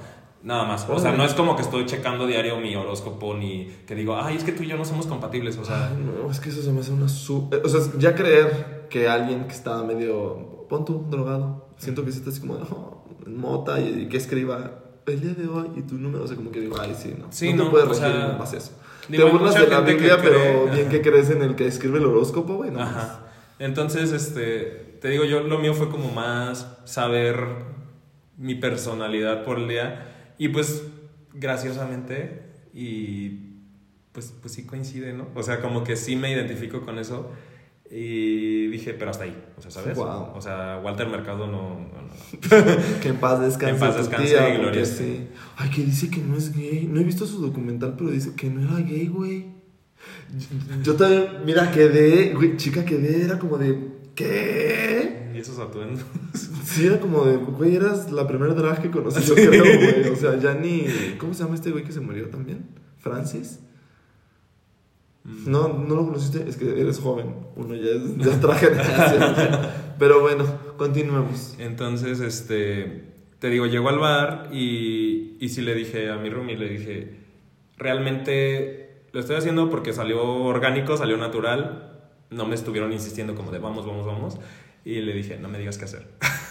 Nada 0.42 0.64
más. 0.64 0.88
O 0.88 0.98
sea, 0.98 1.12
no 1.12 1.24
es 1.24 1.34
como 1.34 1.54
que 1.54 1.62
estoy 1.62 1.86
checando 1.86 2.26
diario 2.26 2.56
mi 2.58 2.74
horóscopo 2.74 3.32
ni 3.34 3.66
que 3.86 3.94
digo, 3.94 4.16
ay, 4.20 4.36
es 4.36 4.42
que 4.42 4.50
tú 4.50 4.64
y 4.64 4.66
yo 4.66 4.76
no 4.76 4.84
somos 4.84 5.06
compatibles. 5.06 5.56
O 5.58 5.64
sea, 5.64 5.90
Ay, 5.90 5.96
no, 6.04 6.28
es 6.28 6.40
que 6.40 6.48
eso 6.48 6.60
se 6.62 6.72
me 6.72 6.80
hace 6.80 6.90
una 6.90 7.08
su... 7.08 7.48
eh, 7.52 7.60
O 7.64 7.68
sea, 7.68 7.80
ya 7.96 8.16
creer 8.16 8.88
que 8.90 9.08
alguien 9.08 9.44
que 9.46 9.52
está 9.52 9.80
medio, 9.84 10.61
pon 10.72 10.86
tú, 10.86 11.04
drogado, 11.10 11.68
siento 11.76 12.02
que 12.02 12.12
se 12.12 12.20
está 12.20 12.30
así 12.30 12.40
como, 12.40 12.54
oh, 12.54 13.04
mota 13.26 13.78
y, 13.78 14.04
y 14.04 14.08
que 14.08 14.16
escriba 14.16 14.70
el 15.04 15.20
día 15.20 15.34
de 15.34 15.46
hoy 15.46 15.68
y 15.76 15.82
tu 15.82 15.96
número, 15.98 16.24
o 16.24 16.26
sea, 16.26 16.34
como 16.34 16.50
que 16.50 16.62
digo, 16.62 16.76
ay, 16.80 16.96
sí, 16.98 17.14
no. 17.18 17.26
Sí, 17.30 17.52
no, 17.52 17.58
te 17.58 17.64
no, 17.64 17.70
puedes 17.70 17.88
regir 17.88 18.04
sea, 18.04 18.30
en 18.30 18.38
base 18.38 18.56
a 18.56 18.58
eso. 18.58 18.72
digo, 19.06 19.26
te 19.26 19.30
burlas 19.32 19.54
de 19.54 19.66
la 19.66 19.80
Biblia, 19.82 20.16
pero 20.22 20.72
bien 20.72 20.88
que 20.88 21.02
crees 21.02 21.28
en 21.28 21.42
el 21.42 21.56
que 21.56 21.66
escribe 21.66 21.98
el 21.98 22.06
horóscopo, 22.06 22.54
güey, 22.54 22.70
no. 22.70 22.80
Ajá. 22.80 23.20
Entonces, 23.58 24.12
este, 24.12 24.96
te 25.02 25.10
digo, 25.10 25.26
yo 25.26 25.42
lo 25.42 25.58
mío 25.58 25.74
fue 25.74 25.90
como 25.90 26.10
más 26.10 26.66
saber 26.86 27.36
mi 28.38 28.54
personalidad 28.54 29.44
por 29.44 29.58
el 29.58 29.68
día 29.68 30.34
y 30.38 30.48
pues 30.48 30.84
graciosamente 31.34 32.46
y 32.72 33.58
pues, 34.12 34.32
pues 34.40 34.54
sí 34.54 34.64
coincide, 34.64 35.12
¿no? 35.12 35.28
O 35.34 35.42
sea, 35.42 35.60
como 35.60 35.84
que 35.84 35.96
sí 35.96 36.16
me 36.16 36.32
identifico 36.32 36.80
con 36.80 36.98
eso 36.98 37.30
y 37.94 38.68
dije, 38.68 38.94
pero 38.94 39.10
hasta 39.10 39.24
ahí, 39.24 39.36
o 39.58 39.60
sea, 39.60 39.70
¿sabes? 39.70 39.98
O 39.98 40.40
sea, 40.40 40.80
Walter 40.82 41.08
Mercado 41.08 41.46
no... 41.46 41.78
no, 41.80 42.02
no. 42.02 43.00
Que 43.02 43.08
en 43.10 43.16
paz 43.16 43.40
descanse. 43.40 43.74
En 43.74 43.80
paz 43.80 43.96
descanse 43.98 44.28
tía, 44.28 44.54
y 44.54 44.58
gloria 44.58 44.84
sí. 44.86 45.28
Ay, 45.58 45.68
que 45.70 45.82
dice 45.84 46.08
que 46.10 46.22
no 46.22 46.36
es 46.36 46.56
gay. 46.56 46.88
No 46.90 47.00
he 47.00 47.04
visto 47.04 47.26
su 47.26 47.42
documental, 47.42 47.94
pero 47.98 48.10
dice 48.10 48.32
que 48.34 48.48
no 48.48 48.62
era 48.62 48.80
gay, 48.88 49.08
güey. 49.08 49.46
Yo- 50.36 50.82
Yo 50.82 50.94
también, 50.96 51.26
mira, 51.44 51.70
quedé, 51.70 52.32
güey, 52.34 52.56
chica, 52.56 52.84
quedé, 52.84 53.24
era 53.24 53.38
como 53.38 53.58
de, 53.58 53.78
¿qué? 54.14 55.30
Y 55.34 55.38
esos 55.38 55.58
atuendos. 55.58 56.00
Sí, 56.64 56.86
era 56.86 56.98
como 56.98 57.24
de, 57.26 57.36
güey, 57.36 57.76
eras 57.76 58.10
la 58.10 58.26
primera 58.26 58.54
drag 58.54 58.80
que 58.80 58.90
conocí, 58.90 59.22
yo 59.22 59.34
creo, 59.36 59.62
güey. 59.62 60.08
O 60.08 60.16
sea, 60.16 60.38
ya 60.38 60.54
ni, 60.54 60.86
¿cómo 61.18 61.34
se 61.34 61.42
llama 61.44 61.54
este 61.56 61.70
güey 61.70 61.84
que 61.84 61.92
se 61.92 62.00
murió 62.00 62.30
también? 62.30 62.64
¿Francis? 62.98 63.60
No, 65.24 65.68
no 65.68 65.94
lo 65.94 66.04
conociste, 66.06 66.48
es 66.48 66.56
que 66.56 66.80
eres 66.80 66.98
joven, 66.98 67.34
uno 67.54 67.74
ya 67.76 67.90
es 67.90 68.18
de 68.18 68.28
otra 68.28 68.54
generación. 68.58 69.58
Pero 69.98 70.20
bueno, 70.20 70.44
continuemos. 70.76 71.54
Entonces, 71.58 72.20
este, 72.20 73.04
te 73.38 73.48
digo, 73.48 73.66
llegó 73.66 73.88
al 73.88 73.98
bar 73.98 74.48
y, 74.52 75.36
y 75.38 75.48
sí 75.50 75.62
le 75.62 75.74
dije 75.74 76.10
a 76.10 76.16
mi 76.16 76.28
roomie, 76.28 76.56
le 76.56 76.68
dije, 76.68 77.16
realmente 77.76 79.06
lo 79.12 79.20
estoy 79.20 79.36
haciendo 79.36 79.70
porque 79.70 79.92
salió 79.92 80.24
orgánico, 80.24 80.96
salió 80.96 81.16
natural, 81.18 82.00
no 82.30 82.46
me 82.46 82.54
estuvieron 82.54 82.92
insistiendo 82.92 83.34
como 83.34 83.52
de 83.52 83.58
vamos, 83.58 83.86
vamos, 83.86 84.06
vamos, 84.06 84.38
y 84.84 85.00
le 85.00 85.12
dije, 85.12 85.38
no 85.38 85.48
me 85.48 85.58
digas 85.58 85.78
qué 85.78 85.84
hacer. 85.84 86.06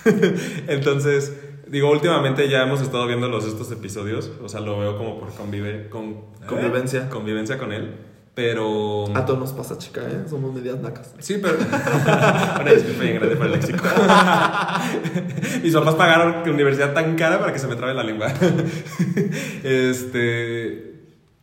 Entonces, 0.67 1.37
digo, 1.67 1.89
últimamente 1.91 2.47
ya 2.49 2.63
hemos 2.63 2.81
estado 2.81 3.07
viendo 3.07 3.27
los 3.27 3.45
estos 3.45 3.71
episodios, 3.71 4.31
o 4.41 4.47
sea, 4.47 4.61
lo 4.61 4.79
veo 4.79 4.97
como 4.97 5.19
por 5.19 5.33
convive, 5.33 5.89
con, 5.89 6.21
Convivencia. 6.47 7.09
convivencia 7.09 7.57
con 7.57 7.73
él, 7.73 7.95
pero... 8.33 9.05
A 9.15 9.25
todos 9.25 9.39
nos 9.39 9.51
pasa, 9.51 9.77
chica, 9.77 10.01
¿eh? 10.01 10.23
Somos 10.29 10.53
medias 10.53 10.79
nacas. 10.79 11.13
Sí, 11.19 11.39
pero. 11.41 11.57
Una 12.61 12.71
disculpa 12.71 13.03
bien 13.03 13.15
grande 13.15 13.35
para 13.35 13.45
el 13.47 13.59
léxico. 13.59 13.83
Mis 15.63 15.73
papás 15.73 15.95
pagaron 15.95 16.49
universidad 16.49 16.93
tan 16.93 17.15
cara 17.15 17.39
para 17.39 17.51
que 17.51 17.59
se 17.59 17.67
me 17.67 17.75
trabe 17.75 17.93
la 17.93 18.03
lengua. 18.03 18.27
este. 19.63 20.91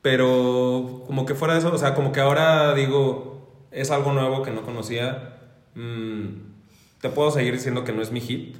Pero, 0.00 1.02
como 1.06 1.26
que 1.26 1.34
fuera 1.34 1.54
de 1.54 1.60
eso, 1.60 1.72
o 1.72 1.78
sea, 1.78 1.94
como 1.94 2.12
que 2.12 2.20
ahora 2.20 2.74
digo, 2.74 3.66
es 3.70 3.90
algo 3.90 4.12
nuevo 4.12 4.42
que 4.42 4.50
no 4.50 4.62
conocía. 4.62 5.40
Mm, 5.74 6.48
te 7.02 7.10
puedo 7.10 7.30
seguir 7.30 7.52
diciendo 7.52 7.84
que 7.84 7.92
no 7.92 8.00
es 8.00 8.10
mi 8.12 8.20
hit, 8.20 8.56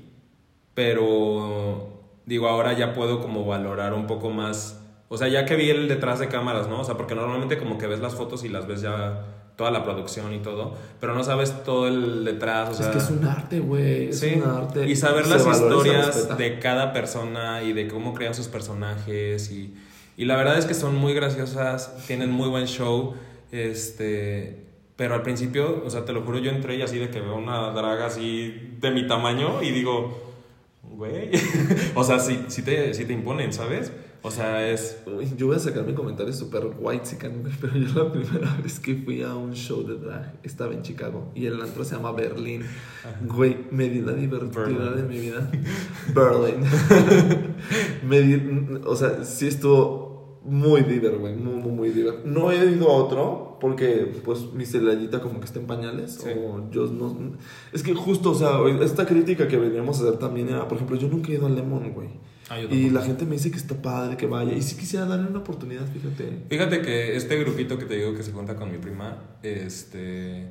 pero 0.75 2.03
digo, 2.27 2.49
ahora 2.49 2.75
ya 2.75 2.93
puedo 2.93 3.21
como 3.21 3.47
valorar 3.47 3.95
un 3.95 4.07
poco 4.07 4.29
más. 4.29 4.78
O 5.09 5.17
sea, 5.17 5.29
ya 5.29 5.45
que 5.47 5.57
vi 5.57 5.71
el 5.71 5.89
detrás 5.89 6.19
de 6.19 6.29
cámaras, 6.29 6.69
¿no? 6.69 6.81
O 6.81 6.85
sea, 6.85 6.97
porque 6.97 7.15
normalmente 7.15 7.57
como 7.59 7.79
que 7.79 7.87
ves 7.87 8.01
las 8.01 8.15
fotos 8.15 8.45
y 8.45 8.49
las 8.49 8.67
ves 8.67 8.83
ya 8.83 9.25
toda 9.57 9.71
la 9.73 9.83
producción 9.83 10.33
y 10.35 10.39
todo, 10.39 10.75
pero 11.01 11.15
no 11.15 11.25
sabes 11.25 11.65
todo 11.65 11.89
el 11.89 12.25
detrás, 12.25 12.69
o 12.71 12.75
sea... 12.75 12.87
es 12.87 12.93
que 12.93 12.99
es 12.99 13.11
un 13.11 13.25
arte, 13.25 13.59
güey. 13.59 14.11
Es 14.11 14.21
Sí, 14.21 14.35
un 14.37 14.49
arte. 14.49 14.87
y 14.87 14.95
saber 14.95 15.27
las 15.27 15.45
historias 15.45 16.39
de 16.39 16.61
cada 16.61 16.93
persona 16.93 17.65
y 17.65 17.73
de 17.73 17.89
cómo 17.89 18.15
crean 18.15 18.35
sus 18.35 18.47
personajes 18.47 19.51
y, 19.51 19.75
y 20.17 20.27
la 20.27 20.37
verdad 20.37 20.59
es 20.59 20.65
que 20.67 20.75
son 20.75 20.95
muy 20.95 21.13
graciosas, 21.13 22.07
tienen 22.07 22.31
muy 22.31 22.49
buen 22.49 22.67
show, 22.67 23.15
este, 23.51 24.65
pero 24.95 25.15
al 25.15 25.23
principio, 25.23 25.83
o 25.85 25.91
sea, 25.91 26.05
te 26.05 26.13
lo 26.13 26.23
juro, 26.23 26.39
yo 26.39 26.51
entré 26.53 26.77
y 26.77 26.83
así 26.83 26.99
de 26.99 27.11
que 27.11 27.21
veo 27.21 27.35
una 27.37 27.71
draga 27.73 28.07
así 28.07 28.77
de 28.81 28.91
mi 28.93 29.09
tamaño 29.09 29.61
y 29.63 29.71
digo, 29.73 30.35
güey, 30.85 31.31
o 31.97 32.05
sea, 32.05 32.19
sí, 32.21 32.45
sí, 32.49 32.63
te, 32.63 32.95
sí 32.95 33.05
te 33.07 33.13
imponen, 33.13 33.53
¿sabes? 33.53 33.93
O 34.29 34.31
sea, 34.31 34.69
es... 34.69 34.99
Yo 35.39 35.47
voy 35.47 35.57
a 35.57 35.59
sacar 35.59 35.87
mi 35.87 35.95
comentario 35.95 36.35
súper 36.35 36.65
white 36.79 37.17
pero 37.61 37.75
yo 37.75 38.05
la 38.05 38.13
primera 38.13 38.55
vez 38.63 38.79
que 38.79 38.95
fui 38.95 39.23
a 39.23 39.35
un 39.35 39.55
show 39.55 39.83
de 39.87 39.97
drag 39.97 40.39
estaba 40.43 40.75
en 40.75 40.83
Chicago 40.83 41.33
y 41.35 41.47
el 41.47 41.59
antro 41.63 41.83
se 41.83 41.97
llama 41.97 42.13
Berlín. 42.13 42.63
Güey, 43.27 43.57
me 43.71 43.89
di 43.89 44.03
la 44.03 44.13
divertida 44.13 44.65
Berlin. 44.65 44.97
de 44.97 45.03
mi 45.05 45.19
vida. 45.19 45.51
Berlin. 46.15 46.63
me 48.07 48.21
di, 48.21 48.79
o 48.85 48.95
sea, 48.95 49.25
sí 49.25 49.47
estuvo 49.47 50.41
muy 50.45 50.83
diver, 50.83 51.17
güey, 51.17 51.35
muy, 51.35 51.55
muy, 51.55 51.73
muy 51.73 51.89
diver. 51.89 52.27
No 52.27 52.53
he 52.53 52.71
ido 52.71 52.91
a 52.91 52.93
otro 52.93 53.48
porque, 53.61 54.21
pues, 54.25 54.53
mi 54.53 54.65
celadita 54.67 55.21
como 55.21 55.41
que 55.41 55.47
está 55.47 55.59
en 55.59 55.67
pañales. 55.67 56.15
Sí. 56.23 56.31
O 56.37 56.71
yo 56.71 56.87
no... 56.87 57.37
Es 57.73 57.83
que 57.83 57.95
justo, 57.95 58.31
o 58.31 58.35
sea, 58.35 58.59
esta 58.83 59.07
crítica 59.07 59.49
que 59.49 59.57
veníamos 59.57 59.99
a 59.99 60.05
hacer 60.05 60.19
también 60.19 60.49
era, 60.49 60.67
por 60.69 60.77
ejemplo, 60.77 60.97
yo 60.97 61.09
nunca 61.09 61.31
he 61.31 61.35
ido 61.35 61.47
al 61.47 61.55
Lemon, 61.55 61.93
güey. 61.93 62.09
Ah, 62.51 62.61
Y 62.61 62.91
la 62.91 63.03
gente 63.03 63.27
me 63.27 63.33
dice 63.33 63.51
que 63.51 63.59
está 63.59 63.81
padre, 63.81 64.17
que 64.17 64.27
vaya. 64.27 64.53
Y 64.55 64.63
sí 64.63 64.77
quisiera 64.77 65.05
darle 65.05 65.29
una 65.29 65.41
oportunidad, 65.41 65.87
fíjate. 65.87 66.45
Fíjate 66.49 66.81
que 66.83 67.17
este 67.17 67.37
grupito 67.39 67.79
que 67.79 67.85
te 67.85 67.97
digo 67.97 68.15
que 68.15 68.23
se 68.23 68.33
junta 68.33 68.57
con 68.57 68.71
mi 68.73 68.79
prima, 68.79 69.19
este, 69.43 70.51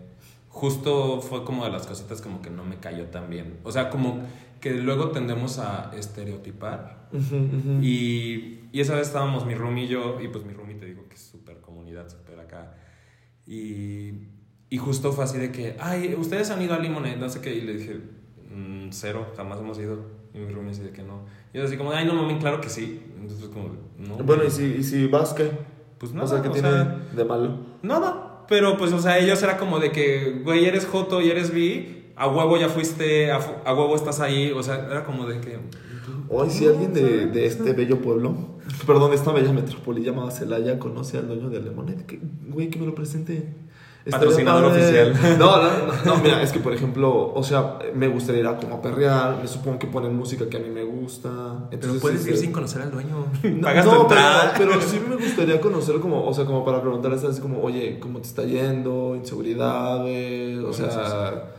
justo 0.50 1.22
fue 1.22 1.44
como 1.44 1.66
de 1.66 1.72
las 1.72 1.88
cositas 1.88 2.22
como 2.22 2.42
que 2.42 2.50
no 2.50 2.64
me 2.64 2.78
cayó 2.78 3.06
tan 3.06 3.30
bien. 3.30 3.58
O 3.64 3.72
sea, 3.72 3.90
como 3.90 4.22
que 4.62 4.74
luego 4.74 5.10
tendemos 5.10 5.60
a 5.60 5.92
estereotipar. 5.96 7.10
Y, 7.82 8.60
y 8.72 8.80
esa 8.82 8.96
vez 8.96 9.08
estábamos 9.08 9.46
mi 9.46 9.56
roomie 9.56 9.86
y 9.86 9.88
yo, 9.88 10.20
y 10.22 10.28
pues 10.28 10.46
mi 10.46 10.54
roomie 10.54 10.76
te 10.76 10.86
digo 10.86 11.08
que 11.08 11.16
es 11.16 11.22
súper 11.22 11.62
comunidad, 11.62 12.10
súper 12.10 12.40
acá. 12.40 12.76
Y, 13.48 14.14
y 14.70 14.78
justo 14.78 15.14
fue 15.14 15.24
así 15.24 15.38
de 15.38 15.52
que, 15.52 15.76
ay, 15.80 16.16
ustedes 16.20 16.52
han 16.52 16.62
ido 16.62 16.74
a 16.74 16.80
Limonade, 16.80 17.16
no 17.18 17.30
sé 17.30 17.40
qué, 17.42 17.54
y 17.56 17.62
le 17.62 17.74
dije, 17.78 18.02
"Mm, 18.54 18.90
cero, 18.92 19.28
jamás 19.38 19.60
hemos 19.60 19.80
ido. 19.80 20.18
Y 20.34 20.40
mi 20.40 20.52
roomie 20.54 20.72
así 20.72 20.82
de 20.82 20.92
que 20.92 21.02
no. 21.04 21.22
Y 21.54 21.58
yo 21.58 21.64
así 21.64 21.78
como, 21.78 21.92
ay, 21.92 22.06
no 22.06 22.14
mami, 22.14 22.38
claro 22.38 22.62
que 22.62 22.70
sí. 22.70 23.02
Entonces 23.20 23.48
como, 23.50 23.70
no. 23.98 24.16
Bueno, 24.24 24.44
¿y 24.44 24.52
si, 24.52 24.66
y 24.66 24.84
si 24.84 25.08
vas, 25.08 25.34
qué? 25.34 25.50
Pues 25.98 26.12
o 26.12 26.16
nada, 26.16 26.28
sea, 26.28 26.42
¿qué 26.44 26.50
o 26.50 26.52
tiene 26.52 26.70
sea, 26.70 27.02
de 27.16 27.26
malo? 27.26 27.58
Nada. 27.82 28.46
Pero 28.48 28.78
pues, 28.78 28.94
o 28.94 29.00
sea, 29.00 29.18
ellos 29.18 29.42
era 29.42 29.58
como 29.58 29.80
de 29.80 29.92
que, 29.92 30.42
güey, 30.44 30.66
eres 30.66 30.86
Joto 30.86 31.22
y 31.22 31.30
eres 31.30 31.52
bi, 31.54 31.97
a 32.18 32.28
huevo 32.28 32.58
ya 32.58 32.70
fuiste, 32.70 33.32
a, 33.32 33.38
a 33.66 33.74
huevo 33.74 33.96
estás 33.96 34.20
ahí. 34.20 34.52
O 34.52 34.64
sea, 34.64 34.86
era 34.90 35.04
como 35.04 35.26
de 35.26 35.40
que. 35.40 35.60
Hoy, 36.30 36.50
si 36.50 36.68
alguien 36.68 36.94
de, 36.94 37.28
de 37.28 37.46
este 37.46 37.74
bello 37.74 38.02
pueblo, 38.02 38.36
perdón, 38.86 39.14
esta 39.14 39.32
bella 39.32 39.52
metrópoli 39.54 40.04
llamada 40.04 40.32
Celaya, 40.32 40.80
conoce 40.80 41.18
al 41.18 41.28
dueño 41.28 41.50
de 41.50 41.62
Lemonade, 41.62 42.06
que, 42.06 42.20
güey, 42.48 42.70
que 42.70 42.80
me 42.80 42.86
lo 42.86 42.96
presente. 42.96 43.54
Patrocinador 44.10 44.70
padre. 44.70 44.84
oficial. 44.84 45.38
No, 45.38 45.62
no, 45.62 45.70
no, 45.70 46.06
no, 46.06 46.24
mira, 46.24 46.42
es 46.42 46.54
que 46.54 46.60
por 46.60 46.74
ejemplo, 46.74 47.34
o 47.34 47.44
sea, 47.44 47.78
me 47.94 48.08
gustaría 48.08 48.40
ir 48.42 48.48
a 48.48 48.56
como 48.56 48.76
a 48.76 48.82
perrear, 48.82 49.38
me 49.42 49.48
supongo 49.48 49.80
que 49.80 49.88
ponen 49.88 50.16
música 50.16 50.48
que 50.48 50.56
a 50.58 50.60
mí 50.62 50.70
me 50.70 50.84
gusta. 50.84 51.68
Entonces, 51.72 52.26
este, 52.26 52.52
conocer 52.54 52.84
al 52.84 52.92
dueño. 52.92 53.26
No, 53.44 53.62
Pagas 53.62 53.86
no, 53.86 53.92
tu 53.92 54.08
pero, 54.08 54.20
entrada. 54.22 54.54
pero 54.58 54.82
sí 54.82 55.02
me 55.08 55.16
gustaría 55.18 55.60
conocer 55.60 56.00
como, 56.00 56.26
o 56.26 56.34
sea, 56.34 56.46
como 56.46 56.64
para 56.64 56.82
preguntarles 56.82 57.24
así 57.26 57.42
como, 57.42 57.62
oye, 57.62 58.00
¿cómo 58.00 58.20
te 58.22 58.28
está 58.28 58.44
yendo? 58.44 59.14
Inseguridades, 59.18 60.60
o 60.60 60.62
Bueno, 60.62 60.74
sea, 60.74 61.52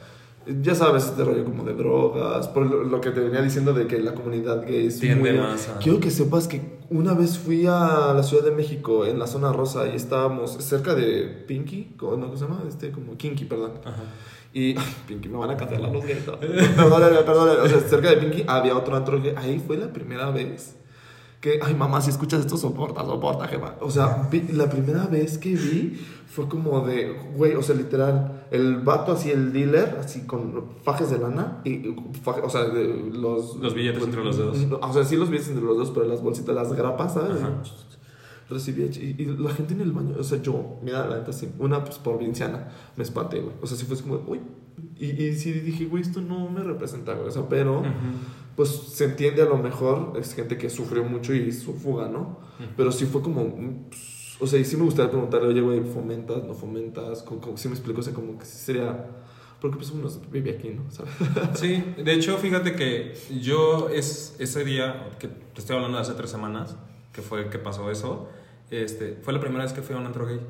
ya 0.62 0.74
sabes, 0.74 1.04
este 1.06 1.24
rollo 1.24 1.44
como 1.44 1.64
de 1.64 1.74
drogas, 1.74 2.48
por 2.48 2.64
lo, 2.66 2.82
lo 2.84 3.00
que 3.00 3.10
te 3.10 3.20
venía 3.20 3.42
diciendo 3.42 3.72
de 3.72 3.86
que 3.86 3.98
la 4.00 4.14
comunidad 4.14 4.64
gay 4.66 4.86
es 4.86 5.00
Tiende 5.00 5.32
muy... 5.32 5.40
más 5.40 5.68
a- 5.68 5.78
Quiero 5.78 6.00
que 6.00 6.10
sepas 6.10 6.48
que 6.48 6.78
una 6.90 7.12
vez 7.14 7.38
fui 7.38 7.66
a 7.66 8.12
la 8.14 8.22
Ciudad 8.22 8.44
de 8.44 8.50
México, 8.52 9.04
en 9.04 9.18
la 9.18 9.26
zona 9.26 9.52
rosa, 9.52 9.86
y 9.86 9.94
estábamos 9.96 10.52
cerca 10.64 10.94
de 10.94 11.44
Pinky, 11.46 11.94
¿cómo 11.98 12.16
no, 12.16 12.26
¿cómo 12.26 12.36
se 12.38 12.44
llama? 12.44 12.62
Este, 12.66 12.90
como 12.90 13.16
Kinky, 13.16 13.44
perdón. 13.44 13.72
Ajá. 13.84 14.02
Y 14.54 14.70
ay, 14.78 14.94
Pinky, 15.06 15.28
me 15.28 15.36
van 15.36 15.50
a 15.50 15.56
cancelar 15.58 15.92
los 15.92 16.02
gays. 16.04 16.26
¿no? 16.26 16.38
Perdónenme, 16.40 17.18
perdónenme. 17.22 17.60
O 17.60 17.68
sea, 17.68 17.80
cerca 17.80 18.08
de 18.10 18.16
Pinky 18.16 18.44
había 18.48 18.74
otro 18.76 18.96
antro 18.96 19.20
gay. 19.20 19.34
Ahí 19.36 19.62
fue 19.64 19.76
la 19.76 19.92
primera 19.92 20.30
vez 20.30 20.74
que, 21.42 21.60
ay, 21.62 21.74
mamá, 21.74 22.00
si 22.00 22.08
escuchas 22.10 22.40
esto, 22.40 22.56
soporta, 22.56 23.04
soporta, 23.04 23.46
jefa. 23.46 23.76
O 23.80 23.90
sea, 23.90 24.28
la 24.54 24.70
primera 24.70 25.06
vez 25.06 25.36
que 25.36 25.50
vi 25.50 26.00
fue 26.28 26.46
como 26.48 26.86
de, 26.86 27.16
güey, 27.34 27.54
o 27.54 27.62
sea, 27.62 27.74
literal, 27.74 28.46
el 28.50 28.76
vato 28.76 29.12
así, 29.12 29.30
el 29.30 29.52
dealer, 29.52 29.96
así 30.00 30.26
con 30.26 30.64
fajes 30.82 31.10
de 31.10 31.18
lana, 31.18 31.60
y, 31.64 31.94
faje- 32.22 32.42
o 32.44 32.50
sea, 32.50 32.64
de 32.64 33.10
los... 33.12 33.56
Los 33.56 33.74
billetes 33.74 34.02
entre 34.04 34.22
los 34.22 34.36
dedos. 34.36 34.58
O 34.80 34.92
sea, 34.92 35.04
sí 35.04 35.16
los 35.16 35.30
billetes 35.30 35.48
entre 35.50 35.64
los 35.64 35.76
dedos, 35.76 35.90
pero 35.90 36.06
las 36.06 36.22
bolsitas, 36.22 36.54
las 36.54 36.72
grapas, 36.74 37.14
¿sabes? 37.14 37.42
Ajá. 37.42 37.62
Recibía 38.50 38.86
y, 38.86 39.14
y 39.18 39.24
la 39.38 39.50
gente 39.50 39.74
en 39.74 39.82
el 39.82 39.92
baño, 39.92 40.14
o 40.18 40.22
sea, 40.24 40.40
yo, 40.40 40.78
mira, 40.82 41.06
la 41.06 41.18
neta, 41.18 41.32
sí, 41.32 41.50
una 41.58 41.84
pues 41.84 41.98
provinciana, 41.98 42.68
me 42.96 43.02
espanté, 43.04 43.40
güey. 43.40 43.54
O 43.60 43.66
sea, 43.66 43.76
sí 43.76 43.84
fue 43.84 43.96
como, 43.98 44.22
uy. 44.26 44.40
Y, 44.96 45.06
y 45.22 45.34
sí 45.34 45.52
dije, 45.52 45.84
güey, 45.86 46.02
esto 46.02 46.20
no 46.22 46.48
me 46.50 46.62
representa, 46.62 47.12
güey. 47.14 47.28
O 47.28 47.30
sea, 47.30 47.46
pero, 47.48 47.82
pues 48.56 48.68
se 48.70 49.04
entiende 49.04 49.42
a 49.42 49.44
lo 49.44 49.58
mejor, 49.58 50.14
es 50.18 50.34
gente 50.34 50.56
que 50.56 50.70
sufrió 50.70 51.04
mucho 51.04 51.34
y 51.34 51.52
su 51.52 51.74
fuga, 51.74 52.08
¿no? 52.08 52.38
Pero 52.76 52.90
sí 52.90 53.04
fue 53.04 53.20
como, 53.22 53.86
pues, 53.90 54.17
o 54.40 54.46
sea, 54.46 54.58
y 54.58 54.64
sí 54.64 54.76
me 54.76 54.84
gustaría 54.84 55.10
preguntarle, 55.10 55.48
oye, 55.48 55.60
güey, 55.60 55.80
¿fomentas, 55.80 56.44
no 56.44 56.54
fomentas? 56.54 57.22
Como, 57.22 57.40
como, 57.40 57.56
sí 57.56 57.68
me 57.68 57.74
explico, 57.74 58.00
o 58.00 58.02
sea, 58.02 58.12
como 58.14 58.38
que 58.38 58.44
sí 58.44 58.58
sería, 58.58 59.06
porque 59.60 59.76
pues 59.76 59.90
uno 59.90 60.08
vive 60.30 60.52
aquí, 60.52 60.70
¿no? 60.70 60.90
¿Sabes? 60.90 61.12
Sí, 61.54 61.82
de 61.96 62.12
hecho, 62.14 62.36
fíjate 62.38 62.74
que 62.74 63.14
yo 63.40 63.88
es, 63.88 64.36
ese 64.38 64.64
día, 64.64 65.08
que 65.18 65.28
te 65.28 65.60
estoy 65.60 65.76
hablando 65.76 65.98
de 65.98 66.02
hace 66.02 66.14
tres 66.14 66.30
semanas, 66.30 66.76
que 67.12 67.22
fue 67.22 67.48
que 67.50 67.58
pasó 67.58 67.90
eso, 67.90 68.28
este, 68.70 69.18
fue 69.22 69.32
la 69.32 69.40
primera 69.40 69.64
vez 69.64 69.72
que 69.72 69.82
fui 69.82 69.96
a 69.96 69.98
un 69.98 70.06
antro 70.06 70.26
gay. 70.26 70.40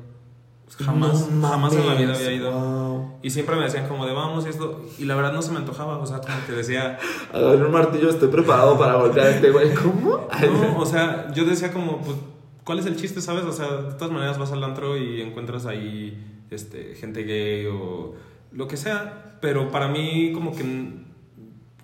Jamás, 0.77 1.31
No 1.31 1.47
jamás 1.47 1.73
en 1.73 1.87
la 1.87 1.95
vida 1.95 2.13
había 2.13 2.31
ido. 2.31 2.51
wow. 2.51 3.13
Y 3.23 3.31
siempre 3.31 3.55
me 3.55 3.63
decían 3.63 3.87
como 3.87 4.05
de 4.05 4.13
vamos 4.13 4.45
y 4.45 4.49
esto, 4.49 4.85
y 4.99 5.05
la 5.05 5.15
verdad 5.15 5.33
no 5.33 5.41
se 5.41 5.51
me 5.51 5.57
antojaba, 5.57 5.97
o 5.97 6.05
sea, 6.05 6.19
como 6.19 6.35
que 6.45 6.51
decía, 6.51 6.99
Agarré 7.33 7.65
un 7.65 7.71
martillo, 7.71 8.07
estoy 8.09 8.27
preparado 8.27 8.77
para 8.77 8.93
golpear 8.95 9.27
a 9.27 9.29
este 9.31 9.49
güey. 9.49 9.73
¿Cómo? 9.73 10.27
no, 10.29 10.79
o 10.79 10.85
sea, 10.85 11.31
yo 11.33 11.45
decía 11.45 11.73
como, 11.73 12.01
pues, 12.01 12.17
¿cuál 12.63 12.79
es 12.79 12.85
el 12.85 12.95
chiste, 12.95 13.21
sabes? 13.21 13.43
O 13.45 13.51
sea, 13.51 13.67
de 13.81 13.93
todas 13.93 14.11
maneras 14.11 14.37
vas 14.37 14.51
al 14.51 14.63
antro 14.63 14.97
y 14.97 15.21
encuentras 15.21 15.65
ahí, 15.65 16.17
este, 16.49 16.95
gente 16.95 17.23
gay 17.23 17.65
o 17.67 18.15
lo 18.51 18.67
que 18.67 18.77
sea, 18.77 19.37
pero 19.41 19.71
para 19.71 19.87
mí 19.87 20.31
como 20.33 20.55
que, 20.55 20.63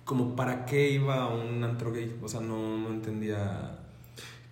como 0.04 0.36
para 0.36 0.66
qué 0.66 0.90
iba 0.90 1.22
a 1.22 1.28
un 1.28 1.62
antro 1.64 1.92
gay, 1.92 2.16
o 2.22 2.28
sea, 2.28 2.40
no, 2.40 2.76
no 2.78 2.90
entendía... 2.90 3.78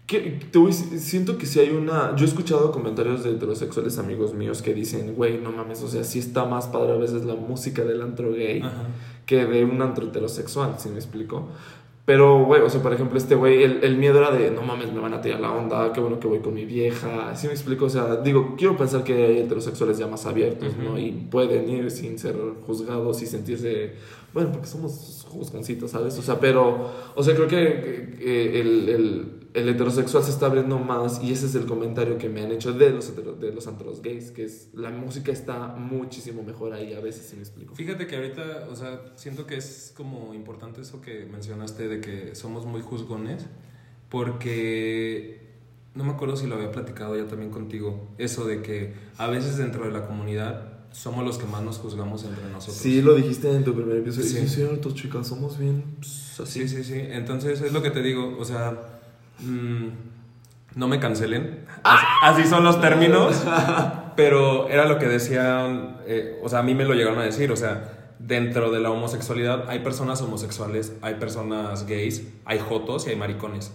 Que, 0.07 0.21
te 0.21 0.59
voy, 0.59 0.75
siento 0.75 1.39
que 1.39 1.47
si 1.47 1.61
hay 1.61 1.71
una. 1.71 2.15
Yo 2.15 2.27
he 2.27 2.29
escuchado 2.29 2.71
comentarios 2.73 3.25
de 3.25 3.31
heterosexuales 3.31 3.97
amigos 3.97 4.35
míos 4.35 4.61
que 4.61 4.75
dicen, 4.75 5.15
güey, 5.15 5.39
no 5.39 5.51
mames, 5.51 5.83
o 5.83 5.89
sea, 5.89 6.05
sí 6.05 6.19
está 6.19 6.45
más 6.45 6.67
padre 6.67 6.93
a 6.93 6.97
veces 6.97 7.25
la 7.25 7.37
música 7.37 7.85
del 7.85 8.03
antro 8.03 8.33
gay 8.33 8.61
Ajá. 8.61 8.89
que 9.25 9.47
de 9.47 9.65
un 9.65 9.81
antro 9.81 10.09
heterosexual, 10.09 10.75
si 10.79 10.91
me 10.91 10.97
explico. 10.97 11.49
Pero, 12.07 12.45
güey, 12.45 12.61
o 12.61 12.69
sea, 12.69 12.83
por 12.83 12.93
ejemplo, 12.93 13.17
este 13.17 13.35
güey, 13.35 13.63
el, 13.63 13.83
el 13.83 13.97
miedo 13.97 14.19
era 14.19 14.31
de, 14.31 14.51
no 14.51 14.61
mames, 14.61 14.93
me 14.93 15.01
van 15.01 15.15
a 15.15 15.23
tirar 15.23 15.41
la 15.41 15.53
onda, 15.53 15.91
qué 15.93 16.01
bueno 16.01 16.21
que 16.21 16.29
voy 16.29 16.41
con 16.41 16.53
mi 16.53 16.67
vieja, 16.67 17.35
¿sí 17.35 17.47
me 17.47 17.55
explico? 17.55 17.87
O 17.87 17.89
sea, 17.89 18.17
digo, 18.17 18.57
quiero 18.59 18.77
pensar 18.77 19.05
que 19.05 19.15
hay 19.15 19.39
heterosexuales 19.39 19.97
ya 19.97 20.07
más 20.07 20.27
abiertos, 20.27 20.77
¿no? 20.77 20.99
Y 20.99 21.13
pueden 21.31 21.67
ir 21.67 21.91
sin 21.91 22.19
ser 22.19 22.37
juzgados 22.67 23.23
y 23.23 23.27
sentirse, 23.27 23.95
bueno, 24.35 24.53
porque 24.53 24.67
somos 24.67 25.25
juzgoncitos, 25.31 25.93
¿sabes? 25.93 26.19
O 26.19 26.23
sea, 26.23 26.39
pero, 26.39 26.91
o 27.15 27.23
sea, 27.23 27.35
creo 27.35 27.49
que, 27.49 27.57
que- 27.57 28.19
que 28.19 28.61
el, 28.61 28.89
el, 28.91 29.27
el 29.55 29.69
heterosexual 29.69 30.23
se 30.25 30.31
está 30.31 30.47
abriendo 30.47 30.79
más 30.79 31.23
y 31.23 31.33
ese 31.33 31.47
es 31.47 31.55
el 31.55 31.65
comentario 31.65 32.19
que 32.19 32.29
me 32.29 32.43
han 32.43 32.51
hecho 32.53 32.73
de 32.73 32.91
los, 32.91 33.09
hetero- 33.11 33.37
de 33.39 33.53
los 33.53 33.67
antros 33.69 34.03
gays, 34.03 34.31
que 34.33 34.45
es, 34.45 34.69
la 34.75 34.91
música 34.91 35.31
está 35.33 35.69
muchísimo 35.69 36.43
mejor 36.43 36.73
ahí 36.75 36.93
a 36.93 37.01
veces, 37.01 37.27
si 37.27 37.37
me 37.37 37.43
explico. 37.43 37.75
Fíjate 37.75 38.07
que 38.07 38.17
ahorita, 38.17 38.67
o 38.71 38.75
sea, 38.77 39.01
siento 39.15 39.47
que 39.47 39.57
es 39.57 39.93
como 39.97 40.35
importante 40.35 40.81
eso 40.81 41.01
que 41.01 41.25
mencionaste 41.27 41.87
de 41.89 42.01
que 42.01 42.35
somos 42.35 42.67
muy 42.67 42.83
juzgones, 42.83 43.47
porque 44.11 45.41
no 45.95 46.05
me 46.05 46.11
acuerdo 46.13 46.37
si 46.37 46.47
lo 46.47 46.57
había 46.57 46.73
platicado 46.73 47.17
ya 47.17 47.27
también 47.27 47.51
contigo, 47.51 48.09
eso 48.19 48.47
de 48.47 48.63
que 48.63 48.95
a 49.19 49.29
veces 49.29 49.57
dentro 49.57 49.85
de 49.85 49.93
la 49.93 50.07
comunidad 50.07 50.73
somos 50.91 51.25
los 51.25 51.39
que 51.39 51.47
más 51.47 51.63
nos 51.63 51.79
juzgamos 51.79 52.25
entre 52.25 52.45
nosotros. 52.51 52.77
Sí, 52.77 53.03
lo 53.03 53.15
dijiste 53.15 53.51
en 53.51 53.65
tu 53.65 53.75
primer 53.75 53.99
episodio. 53.99 54.29
Sí. 54.29 54.39
Es 54.39 54.55
cierto, 54.55 54.93
chicas, 54.93 55.27
somos 55.27 55.59
bien 55.59 55.83
pues, 55.97 56.39
así. 56.41 56.69
Sí, 56.69 56.77
sí, 56.77 56.85
sí. 56.85 56.95
Entonces 56.97 57.61
es 57.61 57.73
lo 57.73 57.83
que 57.83 57.91
te 57.91 58.01
digo, 58.03 58.37
o 58.39 58.45
sea, 58.45 58.94
mm, 59.41 59.89
no 60.77 60.89
me 60.89 60.99
cancelen. 60.99 61.65
Así, 61.83 62.45
son 62.45 62.65
los 62.65 62.81
términos. 62.81 63.43
Pero 64.17 64.69
era 64.69 64.87
lo 64.87 64.99
que 64.99 65.07
decían, 65.07 65.97
eh, 66.07 66.41
o 66.43 66.49
sea, 66.49 66.61
a 66.61 66.63
mí 66.63 66.75
me 66.75 66.85
lo 66.85 66.95
llegaron 66.95 67.19
a 67.19 67.25
decir, 67.25 67.51
o 67.51 67.57
sea, 67.57 68.13
dentro 68.19 68.71
de 68.71 68.81
la 68.81 68.91
homosexualidad 68.91 69.69
hay 69.69 69.81
personas 69.81 70.23
homosexuales, 70.23 70.95
hay 71.03 71.15
personas 71.15 71.87
gays, 71.87 72.29
hay 72.45 72.61
jotos 72.61 73.07
y 73.07 73.11
hay 73.11 73.17
maricones. 73.17 73.73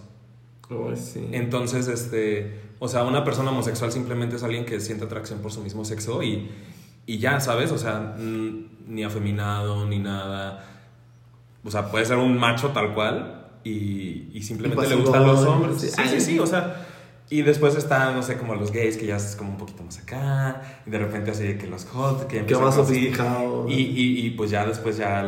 Ay, 0.70 0.96
sí. 0.96 1.28
Entonces, 1.32 1.88
este, 1.88 2.58
o 2.78 2.88
sea, 2.88 3.04
una 3.04 3.22
persona 3.22 3.50
homosexual 3.50 3.92
simplemente 3.92 4.36
es 4.36 4.42
alguien 4.42 4.64
que 4.64 4.80
siente 4.80 5.04
atracción 5.04 5.40
por 5.40 5.52
su 5.52 5.60
mismo 5.60 5.84
sexo 5.84 6.22
y, 6.22 6.50
y 7.04 7.18
ya, 7.18 7.38
¿sabes? 7.40 7.70
O 7.70 7.78
sea, 7.78 8.16
ni 8.18 9.04
afeminado, 9.04 9.86
ni 9.86 9.98
nada. 9.98 10.64
O 11.64 11.70
sea, 11.70 11.90
puede 11.90 12.06
ser 12.06 12.16
un 12.16 12.38
macho 12.38 12.68
tal 12.68 12.94
cual 12.94 13.39
y, 13.64 14.30
y 14.32 14.42
simplemente 14.42 14.88
le 14.88 14.96
gustan 14.96 15.26
los 15.26 15.40
hombres. 15.40 15.80
sí. 15.80 15.88
Sí, 15.88 16.02
sí, 16.08 16.20
sí, 16.20 16.38
o 16.38 16.46
sea. 16.46 16.86
Y 17.32 17.42
después 17.42 17.76
están, 17.76 18.16
no 18.16 18.24
sé, 18.24 18.36
como 18.36 18.56
los 18.56 18.72
gays 18.72 18.96
que 18.96 19.06
ya 19.06 19.16
es 19.16 19.36
como 19.36 19.50
un 19.50 19.56
poquito 19.56 19.84
más 19.84 19.98
acá. 19.98 20.82
Y 20.84 20.90
de 20.90 20.98
repente 20.98 21.30
así 21.30 21.54
que 21.58 21.68
los 21.68 21.84
hot, 21.84 22.26
que 22.26 22.42
más 22.56 22.74
sofisticado. 22.74 23.68
Y, 23.68 23.74
y, 23.74 24.26
y 24.26 24.30
pues 24.30 24.50
ya 24.50 24.66
después 24.66 24.96
ya 24.96 25.22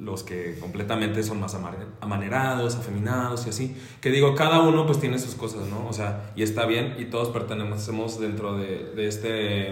los 0.00 0.24
que 0.24 0.58
completamente 0.58 1.22
son 1.22 1.40
más 1.40 1.56
amanerados, 2.00 2.74
afeminados 2.74 3.46
y 3.46 3.50
así. 3.50 3.76
Que 4.00 4.10
digo, 4.10 4.34
cada 4.34 4.60
uno 4.60 4.86
pues 4.86 4.98
tiene 4.98 5.20
sus 5.20 5.36
cosas, 5.36 5.68
¿no? 5.68 5.86
O 5.88 5.92
sea, 5.92 6.32
y 6.34 6.42
está 6.42 6.66
bien 6.66 6.96
y 6.98 7.06
todos 7.06 7.28
pertenecemos 7.28 8.20
dentro 8.20 8.56
de, 8.58 8.92
de 8.96 9.06
este... 9.06 9.68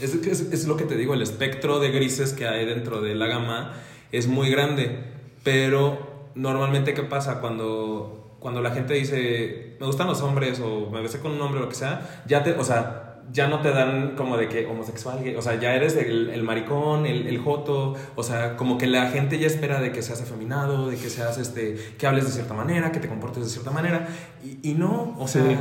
Es, 0.00 0.14
es, 0.14 0.40
es 0.40 0.66
lo 0.66 0.76
que 0.76 0.84
te 0.84 0.96
digo, 0.96 1.14
el 1.14 1.22
espectro 1.22 1.78
de 1.78 1.90
grises 1.90 2.32
que 2.32 2.48
hay 2.48 2.64
dentro 2.66 3.00
de 3.00 3.14
la 3.14 3.26
gama 3.26 3.74
es 4.12 4.26
muy 4.26 4.50
grande. 4.50 5.04
Pero 5.44 6.09
normalmente, 6.34 6.94
¿qué 6.94 7.02
pasa? 7.02 7.40
Cuando, 7.40 8.36
cuando 8.40 8.60
la 8.62 8.70
gente 8.70 8.94
dice 8.94 9.76
me 9.80 9.86
gustan 9.86 10.06
los 10.06 10.20
hombres 10.22 10.60
o 10.60 10.90
me 10.90 11.00
besé 11.02 11.20
con 11.20 11.32
un 11.32 11.40
hombre 11.40 11.58
o 11.60 11.62
lo 11.64 11.68
que 11.68 11.74
sea, 11.74 12.22
ya 12.26 12.42
te, 12.42 12.52
o 12.52 12.64
sea, 12.64 13.06
ya 13.32 13.46
no 13.48 13.60
te 13.60 13.70
dan 13.70 14.16
como 14.16 14.36
de 14.36 14.48
que 14.48 14.66
homosexual, 14.66 15.18
o 15.36 15.42
sea, 15.42 15.54
ya 15.60 15.74
eres 15.74 15.94
el, 15.96 16.30
el 16.30 16.42
maricón, 16.42 17.06
el, 17.06 17.28
el 17.28 17.38
joto, 17.38 17.94
o 18.16 18.22
sea, 18.22 18.56
como 18.56 18.76
que 18.76 18.86
la 18.88 19.06
gente 19.10 19.38
ya 19.38 19.46
espera 19.46 19.80
de 19.80 19.92
que 19.92 20.02
seas 20.02 20.20
afeminado, 20.20 20.88
de 20.90 20.96
que 20.96 21.08
seas, 21.08 21.38
este, 21.38 21.76
que 21.96 22.06
hables 22.06 22.24
de 22.26 22.32
cierta 22.32 22.54
manera, 22.54 22.90
que 22.92 22.98
te 23.00 23.08
comportes 23.08 23.44
de 23.44 23.48
cierta 23.50 23.70
manera, 23.70 24.08
y, 24.44 24.70
y 24.70 24.74
no, 24.74 25.16
o 25.18 25.28
sea, 25.28 25.44
Sí. 25.44 25.56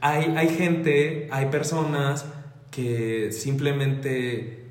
hay, 0.00 0.34
hay 0.36 0.48
gente, 0.48 1.28
hay 1.30 1.46
personas 1.46 2.26
que 2.72 3.30
simplemente 3.32 4.64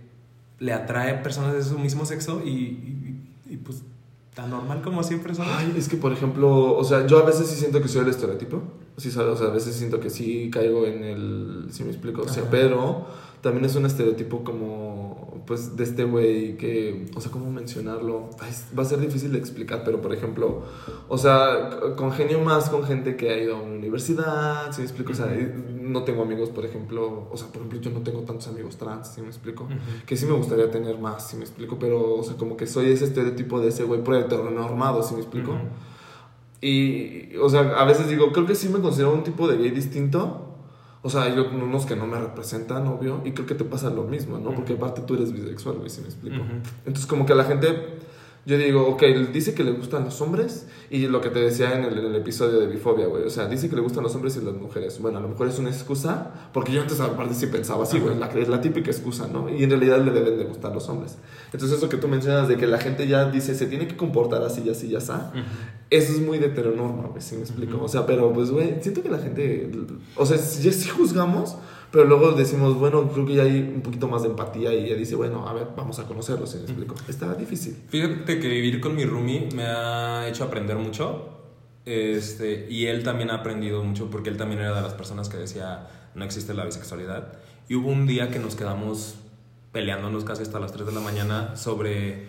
le 0.60 0.74
atrae 0.74 1.16
personas 1.16 1.54
de 1.54 1.64
su 1.64 1.80
mismo 1.80 2.06
sexo 2.06 2.42
y, 2.46 2.50
y- 2.50 3.18
y, 3.50 3.58
pues 3.58 3.84
tan 4.34 4.50
normal 4.50 4.82
como 4.82 5.04
siempre 5.04 5.36
son. 5.36 5.46
Ay, 5.50 5.74
es 5.78 5.89
que 5.89 5.98
por 5.98 6.13
ejemplo, 6.13 6.76
o 6.76 6.84
sea, 6.84 7.06
yo 7.06 7.20
a 7.20 7.26
veces 7.26 7.48
sí 7.48 7.56
siento 7.56 7.82
que 7.82 7.88
soy 7.88 8.02
el 8.02 8.10
estereotipo. 8.10 8.62
Sí, 8.98 9.12
¿sabes? 9.12 9.34
O 9.34 9.38
sea, 9.38 9.48
a 9.48 9.52
veces 9.52 9.76
siento 9.76 10.00
que 10.00 10.10
sí 10.10 10.50
caigo 10.52 10.86
en 10.86 11.04
el. 11.04 11.67
Si 11.72 11.84
me 11.84 11.91
explico. 11.91 12.22
O 12.22 12.28
sea, 12.28 12.44
Ajá. 12.44 12.52
pero 12.52 13.06
también 13.41 13.65
es 13.65 13.76
un 13.76 13.86
estereotipo 13.86 14.44
como. 14.44 15.41
Pues 15.48 15.76
de 15.76 15.84
este 15.84 16.04
güey 16.04 16.56
que. 16.56 17.08
O 17.15 17.20
sea, 17.20 17.32
¿cómo 17.32 17.52
mencionarlo? 17.52 18.30
Ay, 18.39 18.52
va 18.78 18.84
a 18.84 18.86
ser 18.86 19.00
difícil 19.00 19.32
de 19.32 19.39
explicar, 19.39 19.82
pero 19.84 20.02
por 20.02 20.13
ejemplo. 20.13 20.63
O 21.10 21.17
sea, 21.17 21.70
congenio 21.98 22.39
más 22.39 22.70
con 22.70 22.84
gente 22.84 23.17
que 23.17 23.32
ha 23.32 23.38
ido 23.38 23.58
a 23.58 23.62
una 23.62 23.74
universidad. 23.74 24.72
Si 24.72 24.80
me 24.82 24.86
explico. 24.86 25.12
O 25.12 25.15
sea, 25.15 25.28
no 25.92 26.04
tengo 26.04 26.24
amigos, 26.24 26.50
por 26.50 26.66
ejemplo. 26.66 27.28
O 27.32 27.38
sea, 27.38 27.48
por 27.48 27.58
ejemplo, 27.58 27.80
yo 27.80 27.92
no 27.92 28.02
tengo 28.02 28.22
tantos 28.22 28.48
amigos 28.48 28.78
trans. 28.78 29.10
Si 29.10 29.22
me 29.22 29.28
explico. 29.28 29.68
Que 30.06 30.18
sí 30.18 30.26
me 30.26 30.34
gustaría 30.34 30.72
tener 30.72 30.98
más, 30.98 31.30
si 31.30 31.36
me 31.36 31.44
explico, 31.44 31.78
pero, 31.80 32.16
o 32.16 32.24
sea, 32.24 32.38
como 32.38 32.58
que 32.58 32.66
soy 32.68 32.92
ese 32.92 33.06
estereotipo 33.06 33.60
de 33.60 33.70
ese 33.70 33.84
güey 33.84 34.02
si 35.04 35.14
me 35.14 35.22
explico. 35.22 35.58
Y, 36.62 37.36
o 37.38 37.50
sea, 37.50 37.62
a 37.80 37.86
veces 37.86 38.08
digo, 38.08 38.32
creo 38.32 38.46
que 38.46 38.56
sí 38.56 38.70
me 38.70 38.80
considero 38.80 39.14
un 39.14 39.24
tipo 39.24 39.48
de 39.48 39.58
gay 39.58 39.72
distinto. 39.72 40.48
O 41.04 41.10
sea, 41.10 41.24
hay 41.24 41.34
unos 41.34 41.88
que 41.88 41.96
no 41.96 42.06
me 42.06 42.20
representan, 42.20 42.86
obvio, 42.88 43.22
y 43.26 43.32
creo 43.32 43.48
que 43.48 43.56
te 43.56 43.64
pasa 43.64 43.90
lo 43.90 44.04
mismo, 44.04 44.38
¿no? 44.38 44.54
Porque 44.54 44.74
aparte 44.74 45.02
tú 45.02 45.16
eres 45.16 45.34
bisexual, 45.34 45.78
güey, 45.78 45.90
si 45.90 46.02
me 46.02 46.08
explico. 46.08 46.44
Entonces, 46.86 47.08
como 47.08 47.26
que 47.26 47.34
la 47.34 47.44
gente, 47.46 47.98
yo 48.46 48.58
digo, 48.58 48.88
ok, 48.88 49.04
dice 49.32 49.54
que 49.54 49.64
le 49.64 49.72
gustan 49.72 50.04
los 50.04 50.20
hombres, 50.20 50.66
y 50.90 51.08
lo 51.08 51.22
que 51.22 51.30
te 51.30 51.40
decía 51.40 51.78
en 51.78 51.86
el, 51.86 51.98
en 52.00 52.06
el 52.06 52.16
episodio 52.16 52.60
de 52.60 52.68
Bifobia, 52.68 53.06
güey, 53.06 53.24
o 53.24 53.30
sea, 53.30 53.48
dice 53.48 53.70
que 53.70 53.76
le 53.76 53.82
gustan 53.82 54.04
los 54.04 54.16
hombres 54.16 54.36
y 54.36 54.44
las 54.44 54.56
mujeres. 54.56 55.00
Bueno, 55.00 55.20
a 55.20 55.22
lo 55.22 55.30
mejor 55.30 55.48
es 55.48 55.60
una 55.60 55.70
excusa, 55.70 56.50
porque 56.52 56.72
yo 56.72 56.82
antes 56.82 57.00
aparte 57.00 57.36
sí 57.36 57.48
pensaba 57.48 57.84
así, 57.84 58.00
güey, 58.00 58.18
la, 58.18 58.28
es 58.28 58.48
la 58.50 58.60
típica 58.60 58.90
excusa, 58.90 59.28
¿no? 59.28 59.48
Y 59.48 59.64
en 59.64 59.70
realidad 59.70 60.04
le 60.04 60.12
deben 60.12 60.38
de 60.38 60.46
gustar 60.46 60.74
los 60.74 60.90
hombres. 60.90 61.18
Entonces, 61.54 61.78
eso 61.78 61.88
que 61.88 61.98
tú 61.98 62.08
mencionas 62.08 62.48
de 62.48 62.58
que 62.58 62.66
la 62.66 62.80
gente 62.80 63.08
ya 63.08 63.30
dice, 63.30 63.54
se 63.54 63.68
tiene 63.68 63.88
que 63.88 63.96
comportar 63.96 64.42
así, 64.44 64.64
y 64.66 64.70
así, 64.70 64.90
ya 64.90 64.98
está. 64.98 65.32
Eso 65.90 66.14
es 66.14 66.20
muy 66.20 66.40
de 66.40 66.48
heteronorma, 66.48 67.10
güey, 67.10 67.22
si 67.22 67.36
me 67.36 67.42
explico. 67.42 67.76
Ujú. 67.76 67.86
O 67.86 67.88
sea, 67.88 68.06
pero 68.06 68.34
pues, 68.34 68.50
güey, 68.50 68.82
siento 68.82 69.04
que 69.04 69.10
la 69.10 69.20
gente. 69.20 69.72
O 70.16 70.26
sea, 70.26 70.38
ya 70.38 70.72
sí 70.72 70.90
juzgamos, 70.90 71.58
pero 71.92 72.06
luego 72.06 72.32
decimos, 72.32 72.76
bueno, 72.76 73.12
creo 73.12 73.26
que 73.26 73.36
ya 73.36 73.44
hay 73.44 73.60
un 73.60 73.82
poquito 73.82 74.08
más 74.08 74.24
de 74.24 74.30
empatía 74.30 74.74
y 74.74 74.90
ya 74.90 74.96
dice, 74.96 75.16
bueno, 75.16 75.48
a 75.48 75.54
ver, 75.54 75.68
vamos 75.76 76.00
a 76.00 76.06
conocerlo, 76.06 76.48
si 76.48 76.58
me 76.58 76.64
explico. 76.64 76.96
Está 77.08 77.34
difícil. 77.34 77.78
Fíjate 77.90 78.40
que 78.40 78.48
vivir 78.48 78.80
con 78.80 78.96
mi 78.96 79.06
roomie 79.06 79.50
me 79.54 79.64
ha 79.66 80.28
hecho 80.28 80.46
aprender 80.46 80.78
mucho. 80.78 81.38
Este, 81.86 82.68
y 82.70 82.86
él 82.86 83.04
también 83.04 83.32
ha 83.32 83.36
aprendido 83.36 83.84
mucho 83.84 84.10
porque 84.10 84.30
él 84.30 84.38
también 84.38 84.62
era 84.62 84.76
de 84.76 84.82
las 84.82 84.94
personas 84.94 85.30
que 85.30 85.38
decía 85.38 85.88
no 86.16 86.24
existe 86.24 86.54
la 86.54 86.66
bisexualidad. 86.66 87.34
Y 87.68 87.76
hubo 87.76 87.90
un 87.90 88.08
día 88.08 88.30
que 88.32 88.40
nos 88.40 88.56
quedamos 88.56 89.16
peleándonos 89.72 90.24
casi 90.24 90.44
hasta 90.44 90.60
las 90.60 90.72
3 90.74 90.86
de 90.86 90.92
la 90.94 91.00
mañana 91.00 91.56
sobre 91.56 92.26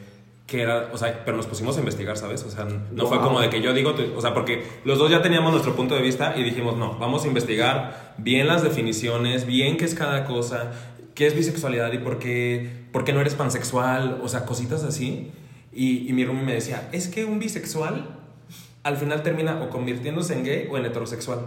qué 0.47 0.63
era, 0.63 0.91
o 0.93 0.99
sea, 0.99 1.25
pero 1.25 1.37
nos 1.37 1.47
pusimos 1.47 1.77
a 1.77 1.81
investigar, 1.81 2.17
¿sabes? 2.19 2.43
O 2.45 2.51
sea, 2.51 2.65
no 2.65 3.07
fue 3.07 3.19
Wow. 3.19 3.27
como 3.27 3.41
de 3.41 3.49
que 3.49 3.63
yo 3.63 3.73
digo, 3.73 3.95
o 4.17 4.21
sea, 4.21 4.35
porque 4.35 4.63
los 4.85 4.99
dos 4.99 5.11
ya 5.11 5.23
teníamos 5.23 5.53
nuestro 5.53 5.75
punto 5.75 5.95
de 5.95 6.03
vista 6.03 6.35
y 6.37 6.43
dijimos, 6.43 6.77
no, 6.77 6.99
vamos 6.99 7.25
a 7.25 7.29
investigar 7.29 8.15
bien 8.19 8.47
las 8.49 8.63
definiciones, 8.63 9.47
bien 9.47 9.77
qué 9.77 9.85
es 9.85 9.95
cada 9.95 10.25
cosa, 10.27 10.73
qué 11.15 11.27
es 11.27 11.35
bisexualidad 11.37 11.93
y 11.93 11.99
por 11.99 12.19
qué, 12.19 12.87
por 12.93 13.05
qué 13.05 13.13
no 13.13 13.21
eres 13.21 13.35
pansexual, 13.35 14.21
o 14.23 14.29
sea, 14.29 14.45
cositas 14.45 14.83
así. 14.85 15.31
Y, 15.73 16.07
y 16.09 16.13
mi 16.13 16.25
roomie 16.25 16.43
me 16.45 16.53
decía, 16.55 16.89
es 16.93 17.09
que 17.09 17.25
un 17.25 17.39
bisexual 17.39 18.19
al 18.83 18.97
final 18.97 19.23
termina 19.23 19.63
o 19.63 19.71
convirtiéndose 19.71 20.35
en 20.35 20.45
gay 20.45 20.69
o 20.71 20.77
en 20.77 20.85
heterosexual. 20.85 21.39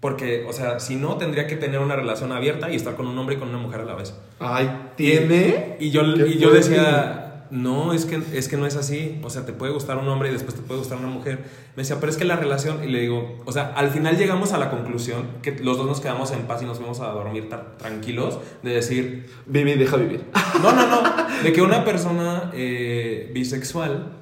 Porque, 0.00 0.44
o 0.46 0.52
sea, 0.52 0.80
si 0.80 0.96
no, 0.96 1.16
tendría 1.16 1.46
que 1.46 1.56
tener 1.56 1.80
una 1.80 1.96
relación 1.96 2.30
abierta 2.32 2.70
y 2.70 2.76
estar 2.76 2.94
con 2.94 3.06
un 3.06 3.16
hombre 3.18 3.36
y 3.36 3.38
con 3.38 3.48
una 3.48 3.58
mujer 3.58 3.80
a 3.80 3.84
la 3.84 3.94
vez. 3.94 4.14
Ay, 4.38 4.68
¿tiene? 4.96 5.76
Y 5.80 5.90
yo, 5.90 6.02
Qué 6.14 6.26
y 6.28 6.38
yo 6.38 6.50
decía, 6.50 7.23
no, 7.50 7.92
es 7.92 8.04
que, 8.04 8.20
es 8.32 8.48
que 8.48 8.56
no 8.56 8.66
es 8.66 8.76
así. 8.76 9.20
O 9.22 9.30
sea, 9.30 9.44
te 9.46 9.52
puede 9.52 9.72
gustar 9.72 9.98
un 9.98 10.08
hombre 10.08 10.28
y 10.30 10.32
después 10.32 10.54
te 10.54 10.62
puede 10.62 10.80
gustar 10.80 10.98
una 10.98 11.08
mujer. 11.08 11.44
Me 11.76 11.82
decía, 11.82 11.96
pero 12.00 12.10
es 12.10 12.16
que 12.18 12.24
la 12.24 12.36
relación, 12.36 12.82
y 12.84 12.88
le 12.88 13.00
digo, 13.00 13.38
o 13.44 13.52
sea, 13.52 13.72
al 13.76 13.90
final 13.90 14.16
llegamos 14.16 14.52
a 14.52 14.58
la 14.58 14.70
conclusión 14.70 15.26
que 15.42 15.52
los 15.52 15.76
dos 15.76 15.86
nos 15.86 16.00
quedamos 16.00 16.30
en 16.32 16.42
paz 16.42 16.62
y 16.62 16.66
nos 16.66 16.78
fuimos 16.78 17.00
a 17.00 17.08
dormir 17.08 17.48
tra- 17.48 17.76
tranquilos, 17.76 18.38
de 18.62 18.70
decir, 18.74 19.30
Vivi, 19.46 19.74
deja 19.74 19.96
vivir. 19.96 20.24
no, 20.62 20.72
no, 20.72 20.86
no, 20.86 21.02
de 21.42 21.52
que 21.52 21.62
una 21.62 21.84
persona 21.84 22.50
eh, 22.54 23.30
bisexual 23.34 24.12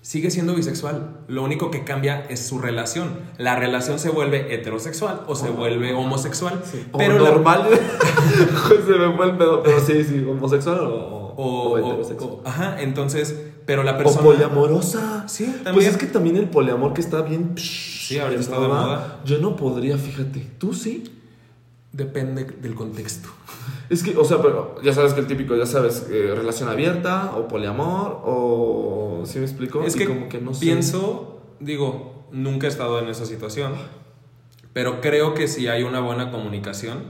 sigue 0.00 0.30
siendo 0.32 0.54
bisexual. 0.54 1.18
Lo 1.28 1.42
único 1.44 1.70
que 1.70 1.84
cambia 1.84 2.26
es 2.28 2.40
su 2.44 2.58
relación. 2.58 3.20
La 3.38 3.54
relación 3.56 3.98
se 4.00 4.10
vuelve 4.10 4.52
heterosexual 4.52 5.22
o 5.28 5.36
se 5.36 5.48
vuelve 5.50 5.94
homosexual. 5.94 6.60
Pero 6.98 7.18
normal. 7.18 7.68
Se 8.86 8.92
me 8.92 9.16
fue 9.16 9.26
el 9.26 9.36
pedo, 9.36 9.62
pero 9.62 9.78
sí, 9.80 10.02
sí, 10.04 10.24
homosexual 10.28 10.80
o, 10.80 11.21
o, 11.36 11.44
o 11.44 11.70
o- 11.72 11.78
heterosexual. 11.78 12.30
o- 12.30 12.42
ajá, 12.44 12.80
entonces, 12.82 13.36
pero 13.66 13.82
la 13.82 13.92
O 13.94 13.98
persona... 13.98 14.22
poliamorosa. 14.22 15.28
Sí, 15.28 15.44
también. 15.46 15.74
Pues 15.74 15.86
es 15.86 15.96
que 15.96 16.06
también 16.06 16.36
el 16.36 16.48
poliamor 16.48 16.92
que 16.94 17.00
está 17.00 17.22
bien. 17.22 17.54
Sí, 17.56 18.18
ahorita 18.18 18.40
está 18.40 18.60
de 18.60 18.68
moda. 18.68 19.20
Yo 19.24 19.38
no 19.38 19.56
podría, 19.56 19.96
fíjate. 19.98 20.40
¿Tú 20.58 20.74
sí? 20.74 21.04
Depende 21.92 22.44
del 22.44 22.74
contexto. 22.74 23.28
Es 23.90 24.02
que, 24.02 24.16
o 24.16 24.24
sea, 24.24 24.40
pero 24.40 24.80
ya 24.82 24.94
sabes 24.94 25.12
que 25.12 25.20
el 25.20 25.26
típico, 25.26 25.54
ya 25.54 25.66
sabes, 25.66 26.06
eh, 26.10 26.32
relación 26.34 26.70
abierta 26.70 27.34
o 27.36 27.46
poliamor 27.48 28.22
o. 28.24 29.22
¿Sí 29.26 29.38
me 29.38 29.44
explico? 29.44 29.82
Es 29.84 29.94
Y 29.96 29.98
que, 29.98 30.06
como 30.06 30.28
que 30.30 30.40
no 30.40 30.54
sé. 30.54 30.60
pienso, 30.60 31.42
digo, 31.60 32.24
nunca 32.32 32.66
he 32.66 32.70
estado 32.70 32.98
en 32.98 33.08
esa 33.08 33.26
situación, 33.26 33.74
pero 34.72 35.02
creo 35.02 35.34
que 35.34 35.46
si 35.48 35.68
hay 35.68 35.82
una 35.82 36.00
buena 36.00 36.30
comunicación 36.30 37.00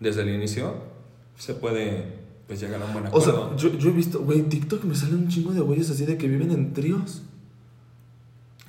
desde 0.00 0.20
el 0.22 0.28
inicio, 0.28 0.74
se 1.38 1.54
puede 1.54 2.19
pues, 2.50 2.60
llegar 2.60 2.82
a 2.82 2.84
un 2.84 2.92
buen 2.92 3.04
O 3.06 3.08
acuerdo. 3.08 3.48
sea, 3.50 3.56
yo, 3.70 3.78
yo 3.78 3.90
he 3.90 3.92
visto, 3.92 4.20
güey, 4.20 4.40
en 4.40 4.48
TikTok 4.48 4.82
me 4.84 4.94
salen 4.96 5.14
un 5.18 5.28
chingo 5.28 5.52
de 5.52 5.60
güeyes 5.60 5.88
así 5.90 6.04
de 6.04 6.16
que 6.16 6.26
viven 6.26 6.50
en 6.50 6.72
tríos. 6.72 7.22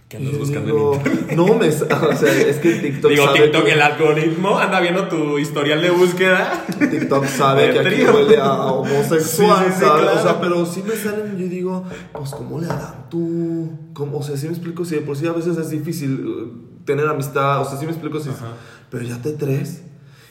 que 0.07 0.17
andas 0.17 0.37
buscando 0.37 0.65
digo, 0.67 0.93
en 0.93 1.11
internet. 1.13 1.35
No, 1.37 1.45
me. 1.57 1.67
O 1.69 1.71
sea, 2.17 2.31
es 2.49 2.57
que 2.57 2.73
TikTok 2.75 3.09
Digo, 3.11 3.25
sabe. 3.25 3.39
TikTok, 3.39 3.63
que- 3.65 3.71
el 3.73 3.81
algoritmo 3.81 4.59
anda 4.59 4.79
viendo 4.81 5.07
tu 5.07 5.39
historial 5.39 5.81
de 5.81 5.89
búsqueda. 5.89 6.65
TikTok 6.79 7.25
sabe 7.25 7.71
que 7.71 7.79
aquí 7.79 8.03
huele 8.03 8.37
a 8.37 8.53
homosexual, 8.65 9.65
Sí, 9.65 9.71
sí, 9.71 9.79
sí, 9.79 9.85
¿sabes? 9.85 10.01
claro. 10.03 10.19
O 10.19 10.21
sea, 10.21 10.41
pero 10.41 10.65
sí 10.65 10.83
me 10.85 10.95
salen, 10.95 11.37
yo 11.37 11.47
digo, 11.47 11.83
pues, 12.13 12.29
¿cómo 12.31 12.59
le 12.59 12.67
harán 12.67 13.09
tú? 13.09 13.71
¿Cómo? 13.93 14.17
O 14.19 14.23
sea, 14.23 14.37
sí 14.37 14.45
me 14.47 14.53
explico, 14.53 14.85
sí, 14.85 14.95
de 14.95 15.01
por 15.01 15.15
sí 15.17 15.25
a 15.27 15.31
veces 15.31 15.57
es 15.57 15.69
difícil 15.71 16.23
uh, 16.27 16.83
tener 16.85 17.07
amistad, 17.07 17.61
o 17.61 17.65
sea, 17.65 17.79
sí 17.79 17.85
me 17.85 17.91
explico, 17.93 18.19
sí, 18.19 18.29
Ajá. 18.29 18.53
pero 18.91 19.03
ya 19.05 19.21
te 19.21 19.31
tres. 19.31 19.81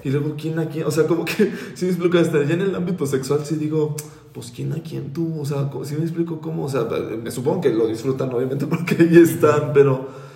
Y 0.04 0.10
luego, 0.10 0.34
¿quién 0.36 0.58
a 0.58 0.68
quién? 0.68 0.86
O 0.86 0.90
sea, 0.90 1.06
como 1.06 1.24
que, 1.24 1.52
sí 1.74 1.84
me 1.84 1.90
explico, 1.90 2.18
hasta 2.18 2.42
ya 2.44 2.54
en 2.54 2.62
el 2.62 2.74
ámbito 2.74 3.06
sexual, 3.06 3.44
sí 3.44 3.56
digo, 3.56 3.96
pues, 4.32 4.52
¿quién 4.54 4.72
a 4.72 4.82
quién 4.82 5.12
tú? 5.12 5.40
O 5.40 5.44
sea, 5.44 5.70
sí 5.84 5.94
me 5.96 6.02
explico 6.02 6.40
cómo, 6.40 6.64
o 6.64 6.68
sea, 6.68 6.86
me 7.22 7.30
supongo 7.30 7.60
que 7.60 7.70
lo 7.70 7.86
disfrutan, 7.86 8.32
obviamente, 8.32 8.66
porque 8.68 8.96
ahí 9.00 9.16
están, 9.16 9.72
pero... 9.72 10.30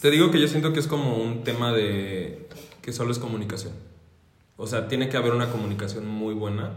Te 0.00 0.12
digo 0.12 0.30
que 0.30 0.40
yo 0.40 0.46
siento 0.46 0.72
que 0.72 0.78
es 0.78 0.86
como 0.86 1.16
un 1.16 1.42
tema 1.42 1.72
de 1.72 2.48
que 2.82 2.92
solo 2.92 3.10
es 3.10 3.18
comunicación. 3.18 3.72
O 4.56 4.66
sea, 4.68 4.86
tiene 4.86 5.08
que 5.08 5.16
haber 5.16 5.32
una 5.32 5.50
comunicación 5.50 6.06
muy 6.06 6.34
buena 6.34 6.72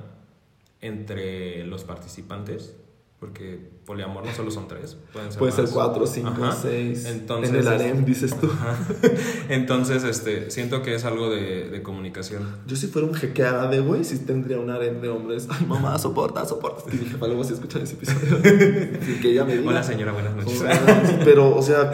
entre 0.82 1.64
los 1.66 1.84
participantes, 1.84 2.76
porque 3.22 3.60
poliamor 3.86 4.26
no 4.26 4.34
solo 4.34 4.50
son 4.50 4.68
tres, 4.68 4.98
pueden 5.14 5.30
ser 5.30 5.38
Puede 5.38 5.52
ser 5.52 5.66
más. 5.66 5.74
cuatro, 5.74 6.08
cinco, 6.08 6.44
Ajá. 6.44 6.58
seis. 6.60 7.06
Entonces, 7.06 7.52
en 7.52 7.56
el 7.56 7.68
harem, 7.68 8.04
dices 8.04 8.36
tú. 8.36 8.48
Ajá. 8.48 8.76
Entonces, 9.50 10.04
este, 10.04 10.50
siento 10.50 10.82
que 10.82 10.96
es 10.96 11.06
algo 11.06 11.30
de, 11.30 11.70
de 11.70 11.84
comunicación. 11.84 12.50
Yo 12.66 12.76
si 12.76 12.88
fuera 12.88 13.08
un 13.08 13.14
jeque 13.14 13.44
árabe, 13.44 13.80
güey, 13.80 14.04
sí 14.06 14.18
tendría 14.18 14.58
un 14.58 14.72
harem 14.72 15.02
de 15.02 15.10
hombres. 15.10 15.46
Ay, 15.52 15.68
mamá, 15.68 16.00
soporta, 16.00 16.44
soporta. 16.48 16.90
Mi 16.92 16.98
jefa 17.06 17.28
luego 17.28 17.44
sí 17.44 17.54
escucha 17.54 17.78
ese 17.78 17.94
episodio. 17.94 18.40
Que 19.22 19.30
ella 19.34 19.46
me 19.46 19.56
diga. 19.56 19.70
Hola 19.70 19.84
señora, 19.84 20.14
buenas 20.14 20.36
noches. 20.36 20.60
Hola, 20.60 21.20
Pero, 21.24 21.56
o 21.56 21.62
sea, 21.62 21.92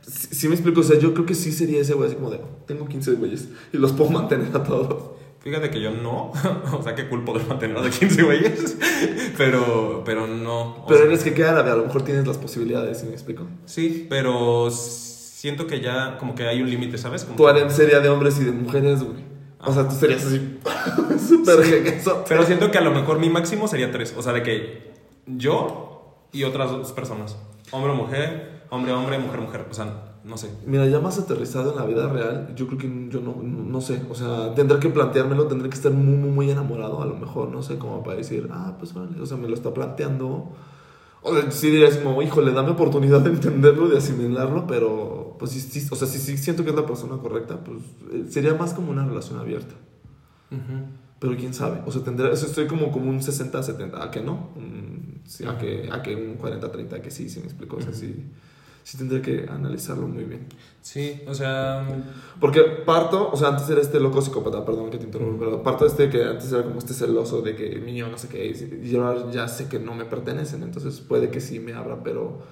sí, 0.00 0.28
sí 0.30 0.48
me 0.48 0.54
explico. 0.54 0.80
O 0.80 0.84
sea, 0.84 0.98
yo 0.98 1.12
creo 1.12 1.26
que 1.26 1.34
sí 1.34 1.52
sería 1.52 1.82
ese 1.82 1.92
güey, 1.92 2.06
así 2.08 2.16
como 2.16 2.30
de, 2.30 2.40
tengo 2.66 2.88
15 2.88 3.12
güeyes 3.16 3.48
y 3.74 3.76
los 3.76 3.92
puedo 3.92 4.10
mantener 4.10 4.48
a 4.56 4.64
todos. 4.64 5.11
Fíjate 5.42 5.70
que 5.70 5.80
yo 5.80 5.90
no, 5.90 6.30
o 6.72 6.82
sea, 6.82 6.94
qué 6.94 7.08
cool 7.08 7.24
poder 7.24 7.46
mantener 7.46 7.76
a 7.76 7.90
15 7.90 8.22
güeyes, 8.22 8.76
pero, 9.36 10.02
pero 10.04 10.26
no. 10.26 10.84
Pero 10.86 10.98
sea, 11.00 11.06
eres 11.08 11.24
jeque 11.24 11.44
árabe, 11.44 11.70
a 11.70 11.74
lo 11.76 11.84
mejor 11.86 12.02
tienes 12.02 12.26
las 12.26 12.38
posibilidades, 12.38 13.00
¿sí 13.00 13.06
me 13.06 13.12
explico? 13.12 13.46
Sí, 13.64 14.06
pero 14.08 14.70
siento 14.70 15.66
que 15.66 15.80
ya 15.80 16.16
como 16.18 16.34
que 16.36 16.46
hay 16.46 16.62
un 16.62 16.70
límite, 16.70 16.96
¿sabes? 16.98 17.24
Como 17.24 17.36
Tu 17.36 17.42
que- 17.44 17.50
harem 17.50 17.70
sería 17.70 17.98
de 18.00 18.08
hombres 18.08 18.38
y 18.40 18.44
de 18.44 18.52
mujeres, 18.52 19.02
güey. 19.02 19.32
O 19.64 19.72
sea, 19.72 19.88
tú 19.88 19.94
serías 19.94 20.24
así, 20.24 20.58
súper 21.28 21.64
jeque. 21.64 22.00
Pero 22.28 22.44
siento 22.44 22.70
que 22.70 22.78
a 22.78 22.80
lo 22.80 22.90
mejor 22.92 23.18
mi 23.20 23.28
máximo 23.28 23.68
sería 23.68 23.90
tres. 23.92 24.12
O 24.16 24.22
sea, 24.22 24.32
de 24.32 24.42
que 24.42 24.92
yo 25.26 26.18
y 26.32 26.42
otras 26.44 26.70
dos 26.70 26.92
personas. 26.92 27.36
Hombre 27.70 27.92
o 27.92 27.94
mujer, 27.94 28.62
hombre 28.70 28.92
hombre, 28.92 29.18
mujer 29.18 29.40
mujer. 29.40 29.66
O 29.70 29.74
sea, 29.74 30.11
no 30.24 30.36
sé. 30.36 30.50
Mira, 30.66 30.86
ya 30.86 31.00
más 31.00 31.18
aterrizado 31.18 31.72
en 31.72 31.76
la 31.76 31.84
vida 31.84 32.08
real, 32.08 32.54
yo 32.54 32.66
creo 32.66 32.78
que 32.78 33.08
yo 33.10 33.20
no, 33.20 33.42
no 33.42 33.80
sé, 33.80 34.02
o 34.08 34.14
sea, 34.14 34.54
tendré 34.54 34.78
que 34.78 34.88
planteármelo, 34.88 35.46
tendré 35.46 35.68
que 35.68 35.74
estar 35.74 35.92
muy, 35.92 36.14
muy, 36.14 36.30
muy 36.30 36.50
enamorado, 36.50 37.02
a 37.02 37.06
lo 37.06 37.16
mejor, 37.16 37.50
no 37.50 37.62
sé, 37.62 37.78
como 37.78 38.02
para 38.04 38.16
decir, 38.16 38.48
ah, 38.52 38.76
pues 38.78 38.94
vale, 38.94 39.20
o 39.20 39.26
sea, 39.26 39.36
me 39.36 39.48
lo 39.48 39.54
está 39.54 39.74
planteando. 39.74 40.52
O 41.22 41.34
sea, 41.34 41.50
sí 41.50 41.70
dirías 41.70 41.96
como, 41.96 42.20
híjole, 42.22 42.52
dame 42.52 42.70
oportunidad 42.70 43.20
de 43.20 43.30
entenderlo, 43.30 43.88
de 43.88 43.98
asimilarlo, 43.98 44.66
pero, 44.66 45.36
pues 45.38 45.52
sí, 45.52 45.60
sí, 45.60 45.86
o 45.90 45.96
sea, 45.96 46.06
si 46.06 46.18
sí, 46.18 46.36
siento 46.36 46.62
que 46.64 46.70
es 46.70 46.76
la 46.76 46.86
persona 46.86 47.16
correcta, 47.16 47.62
pues 47.62 47.78
eh, 48.12 48.26
sería 48.28 48.54
más 48.54 48.74
como 48.74 48.90
una 48.90 49.04
relación 49.04 49.38
abierta. 49.38 49.74
Pero 51.18 51.36
quién 51.36 51.54
sabe, 51.54 51.80
o 51.86 51.90
sea, 51.90 52.02
tendré, 52.02 52.28
o 52.28 52.36
sea, 52.36 52.48
estoy 52.48 52.66
como, 52.66 52.92
como 52.92 53.08
un 53.08 53.20
60-70, 53.20 54.00
¿a 54.00 54.10
que 54.10 54.20
no? 54.20 54.50
Mm, 54.56 55.24
sí, 55.24 55.44
a, 55.44 55.56
que, 55.56 55.88
a 55.90 56.02
que 56.02 56.14
un 56.14 56.38
40-30, 56.38 57.00
que 57.00 57.10
sí, 57.10 57.28
sí 57.28 57.40
me 57.40 57.46
explico, 57.46 57.76
o 57.76 57.80
sea, 57.80 57.92
sí, 57.92 58.26
sí 58.84 58.98
tendré 58.98 59.22
que 59.22 59.46
analizarlo 59.48 60.06
muy 60.06 60.24
bien. 60.24 60.46
Sí, 60.80 61.22
o 61.28 61.34
sea, 61.34 61.86
Porque 62.40 62.62
parto, 62.62 63.30
o 63.30 63.36
sea, 63.36 63.48
antes 63.48 63.70
era 63.70 63.80
este 63.80 64.00
loco 64.00 64.20
psicópata, 64.20 64.64
perdón 64.64 64.90
que 64.90 64.98
te 64.98 65.04
interrumpa, 65.04 65.44
pero 65.44 65.62
parto 65.62 65.84
de 65.84 65.90
este 65.90 66.10
que 66.10 66.24
antes 66.24 66.50
era 66.52 66.64
como 66.64 66.78
este 66.78 66.92
celoso 66.92 67.40
de 67.40 67.54
que 67.54 67.76
mío, 67.76 68.08
no 68.08 68.18
sé 68.18 68.28
qué, 68.28 68.46
y 68.46 68.90
yo 68.90 69.06
ahora 69.06 69.30
ya 69.30 69.46
sé 69.46 69.68
que 69.68 69.78
no 69.78 69.94
me 69.94 70.04
pertenecen, 70.04 70.62
entonces 70.62 71.00
puede 71.00 71.30
que 71.30 71.40
sí 71.40 71.60
me 71.60 71.72
abra, 71.72 72.02
pero 72.02 72.42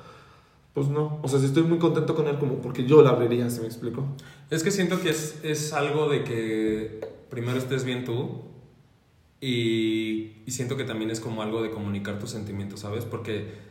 pues 0.74 0.88
no. 0.88 1.18
O 1.22 1.28
sea, 1.28 1.40
sí 1.40 1.46
estoy 1.46 1.64
muy 1.64 1.78
contento 1.78 2.14
con 2.14 2.28
él 2.28 2.38
como 2.38 2.60
porque 2.60 2.86
yo 2.86 3.02
la 3.02 3.10
abriría, 3.10 3.50
¿se 3.50 3.60
me 3.60 3.66
explico? 3.66 4.06
es 4.50 4.62
que 4.62 4.70
siento 4.70 5.00
que 5.00 5.10
es, 5.10 5.40
es 5.42 5.72
algo 5.72 6.08
de 6.08 6.22
que 6.22 7.00
primero 7.30 7.58
estés 7.58 7.84
bien 7.84 8.04
tú 8.04 8.42
y, 9.40 10.42
y 10.46 10.50
siento 10.52 10.76
que 10.76 10.84
también 10.84 11.10
es 11.10 11.18
como 11.18 11.42
algo 11.42 11.62
de 11.62 11.70
comunicar 11.70 12.18
tus 12.20 12.30
sentimientos, 12.30 12.80
¿sabes? 12.80 13.04
Porque 13.04 13.69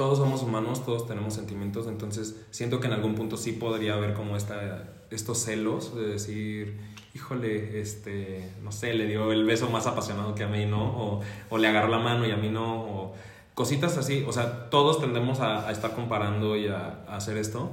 todos 0.00 0.16
somos 0.16 0.42
humanos, 0.42 0.82
todos 0.82 1.06
tenemos 1.06 1.34
sentimientos, 1.34 1.86
entonces 1.86 2.34
siento 2.50 2.80
que 2.80 2.86
en 2.86 2.94
algún 2.94 3.16
punto 3.16 3.36
sí 3.36 3.52
podría 3.52 3.92
haber 3.92 4.14
como 4.14 4.34
esta, 4.34 4.84
estos 5.10 5.36
celos 5.44 5.94
de 5.94 6.06
decir, 6.06 6.80
híjole, 7.14 7.82
este, 7.82 8.50
no 8.62 8.72
sé, 8.72 8.94
le 8.94 9.06
dio 9.06 9.30
el 9.30 9.44
beso 9.44 9.68
más 9.68 9.86
apasionado 9.86 10.34
que 10.34 10.42
a 10.42 10.48
mí, 10.48 10.64
¿no? 10.64 10.82
O, 10.82 11.20
o 11.50 11.58
le 11.58 11.68
agarró 11.68 11.88
la 11.88 11.98
mano 11.98 12.26
y 12.26 12.30
a 12.30 12.38
mí 12.38 12.48
no, 12.48 12.80
o 12.80 13.14
cositas 13.52 13.98
así, 13.98 14.24
o 14.26 14.32
sea, 14.32 14.70
todos 14.70 15.02
tendemos 15.02 15.40
a, 15.40 15.68
a 15.68 15.70
estar 15.70 15.94
comparando 15.94 16.56
y 16.56 16.68
a, 16.68 17.04
a 17.06 17.16
hacer 17.16 17.36
esto. 17.36 17.70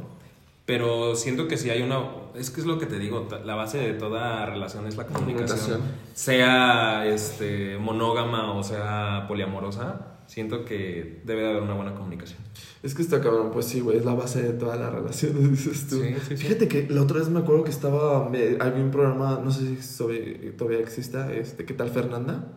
Pero 0.65 1.15
siento 1.15 1.47
que 1.47 1.55
si 1.55 1.69
hay 1.69 1.81
una... 1.81 2.01
Es 2.35 2.49
que 2.49 2.59
es 2.59 2.67
lo 2.67 2.77
que 2.77 2.87
te 2.87 2.99
digo, 2.99 3.25
la 3.45 3.55
base 3.55 3.77
de 3.77 3.93
toda 3.93 4.45
relación 4.47 4.85
es 4.85 4.97
la 4.97 5.05
comunicación. 5.05 5.59
Comunicación. 5.59 5.81
Sea 6.13 7.05
este, 7.05 7.77
monógama 7.77 8.51
o 8.51 8.63
sea 8.63 9.23
poliamorosa, 9.29 10.16
siento 10.27 10.63
que 10.65 11.21
debe 11.25 11.41
de 11.41 11.49
haber 11.49 11.63
una 11.63 11.73
buena 11.73 11.95
comunicación. 11.95 12.37
Es 12.83 12.93
que 12.93 13.01
está 13.01 13.19
cabrón, 13.21 13.49
pues 13.51 13.65
sí, 13.65 13.79
güey, 13.79 13.97
es 13.97 14.05
la 14.05 14.13
base 14.13 14.41
de 14.43 14.53
todas 14.53 14.79
las 14.79 14.93
relaciones, 14.93 15.49
dices 15.65 15.87
tú. 15.87 15.97
Sí, 16.01 16.13
sí, 16.15 16.21
sí. 16.29 16.37
Fíjate 16.37 16.67
que 16.67 16.87
la 16.89 17.01
otra 17.01 17.17
vez 17.19 17.29
me 17.29 17.39
acuerdo 17.39 17.63
que 17.63 17.71
estaba, 17.71 18.29
me- 18.29 18.57
había 18.59 18.83
un 18.83 18.91
programa, 18.91 19.41
no 19.43 19.49
sé 19.51 19.81
si 19.81 20.51
todavía 20.57 20.79
exista, 20.79 21.33
este, 21.33 21.65
¿qué 21.65 21.73
tal 21.73 21.89
Fernanda? 21.89 22.53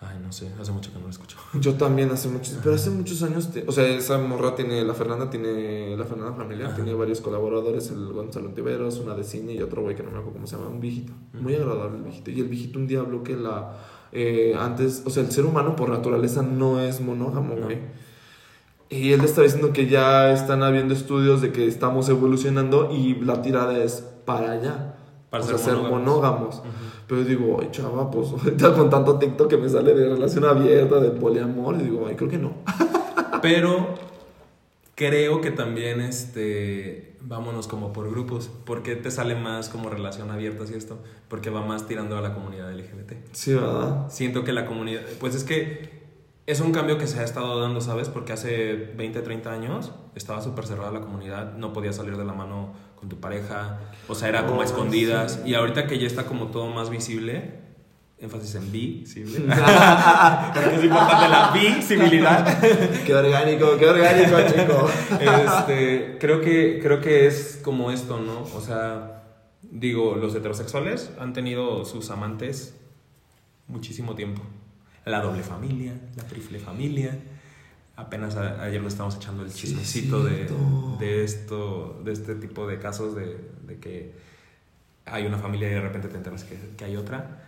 Ay, 0.00 0.18
no 0.22 0.32
sé, 0.32 0.50
hace 0.60 0.70
mucho 0.72 0.92
que 0.92 0.98
no 0.98 1.04
lo 1.04 1.10
escucho. 1.10 1.38
Yo 1.60 1.74
también 1.74 2.10
hace 2.10 2.28
muchos, 2.28 2.58
pero 2.62 2.74
hace 2.74 2.90
muchos 2.90 3.22
años, 3.22 3.50
te- 3.52 3.64
o 3.66 3.72
sea, 3.72 3.86
esa 3.86 4.18
morra 4.18 4.54
tiene, 4.54 4.82
la 4.84 4.92
Fernanda 4.92 5.30
tiene, 5.30 5.96
la 5.96 6.04
Fernanda 6.04 6.34
familiar, 6.34 6.66
Ajá. 6.68 6.76
tiene 6.76 6.92
varios 6.94 7.20
colaboradores, 7.22 7.90
el 7.90 8.12
Gonzalo 8.12 8.48
Antiveros, 8.48 8.98
una 8.98 9.14
de 9.14 9.24
cine 9.24 9.54
y 9.54 9.62
otro 9.62 9.80
güey 9.82 9.94
que 9.96 10.02
no 10.02 10.10
me 10.10 10.16
acuerdo 10.18 10.34
cómo 10.34 10.46
se 10.46 10.56
llama, 10.56 10.68
un 10.68 10.80
viejito, 10.80 11.12
muy 11.32 11.54
agradable 11.54 11.98
el 11.98 12.02
viejito. 12.04 12.30
Y 12.30 12.40
el 12.40 12.48
viejito 12.48 12.78
un 12.78 12.86
día 12.86 13.00
habló 13.00 13.22
que 13.22 13.34
la, 13.36 13.78
eh, 14.14 14.54
antes, 14.58 15.02
o 15.04 15.10
sea, 15.10 15.22
el 15.24 15.30
ser 15.32 15.44
humano 15.44 15.76
por 15.76 15.90
naturaleza 15.90 16.42
no 16.42 16.80
es 16.80 17.00
monógamo, 17.00 17.54
No. 17.54 17.62
güey. 17.64 17.78
Y 18.90 19.12
él 19.12 19.22
estaba 19.22 19.44
diciendo 19.44 19.72
que 19.72 19.86
ya 19.88 20.32
están 20.32 20.62
habiendo 20.62 20.94
estudios 20.94 21.40
de 21.42 21.50
que 21.52 21.66
estamos 21.66 22.08
evolucionando 22.08 22.90
y 22.92 23.16
la 23.16 23.42
tirada 23.42 23.76
es 23.82 24.04
para 24.24 24.52
allá. 24.52 24.94
Para 25.30 25.42
o 25.42 25.46
ser 25.46 25.58
sea, 25.58 25.64
ser 25.74 25.76
monógamos. 25.82 26.00
monógamos. 26.02 26.62
Pero 27.08 27.24
digo, 27.24 27.58
ay, 27.60 27.68
chava, 27.72 28.10
pues 28.10 28.28
ahorita 28.44 28.72
con 28.74 28.90
tanto 28.90 29.18
TikTok 29.18 29.48
que 29.48 29.56
me 29.56 29.68
sale 29.68 29.94
de 29.94 30.08
relación 30.10 30.44
abierta, 30.44 31.00
de 31.00 31.10
poliamor, 31.10 31.74
y 31.76 31.84
digo, 31.84 32.06
ay, 32.08 32.14
creo 32.14 32.30
que 32.30 32.38
no. 32.38 32.52
Pero 33.42 33.88
creo 34.94 35.40
que 35.40 35.50
también, 35.50 36.00
este, 36.00 37.13
vámonos 37.26 37.66
como 37.66 37.92
por 37.92 38.10
grupos. 38.10 38.50
porque 38.64 38.96
te 38.96 39.10
sale 39.10 39.34
más 39.34 39.68
como 39.68 39.90
relación 39.90 40.30
abierta 40.30 40.64
y 40.70 40.74
esto? 40.74 40.98
Porque 41.28 41.50
va 41.50 41.64
más 41.64 41.86
tirando 41.86 42.16
a 42.16 42.20
la 42.20 42.34
comunidad 42.34 42.72
LGBT. 42.72 43.12
Sí, 43.32 43.54
¿verdad? 43.54 44.08
Siento 44.10 44.44
que 44.44 44.52
la 44.52 44.66
comunidad, 44.66 45.02
pues 45.20 45.34
es 45.34 45.44
que 45.44 46.04
es 46.46 46.60
un 46.60 46.72
cambio 46.72 46.98
que 46.98 47.06
se 47.06 47.18
ha 47.20 47.24
estado 47.24 47.58
dando, 47.60 47.80
¿sabes? 47.80 48.08
Porque 48.10 48.32
hace 48.34 48.74
20, 48.96 49.22
30 49.22 49.50
años 49.50 49.92
estaba 50.14 50.42
súper 50.42 50.66
cerrada 50.66 50.90
la 50.92 51.00
comunidad, 51.00 51.54
no 51.56 51.72
podías 51.72 51.96
salir 51.96 52.16
de 52.18 52.24
la 52.24 52.34
mano 52.34 52.74
con 52.96 53.08
tu 53.08 53.18
pareja, 53.18 53.78
o 54.08 54.14
sea, 54.14 54.28
era 54.28 54.46
como 54.46 54.60
a 54.60 54.64
Oh, 54.64 54.66
escondidas. 54.66 55.40
sí. 55.42 55.50
Y 55.50 55.54
ahorita 55.54 55.86
que 55.86 55.98
ya 55.98 56.06
está 56.06 56.26
como 56.26 56.48
todo 56.48 56.66
más 56.68 56.90
visible, 56.90 57.63
énfasis 58.24 58.54
en 58.56 58.72
visible, 58.72 59.40
porque 60.54 60.74
es 60.76 60.84
importante 60.84 61.28
la 61.28 61.50
visibilidad. 61.52 62.58
Qué 63.04 63.14
orgánico, 63.14 63.76
qué 63.78 63.86
orgánico, 63.88 64.36
chico. 64.48 64.88
Este, 65.20 66.16
creo 66.18 66.40
que 66.40 66.80
creo 66.82 67.00
que 67.00 67.26
es 67.26 67.60
como 67.62 67.90
esto, 67.90 68.18
¿no? 68.20 68.42
O 68.54 68.60
sea, 68.60 69.22
digo, 69.62 70.16
los 70.16 70.34
heterosexuales 70.34 71.10
han 71.18 71.32
tenido 71.32 71.84
sus 71.84 72.10
amantes 72.10 72.74
muchísimo 73.68 74.14
tiempo. 74.14 74.42
La 75.04 75.20
doble 75.20 75.42
familia, 75.42 75.92
la 76.16 76.24
triple 76.24 76.58
familia. 76.58 77.18
Apenas 77.96 78.36
a- 78.36 78.62
ayer 78.62 78.82
nos 78.82 78.94
estábamos 78.94 79.16
echando 79.16 79.44
el 79.44 79.52
chismecito 79.52 80.24
de, 80.24 80.48
de 80.98 81.24
esto, 81.24 82.00
de 82.04 82.12
este 82.12 82.34
tipo 82.34 82.66
de 82.66 82.78
casos 82.78 83.14
de, 83.14 83.38
de 83.66 83.78
que 83.78 84.12
hay 85.06 85.26
una 85.26 85.38
familia 85.38 85.68
y 85.70 85.74
de 85.74 85.80
repente 85.80 86.08
te 86.08 86.16
enteras 86.16 86.42
que, 86.44 86.58
que 86.76 86.84
hay 86.86 86.96
otra. 86.96 87.43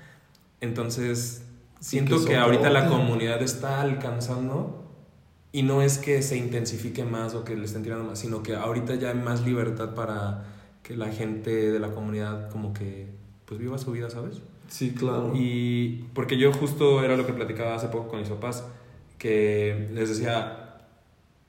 Entonces, 0.66 1.44
siento 1.80 2.20
que 2.20 2.32
que 2.32 2.36
ahorita 2.36 2.70
la 2.70 2.88
comunidad 2.88 3.42
está 3.42 3.80
alcanzando 3.80 4.84
y 5.52 5.62
no 5.62 5.80
es 5.80 5.98
que 5.98 6.20
se 6.22 6.36
intensifique 6.36 7.04
más 7.04 7.34
o 7.34 7.44
que 7.44 7.56
le 7.56 7.64
estén 7.64 7.82
tirando 7.82 8.04
más, 8.04 8.18
sino 8.18 8.42
que 8.42 8.54
ahorita 8.54 8.96
ya 8.96 9.10
hay 9.10 9.18
más 9.18 9.44
libertad 9.44 9.94
para 9.94 10.44
que 10.82 10.96
la 10.96 11.08
gente 11.08 11.72
de 11.72 11.78
la 11.78 11.92
comunidad 11.92 12.50
como 12.50 12.72
que 12.72 13.08
pues 13.46 13.58
viva 13.58 13.78
su 13.78 13.92
vida, 13.92 14.10
¿sabes? 14.10 14.42
Sí, 14.68 14.92
claro. 14.92 15.32
Y 15.34 16.04
porque 16.12 16.36
yo 16.36 16.52
justo 16.52 17.02
era 17.02 17.16
lo 17.16 17.26
que 17.26 17.32
platicaba 17.32 17.74
hace 17.74 17.88
poco 17.88 18.08
con 18.08 18.20
mis 18.20 18.28
papás, 18.28 18.64
que 19.18 19.88
les 19.92 20.08
decía, 20.08 20.78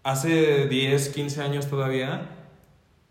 hace 0.03 0.67
10, 0.67 1.10
15 1.10 1.41
años 1.41 1.67
todavía, 1.67 2.37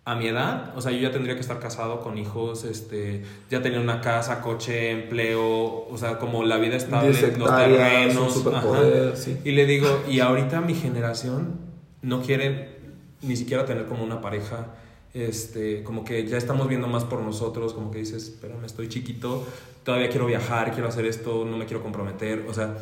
a 0.07 0.15
mi 0.15 0.29
edad, 0.29 0.73
o 0.77 0.81
sea, 0.81 0.93
yo 0.93 1.01
ya 1.01 1.11
tendría 1.11 1.35
que 1.35 1.41
estar 1.41 1.59
casado 1.59 2.01
con 2.01 2.17
hijos, 2.17 2.63
este, 2.63 3.25
ya 3.51 3.61
tenía 3.61 3.81
una 3.81 4.01
casa, 4.01 4.41
coche, 4.41 4.93
empleo, 4.93 5.89
o 5.89 5.99
sea, 5.99 6.21
como 6.21 6.45
la 6.45 6.59
vida 6.59 6.77
estable, 6.77 7.09
los 7.09 7.57
terrenos. 7.57 8.33
superpoder, 8.33 9.09
ajá. 9.09 9.17
sí. 9.17 9.37
Y 9.45 9.51
le 9.51 9.67
digo, 9.67 10.05
y 10.09 10.21
ahorita 10.21 10.61
mi 10.61 10.75
generación 10.75 11.59
no 12.03 12.23
quiere 12.23 12.77
ni 13.23 13.35
siquiera 13.35 13.67
tener 13.67 13.87
como 13.87 14.05
una 14.05 14.21
pareja, 14.21 14.77
este, 15.13 15.83
como 15.83 16.05
que 16.05 16.25
ya 16.25 16.37
estamos 16.37 16.69
viendo 16.69 16.87
más 16.87 17.03
por 17.03 17.21
nosotros, 17.23 17.75
como 17.75 17.91
que 17.91 17.99
dices, 17.99 18.29
espérame, 18.29 18.65
estoy 18.65 18.89
chiquito, 18.89 19.45
todavía 19.83 20.09
quiero 20.09 20.27
viajar, 20.27 20.71
quiero 20.71 20.89
hacer 20.89 21.05
esto, 21.07 21.45
no 21.45 21.57
me 21.57 21.67
quiero 21.67 21.83
comprometer, 21.83 22.47
o 22.49 22.55
sea, 22.55 22.77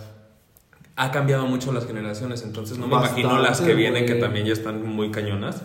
ha 0.96 1.10
cambiado 1.10 1.46
mucho 1.46 1.72
las 1.72 1.86
generaciones, 1.86 2.42
entonces 2.42 2.76
no 2.76 2.86
me 2.86 2.96
imagino 2.96 3.38
las 3.38 3.62
que 3.62 3.72
vienen 3.72 4.04
que 4.04 4.16
también 4.16 4.44
ya 4.44 4.52
están 4.52 4.86
muy 4.86 5.10
cañonas. 5.10 5.62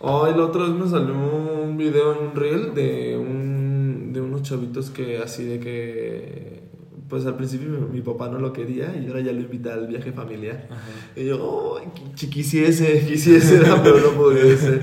Ay, 0.00 0.34
la 0.36 0.44
otra 0.44 0.62
vez 0.64 0.72
me 0.72 0.88
salió 0.88 1.14
un 1.14 1.76
video 1.76 2.12
en 2.14 2.28
un 2.28 2.34
reel 2.36 2.74
de 2.74 3.16
un 3.16 4.12
de 4.12 4.20
unos 4.20 4.42
chavitos 4.42 4.90
que 4.90 5.18
así 5.18 5.44
de 5.44 5.58
que 5.60 6.62
pues 7.08 7.26
al 7.26 7.36
principio 7.36 7.68
mi, 7.68 7.78
mi 7.98 8.00
papá 8.00 8.28
no 8.28 8.38
lo 8.38 8.52
quería 8.52 8.94
y 8.96 9.06
ahora 9.08 9.20
ya 9.20 9.32
lo 9.32 9.40
invita 9.40 9.74
al 9.74 9.86
viaje 9.86 10.12
familiar. 10.12 10.68
Y 11.16 11.26
yo, 11.26 11.76
qui- 12.16 12.28
quisiese, 12.28 13.04
quisiese, 13.06 13.58
pero 13.82 13.98
no 14.00 14.10
podría 14.10 14.56
ser. 14.56 14.82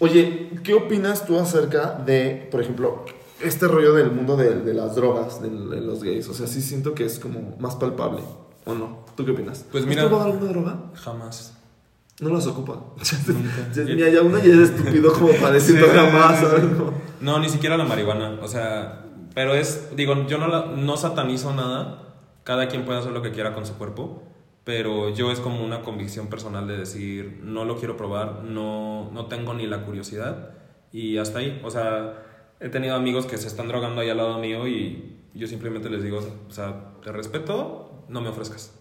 Oye, 0.00 0.50
¿qué 0.62 0.74
opinas 0.74 1.26
tú 1.26 1.38
acerca 1.38 1.92
de, 2.06 2.46
por 2.50 2.60
ejemplo, 2.62 3.04
este 3.42 3.66
rollo 3.68 3.92
del 3.94 4.10
mundo 4.12 4.36
de, 4.36 4.60
de 4.60 4.74
las 4.74 4.94
drogas, 4.94 5.42
de, 5.42 5.50
de 5.50 5.80
los 5.80 6.02
gays? 6.02 6.28
O 6.28 6.34
sea, 6.34 6.46
sí 6.46 6.62
siento 6.62 6.94
que 6.94 7.04
es 7.04 7.18
como 7.18 7.56
más 7.58 7.74
palpable, 7.76 8.20
¿o 8.64 8.74
no? 8.74 9.04
¿Tú 9.16 9.24
qué 9.24 9.32
opinas? 9.32 9.64
Pues 9.70 9.82
¿Has 9.84 9.88
mira- 9.88 10.08
probado 10.08 10.32
alguna 10.32 10.52
droga? 10.52 10.90
Jamás. 10.94 11.57
No 12.20 12.30
las 12.30 12.46
ocupa. 12.46 12.82
Mira, 13.86 14.08
ya 14.08 14.22
uno 14.22 14.38
ya 14.38 14.52
es 14.54 14.70
estúpido 14.70 15.12
como 15.12 15.30
para 15.34 15.58
Sí, 15.60 15.72
sí, 15.72 15.78
¿sabes? 16.40 16.64
No, 17.20 17.38
ni 17.38 17.48
siquiera 17.48 17.76
la 17.76 17.84
marihuana. 17.84 18.38
O 18.42 18.48
sea, 18.48 19.04
pero 19.34 19.54
es, 19.54 19.90
digo, 19.96 20.26
yo 20.26 20.38
no, 20.38 20.48
la- 20.48 20.66
no 20.66 20.96
satanizo 20.96 21.52
nada. 21.54 22.02
Cada 22.44 22.68
quien 22.68 22.84
puede 22.84 22.98
hacer 23.00 23.12
lo 23.12 23.22
que 23.22 23.32
quiera 23.32 23.54
con 23.54 23.66
su 23.66 23.74
cuerpo. 23.74 24.22
Pero 24.64 25.08
yo 25.14 25.32
es 25.32 25.40
como 25.40 25.64
una 25.64 25.80
convicción 25.82 26.26
personal 26.28 26.66
de 26.68 26.76
decir, 26.76 27.40
no 27.42 27.64
lo 27.64 27.78
quiero 27.78 27.96
probar, 27.96 28.44
no, 28.44 29.10
no 29.12 29.26
tengo 29.26 29.54
ni 29.54 29.66
la 29.66 29.84
curiosidad. 29.84 30.50
Y 30.92 31.16
hasta 31.18 31.38
ahí. 31.38 31.60
O 31.64 31.70
sea, 31.70 32.22
he 32.60 32.68
tenido 32.68 32.94
amigos 32.94 33.26
que 33.26 33.38
se 33.38 33.46
están 33.46 33.68
drogando 33.68 34.00
ahí 34.00 34.10
al 34.10 34.18
lado 34.18 34.38
mío 34.38 34.66
y 34.68 35.16
yo 35.34 35.46
simplemente 35.46 35.88
les 35.88 36.02
digo, 36.02 36.18
o 36.48 36.52
sea, 36.52 36.92
te 37.02 37.12
respeto, 37.12 38.04
no 38.08 38.20
me 38.20 38.28
ofrezcas. 38.28 38.77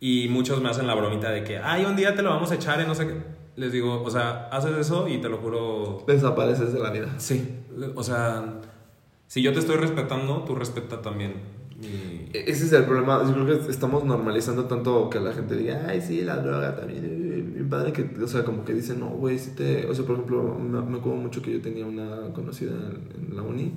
Y 0.00 0.28
muchos 0.28 0.60
me 0.60 0.68
hacen 0.68 0.86
la 0.86 0.94
bromita 0.94 1.30
de 1.30 1.44
que, 1.44 1.58
ay, 1.58 1.84
un 1.84 1.96
día 1.96 2.14
te 2.14 2.22
lo 2.22 2.30
vamos 2.30 2.50
a 2.50 2.56
echar 2.56 2.80
y 2.80 2.86
no 2.86 2.94
sé 2.94 3.06
qué. 3.06 3.14
les 3.56 3.72
digo, 3.72 4.02
o 4.02 4.10
sea, 4.10 4.48
haces 4.50 4.76
eso 4.76 5.06
y 5.08 5.18
te 5.18 5.28
lo 5.28 5.38
juro. 5.38 6.04
Desapareces 6.06 6.72
de 6.72 6.80
la 6.80 6.90
vida. 6.90 7.14
Sí, 7.18 7.56
o 7.94 8.02
sea, 8.02 8.60
si 9.28 9.42
yo 9.42 9.52
te 9.52 9.60
estoy 9.60 9.76
respetando, 9.76 10.42
tú 10.44 10.54
respeta 10.56 11.00
también. 11.00 11.34
mi- 11.80 12.28
E- 12.32 12.50
Ese 12.50 12.64
es 12.66 12.72
el 12.72 12.84
problema. 12.84 13.22
Yo 13.24 13.32
creo 13.44 13.46
que 13.64 13.70
estamos 13.70 14.04
normalizando 14.04 14.64
tanto 14.64 15.08
que 15.08 15.20
la 15.20 15.32
gente 15.32 15.56
diga, 15.56 15.86
ay, 15.88 16.00
sí, 16.00 16.22
la 16.22 16.36
droga 16.38 16.74
también. 16.76 17.04
eh, 17.04 17.60
Mi 17.60 17.68
padre 17.68 17.92
que, 17.92 18.10
o 18.22 18.26
sea, 18.26 18.44
como 18.44 18.64
que 18.64 18.74
dice, 18.74 18.94
no, 18.96 19.06
güey, 19.10 19.38
si 19.38 19.52
te. 19.52 19.86
O 19.86 19.94
sea, 19.94 20.04
por 20.04 20.16
ejemplo, 20.16 20.42
me, 20.58 20.80
me 20.82 20.98
acuerdo 20.98 21.16
mucho 21.20 21.40
que 21.40 21.52
yo 21.52 21.60
tenía 21.62 21.86
una 21.86 22.32
conocida 22.34 22.72
en, 22.72 23.28
en 23.30 23.36
la 23.36 23.42
uni 23.42 23.72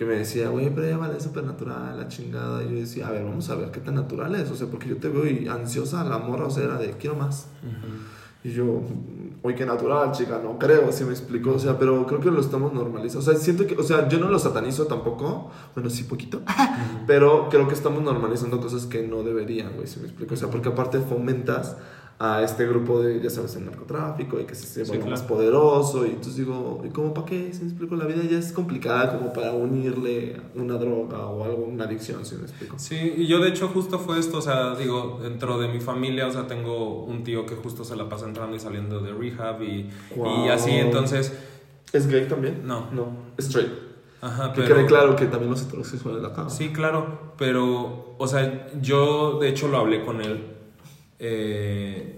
que 0.00 0.06
me 0.06 0.14
decía, 0.14 0.48
güey, 0.48 0.74
pero 0.74 0.86
ella 0.86 0.96
vale 0.96 1.20
súper 1.20 1.44
natural, 1.44 1.94
la 1.94 2.08
chingada. 2.08 2.64
Y 2.64 2.70
yo 2.70 2.76
decía, 2.76 3.08
a 3.08 3.10
ver, 3.10 3.22
vamos 3.22 3.50
a 3.50 3.54
ver 3.54 3.70
qué 3.70 3.80
tan 3.80 3.96
natural 3.96 4.34
es. 4.34 4.50
O 4.50 4.56
sea, 4.56 4.66
porque 4.66 4.88
yo 4.88 4.96
te 4.96 5.10
veo 5.10 5.26
y 5.26 5.46
ansiosa 5.46 6.02
la 6.04 6.16
morra, 6.16 6.46
o 6.46 6.50
sea, 6.50 6.64
era 6.64 6.78
de, 6.78 6.92
quiero 6.92 7.16
más. 7.16 7.48
Y 8.42 8.50
yo, 8.50 8.80
oye, 9.42 9.54
qué 9.54 9.66
natural, 9.66 10.10
chica, 10.12 10.40
no 10.42 10.58
creo, 10.58 10.90
si 10.90 11.04
me 11.04 11.10
explico, 11.10 11.50
o 11.50 11.58
sea, 11.58 11.78
pero 11.78 12.06
creo 12.06 12.18
que 12.18 12.30
lo 12.30 12.40
estamos 12.40 12.72
normalizando. 12.72 13.18
O 13.18 13.30
sea, 13.30 13.38
siento 13.38 13.66
que, 13.66 13.74
o 13.76 13.82
sea, 13.82 14.08
yo 14.08 14.18
no 14.18 14.30
lo 14.30 14.38
satanizo 14.38 14.86
tampoco, 14.86 15.50
bueno, 15.74 15.90
sí, 15.90 16.04
poquito, 16.04 16.40
pero 17.06 17.50
creo 17.50 17.68
que 17.68 17.74
estamos 17.74 18.02
normalizando 18.02 18.58
cosas 18.58 18.86
que 18.86 19.06
no 19.06 19.22
deberían, 19.22 19.74
güey, 19.74 19.86
si 19.86 20.00
me 20.00 20.06
explico. 20.06 20.32
O 20.32 20.36
sea, 20.38 20.48
porque 20.48 20.70
aparte 20.70 20.98
fomentas 21.00 21.76
a 22.22 22.42
este 22.42 22.66
grupo 22.66 23.00
de, 23.00 23.18
ya 23.22 23.30
sabes, 23.30 23.56
el 23.56 23.64
narcotráfico 23.64 24.38
y 24.38 24.44
que 24.44 24.54
se 24.54 24.66
se 24.66 24.84
Sí, 24.84 24.90
vuelva 24.90 25.06
más 25.06 25.20
claro. 25.22 25.34
poderoso. 25.36 26.04
Y 26.04 26.10
entonces 26.10 26.36
digo, 26.36 26.82
¿y 26.84 26.90
cómo 26.90 27.14
para 27.14 27.24
qué? 27.26 27.50
Si 27.54 27.62
me 27.62 27.68
explico, 27.70 27.96
la 27.96 28.04
vida 28.04 28.22
ya 28.30 28.38
es 28.38 28.52
complicada 28.52 29.16
como 29.16 29.32
para 29.32 29.52
unirle 29.52 30.36
una 30.54 30.74
droga 30.74 31.26
o 31.28 31.42
algo, 31.44 31.64
una 31.64 31.84
adicción, 31.84 32.26
si 32.26 32.34
me 32.34 32.42
explico. 32.42 32.78
Sí, 32.78 33.14
y 33.16 33.26
yo 33.26 33.38
de 33.38 33.48
hecho 33.48 33.68
justo 33.68 33.98
fue 33.98 34.18
esto, 34.18 34.36
o 34.36 34.42
sea, 34.42 34.74
digo, 34.76 35.18
dentro 35.22 35.58
de 35.58 35.68
mi 35.68 35.80
familia, 35.80 36.26
o 36.26 36.30
sea, 36.30 36.46
tengo 36.46 37.04
un 37.04 37.24
tío 37.24 37.46
que 37.46 37.54
justo 37.54 37.84
se 37.84 37.96
la 37.96 38.06
pasa 38.06 38.26
entrando 38.26 38.54
y 38.54 38.60
saliendo 38.60 39.00
de 39.00 39.12
rehab 39.14 39.62
y, 39.62 39.66
y 39.66 39.90
Wow. 40.16 40.50
así, 40.50 40.72
entonces, 40.72 41.32
¿Es 41.94 42.06
gay 42.06 42.28
también? 42.28 42.62
No. 42.66 42.90
No, 42.92 43.08
straight. 43.38 43.72
ajá, 44.20 44.52
Que 44.52 44.60
pero... 44.60 44.74
quede 44.76 44.86
claro 44.86 45.16
que 45.16 45.24
también 45.24 45.50
los 45.52 45.62
heterosexuales 45.62 46.20
la 46.22 46.34
cagan. 46.34 46.50
Sí, 46.50 46.68
claro, 46.68 47.32
pero, 47.38 48.14
o 48.18 48.26
sea, 48.28 48.68
yo 48.82 49.38
de 49.40 49.48
hecho 49.48 49.68
lo 49.68 49.78
hablé 49.78 50.04
con 50.04 50.20
él 50.20 50.58
eh, 51.20 52.16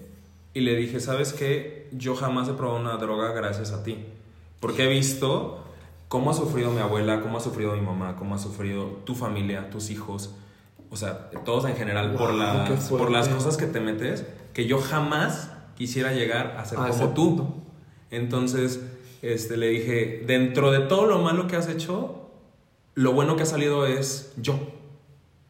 y 0.55 0.61
le 0.61 0.77
dije, 0.77 1.01
¿sabes 1.01 1.33
qué? 1.33 1.89
Yo 1.93 2.15
jamás 2.15 2.49
he 2.49 2.53
probado 2.53 2.81
una 2.81 2.97
droga 2.97 3.33
gracias 3.33 3.73
a 3.73 3.83
ti, 3.83 3.99
porque 4.61 4.85
he 4.85 4.89
visto 4.89 5.65
cómo 6.09 6.31
ha 6.31 6.35
sufrido 6.35 6.71
mi 6.71 6.81
abuela, 6.81 7.21
cómo 7.21 7.39
ha 7.39 7.41
sufrido 7.41 7.75
mi 7.75 7.81
mamá, 7.81 8.17
cómo 8.17 8.35
ha 8.37 8.39
sufrido 8.39 8.85
tu 9.05 9.15
familia, 9.15 9.71
tus 9.71 9.91
hijos, 9.91 10.35
o 10.91 10.97
sea, 10.97 11.31
todos 11.45 11.65
en 11.65 11.75
general 11.75 12.15
por, 12.15 12.33
las, 12.33 12.89
por 12.91 13.11
las 13.11 13.29
cosas 13.29 13.57
que 13.57 13.67
te 13.67 13.81
metes, 13.81 14.25
que 14.53 14.67
yo 14.67 14.79
jamás 14.79 15.51
quisiera 15.75 16.13
llegar 16.13 16.57
a 16.59 16.65
ser 16.65 16.79
A 16.79 16.89
ese 16.91 17.01
como 17.01 17.15
tú. 17.15 17.37
punto. 17.37 17.55
Entonces, 18.11 18.81
este, 19.23 19.57
le 19.57 19.69
dije, 19.69 20.23
dentro 20.27 20.71
de 20.71 20.81
todo 20.81 21.07
lo 21.07 21.19
malo 21.21 21.47
que 21.49 21.57
has 21.57 21.69
hecho, 21.69 22.31
lo 22.95 23.13
bueno 23.15 23.37
que 23.37 23.43
ha 23.45 23.47
salido 23.47 23.87
es 23.87 24.35
yo. 24.37 24.59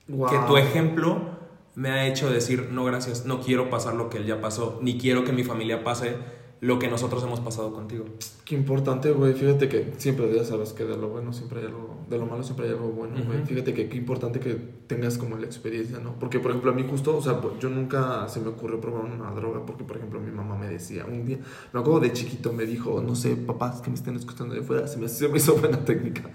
Wow. 0.06 0.30
Que 0.30 0.38
tu 0.46 0.56
ejemplo 0.56 1.31
me 1.74 1.90
ha 1.90 2.06
hecho 2.06 2.30
decir, 2.30 2.68
no 2.70 2.84
gracias, 2.84 3.24
no 3.24 3.40
quiero 3.40 3.70
pasar 3.70 3.94
lo 3.94 4.10
que 4.10 4.18
él 4.18 4.26
ya 4.26 4.40
pasó, 4.40 4.78
ni 4.82 4.98
quiero 4.98 5.24
que 5.24 5.32
mi 5.32 5.44
familia 5.44 5.84
pase 5.84 6.16
lo 6.62 6.78
que 6.78 6.86
nosotros 6.86 7.24
hemos 7.24 7.40
pasado 7.40 7.72
contigo. 7.72 8.04
Qué 8.44 8.54
importante, 8.54 9.10
güey. 9.10 9.34
Fíjate 9.34 9.68
que 9.68 9.94
siempre 9.96 10.32
ya 10.32 10.44
sabes 10.44 10.72
que 10.72 10.84
de 10.84 10.96
lo 10.96 11.08
bueno 11.08 11.32
siempre 11.32 11.58
hay 11.58 11.66
algo, 11.66 12.04
de 12.08 12.16
lo 12.18 12.26
malo 12.26 12.44
siempre 12.44 12.66
hay 12.66 12.72
algo 12.72 12.90
bueno, 12.90 13.16
güey. 13.26 13.38
Ujú. 13.38 13.48
Fíjate 13.48 13.74
que 13.74 13.88
qué 13.88 13.96
importante 13.96 14.38
que 14.38 14.54
tengas 14.86 15.18
como 15.18 15.36
la 15.36 15.44
experiencia, 15.44 15.98
¿no? 15.98 16.14
Porque, 16.20 16.38
por 16.38 16.52
ejemplo, 16.52 16.70
a 16.70 16.74
mí 16.74 16.86
justo, 16.88 17.16
o 17.16 17.20
sea, 17.20 17.40
pues, 17.40 17.54
yo 17.58 17.68
nunca 17.68 18.28
se 18.28 18.38
me 18.38 18.46
ocurrió 18.46 18.80
probar 18.80 19.06
una 19.06 19.32
droga 19.32 19.66
porque, 19.66 19.82
por 19.82 19.96
ejemplo, 19.96 20.20
mi 20.20 20.30
mamá 20.30 20.56
me 20.56 20.68
decía, 20.68 21.04
un 21.04 21.24
día, 21.24 21.40
me 21.72 21.80
acuerdo 21.80 21.98
de 21.98 22.12
chiquito, 22.12 22.52
me 22.52 22.64
dijo, 22.64 23.02
no 23.02 23.16
sé, 23.16 23.34
papás 23.34 23.80
que 23.80 23.90
me 23.90 23.96
estén 23.96 24.14
escuchando 24.14 24.54
de 24.54 24.60
afuera, 24.60 24.86
se 24.86 24.98
me, 24.98 25.08
se 25.08 25.26
me 25.26 25.38
hizo 25.38 25.56
buena 25.56 25.84
técnica. 25.84 26.30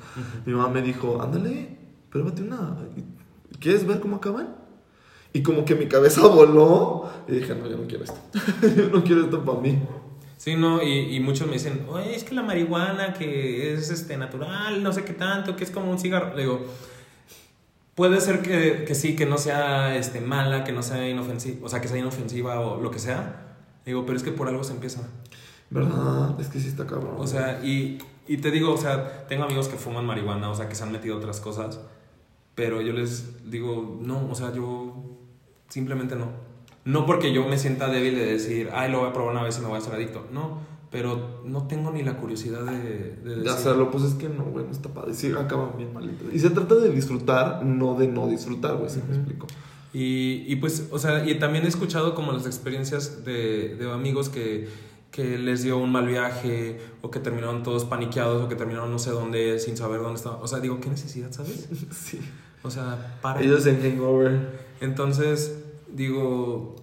Mi 0.46 0.52
mamá 0.52 0.68
me 0.68 0.82
dijo, 0.82 1.22
ándale, 1.22 1.78
pruébate 2.10 2.42
una. 2.42 2.76
¿Quieres 3.62 3.88
ver 3.88 4.02
cómo 4.02 4.18
acaban? 4.18 4.67
Y 5.38 5.44
como 5.44 5.66
que 5.66 5.76
mi 5.76 5.86
cabeza 5.86 6.22
voló 6.28 7.08
y 7.28 7.34
dije, 7.34 7.54
no, 7.54 7.70
yo 7.70 7.78
no 7.78 7.86
quiero 7.86 8.04
esto. 8.04 8.18
yo 8.76 8.90
no 8.90 9.04
quiero 9.04 9.26
esto 9.26 9.46
para 9.46 9.60
mí. 9.60 9.78
Sí, 10.38 10.56
no, 10.56 10.82
y, 10.82 11.16
y 11.16 11.20
muchos 11.20 11.46
me 11.46 11.54
dicen, 11.54 11.86
oye, 11.90 12.16
es 12.16 12.24
que 12.24 12.34
la 12.34 12.42
marihuana 12.42 13.14
que 13.14 13.74
es 13.74 13.92
este, 13.92 14.18
natural, 14.18 14.82
no 14.82 14.92
sé 14.92 15.04
qué 15.04 15.14
tanto, 15.14 15.56
que 15.56 15.64
es 15.64 15.70
como 15.70 15.92
un 15.92 16.00
cigarro. 16.00 16.36
Le 16.36 16.42
digo, 16.42 16.66
puede 17.94 18.20
ser 18.20 18.42
que, 18.42 18.84
que 18.84 18.96
sí, 18.96 19.16
que 19.16 19.28
no 19.28 19.38
sea 19.38 19.96
este, 19.96 20.22
mala, 20.22 20.64
que 20.64 20.72
no 20.72 20.82
sea 20.82 21.08
inofensiva, 21.08 21.64
o 21.64 21.70
sea, 21.70 21.82
que 21.82 21.88
sea 21.88 22.00
inofensiva 22.00 22.60
o 22.60 22.82
lo 22.82 22.90
que 22.90 22.98
sea. 22.98 23.58
Le 23.86 23.92
digo, 23.92 24.08
pero 24.08 24.18
es 24.18 24.24
que 24.24 24.32
por 24.32 24.48
algo 24.48 24.64
se 24.64 24.74
empieza. 24.74 25.02
¿Verdad? 25.70 26.40
Es 26.40 26.48
que 26.48 26.60
sí 26.60 26.68
está 26.68 26.88
cabrón. 26.88 27.16
O 27.20 27.28
sea, 27.28 27.64
y, 27.64 28.00
y 28.28 28.38
te 28.38 28.50
digo, 28.50 28.74
o 28.74 28.78
sea, 28.78 29.28
tengo 29.28 29.44
amigos 29.44 29.68
que 29.68 29.78
fuman 29.78 30.04
marihuana, 30.04 30.50
o 30.50 30.56
sea, 30.56 30.68
que 30.68 30.74
se 30.74 30.82
han 30.82 30.92
metido 30.92 31.16
otras 31.16 31.40
cosas, 31.42 31.80
pero 32.56 32.82
yo 32.82 32.92
les 32.92 33.52
digo, 33.52 34.00
no, 34.02 34.30
o 34.32 34.34
sea, 34.34 34.52
yo 34.52 35.07
simplemente 35.70 36.16
no. 36.16 36.32
No 36.86 37.06
porque 37.06 37.34
yo 37.34 37.46
me 37.48 37.58
sienta 37.58 37.90
débil 37.90 38.16
de 38.16 38.26
decir, 38.26 38.70
ay, 38.74 38.92
lo 38.92 39.00
voy 39.00 39.10
a 39.10 39.14
probar 39.14 39.34
una 39.34 39.44
vez 39.44 39.58
y 39.58 39.62
me 39.62 39.68
voy 39.68 39.76
a 39.76 39.80
hacer 39.80 39.94
adicto. 39.94 40.26
No, 40.32 40.62
pero 40.90 41.42
no 41.44 41.68
tengo 41.68 41.92
ni 41.92 42.02
la 42.02 42.18
curiosidad 42.18 42.64
de, 42.64 42.80
de 42.80 43.16
de 43.24 43.36
decir. 43.36 43.50
hacerlo, 43.50 43.92
pues 43.92 44.06
es 44.06 44.14
que 44.14 44.30
no, 44.30 44.46
güey, 44.46 44.66
no 44.66 44.72
está 44.72 44.90
padre. 44.90 45.14
Sí, 45.14 45.32
acaban 45.38 45.72
bien 45.76 45.94
malitos. 45.94 46.34
Y 46.34 46.40
se 46.40 46.50
trata 46.50 46.76
de 46.76 46.90
disfrutar, 46.92 47.66
no 47.66 47.96
de 47.96 48.08
no 48.08 48.28
disfrutar, 48.28 48.78
güey, 48.78 48.90
si 48.90 49.02
me 49.02 49.16
explico. 49.16 49.48
Y, 49.94 50.46
y 50.48 50.56
pues, 50.58 50.88
o 50.92 51.00
sea, 51.00 51.28
y 51.28 51.38
también 51.40 51.66
he 51.66 51.68
escuchado 51.68 52.16
como 52.16 52.32
las 52.32 52.46
experiencias 52.46 53.26
de, 53.26 53.76
de 53.76 53.92
amigos 53.92 54.30
que, 54.30 54.70
que 55.12 55.38
les 55.38 55.64
dio 55.64 55.78
un 55.78 55.92
mal 55.92 56.08
viaje 56.08 56.80
o 57.02 57.12
que 57.12 57.20
terminaron 57.20 57.64
todos 57.64 57.84
paniqueados 57.84 58.44
o 58.44 58.48
que 58.48 58.56
terminaron 58.56 58.92
no 58.92 59.00
sé 59.00 59.12
dónde 59.12 59.60
sin 59.60 59.76
saber 59.76 60.00
dónde 60.00 60.16
estaban. 60.18 60.40
O 60.42 60.48
sea, 60.48 60.60
digo, 60.60 60.80
¿qué 60.80 60.90
necesidad, 60.90 61.32
sabes? 61.32 61.68
Sí. 61.92 62.20
O 62.64 62.72
sea, 62.72 63.18
para. 63.22 63.42
Ellos 63.42 63.66
en 63.66 63.82
Hangover. 63.82 64.67
Entonces, 64.82 65.64
digo, 65.92 66.76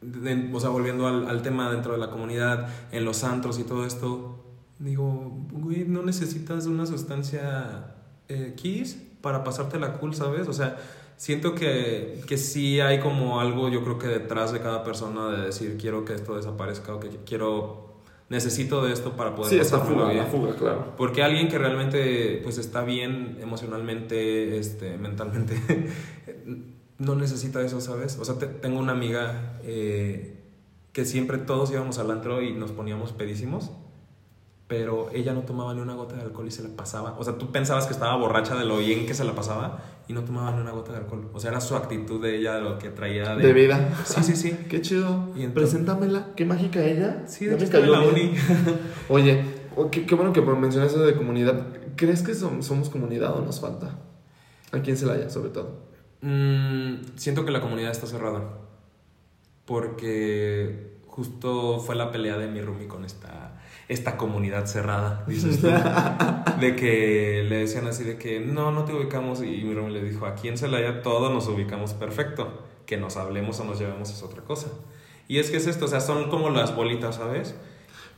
de- 0.00 0.50
o 0.52 0.60
sea, 0.60 0.70
volviendo 0.70 1.06
al, 1.06 1.28
al 1.28 1.42
tema 1.42 1.70
dentro 1.70 1.92
de 1.92 1.98
la 1.98 2.10
comunidad, 2.10 2.68
en 2.92 3.04
los 3.04 3.24
antros 3.24 3.58
y 3.58 3.64
todo 3.64 3.86
esto, 3.86 4.38
digo, 4.78 5.32
güey, 5.52 5.84
no 5.86 6.02
necesitas 6.02 6.66
una 6.66 6.86
sustancia 6.86 7.94
eh, 8.28 8.54
Kiss 8.56 9.00
para 9.20 9.44
pasártela 9.44 9.94
cool, 9.94 10.14
¿sabes? 10.14 10.48
O 10.48 10.52
sea, 10.52 10.76
siento 11.16 11.54
que, 11.54 12.20
que 12.26 12.36
sí 12.36 12.80
hay 12.80 12.98
como 12.98 13.38
algo, 13.40 13.68
yo 13.68 13.84
creo 13.84 13.98
que 13.98 14.08
detrás 14.08 14.52
de 14.52 14.60
cada 14.60 14.82
persona 14.82 15.28
de 15.30 15.46
decir, 15.46 15.76
quiero 15.80 16.04
que 16.04 16.14
esto 16.14 16.34
desaparezca 16.36 16.94
o 16.96 16.98
que 17.00 17.08
quiero, 17.24 17.92
necesito 18.28 18.82
de 18.84 18.92
esto 18.92 19.12
para 19.12 19.36
poder 19.36 19.64
Sí, 19.64 19.70
fuga, 19.76 20.06
bien. 20.06 20.16
la 20.16 20.24
fuga, 20.26 20.56
claro. 20.56 20.94
Porque 20.96 21.22
alguien 21.22 21.46
que 21.48 21.58
realmente 21.58 22.40
pues 22.42 22.58
está 22.58 22.82
bien 22.82 23.38
emocionalmente, 23.40 24.58
este, 24.58 24.98
mentalmente, 24.98 25.54
no 27.02 27.14
necesita 27.14 27.60
eso, 27.62 27.80
¿sabes? 27.80 28.18
O 28.18 28.24
sea, 28.24 28.36
te- 28.38 28.46
tengo 28.46 28.78
una 28.78 28.92
amiga 28.92 29.58
eh, 29.64 30.40
que 30.92 31.04
siempre 31.04 31.38
todos 31.38 31.70
íbamos 31.70 31.98
al 31.98 32.10
antro 32.10 32.42
y 32.42 32.52
nos 32.54 32.72
poníamos 32.72 33.12
pedísimos, 33.12 33.70
pero 34.68 35.10
ella 35.12 35.34
no 35.34 35.40
tomaba 35.42 35.74
ni 35.74 35.80
una 35.80 35.94
gota 35.94 36.16
de 36.16 36.22
alcohol 36.22 36.46
y 36.46 36.50
se 36.50 36.62
la 36.62 36.70
pasaba. 36.74 37.14
O 37.18 37.24
sea, 37.24 37.36
tú 37.36 37.52
pensabas 37.52 37.86
que 37.86 37.92
estaba 37.92 38.16
borracha 38.16 38.54
de 38.56 38.64
lo 38.64 38.78
bien 38.78 39.04
que 39.06 39.12
se 39.12 39.24
la 39.24 39.34
pasaba 39.34 39.82
y 40.08 40.14
no 40.14 40.22
tomaba 40.22 40.50
ni 40.52 40.60
una 40.62 40.70
gota 40.70 40.92
de 40.92 40.98
alcohol. 40.98 41.28
O 41.34 41.40
sea, 41.40 41.50
era 41.50 41.60
su 41.60 41.76
actitud 41.76 42.22
de 42.22 42.38
ella, 42.38 42.54
de 42.54 42.62
lo 42.62 42.78
que 42.78 42.88
traía 42.88 43.34
de... 43.36 43.46
De 43.46 43.52
vida. 43.52 43.94
Sí, 44.06 44.22
sí, 44.22 44.34
sí. 44.36 44.50
Qué 44.70 44.80
chido. 44.80 45.28
Y 45.36 45.42
entonces- 45.42 45.52
Preséntamela. 45.52 46.28
Qué 46.36 46.46
mágica 46.46 46.82
ella. 46.82 47.24
Sí, 47.26 47.46
de 47.46 47.62
hecho 47.62 47.80
la 47.84 48.00
uni. 48.00 48.32
Oye, 49.10 49.44
oh, 49.76 49.90
qué, 49.90 50.06
qué 50.06 50.14
bueno 50.14 50.32
que 50.32 50.40
mencionas 50.40 50.92
eso 50.92 51.02
de 51.04 51.14
comunidad. 51.16 51.66
¿Crees 51.96 52.22
que 52.22 52.32
som- 52.32 52.62
somos 52.62 52.88
comunidad 52.88 53.36
o 53.36 53.42
nos 53.42 53.60
falta? 53.60 53.98
Aquí 54.72 54.90
en 54.90 54.96
Celaya, 54.96 55.28
sobre 55.28 55.50
todo. 55.50 55.91
Mm, 56.22 57.16
siento 57.16 57.44
que 57.44 57.50
la 57.50 57.60
comunidad 57.60 57.90
está 57.90 58.06
cerrada. 58.06 58.58
Porque 59.66 60.92
justo 61.06 61.78
fue 61.80 61.94
la 61.94 62.10
pelea 62.10 62.38
de 62.38 62.48
mi 62.48 62.62
roomie 62.62 62.88
con 62.88 63.04
esta, 63.04 63.60
esta 63.88 64.16
comunidad 64.16 64.66
cerrada, 64.66 65.24
dices 65.26 65.60
tú. 65.60 65.66
de 66.60 66.76
que 66.76 67.44
le 67.48 67.56
decían 67.58 67.86
así 67.86 68.04
de 68.04 68.16
que 68.16 68.40
no, 68.40 68.72
no 68.72 68.84
te 68.84 68.94
ubicamos. 68.94 69.42
Y 69.42 69.62
mi 69.62 69.74
roomie 69.74 69.92
le 69.92 70.02
dijo, 70.02 70.26
aquí 70.26 70.48
en 70.48 70.56
Celaya 70.56 71.02
todos 71.02 71.32
nos 71.32 71.46
ubicamos 71.48 71.92
perfecto. 71.94 72.62
Que 72.86 72.96
nos 72.96 73.16
hablemos 73.16 73.60
o 73.60 73.64
nos 73.64 73.78
llevemos 73.78 74.10
es 74.10 74.22
otra 74.22 74.42
cosa. 74.42 74.68
Y 75.28 75.38
es 75.38 75.50
que 75.50 75.56
es 75.56 75.66
esto, 75.66 75.84
o 75.84 75.88
sea, 75.88 76.00
son 76.00 76.30
como 76.30 76.50
las 76.50 76.74
bolitas, 76.74 77.16
¿sabes? 77.16 77.54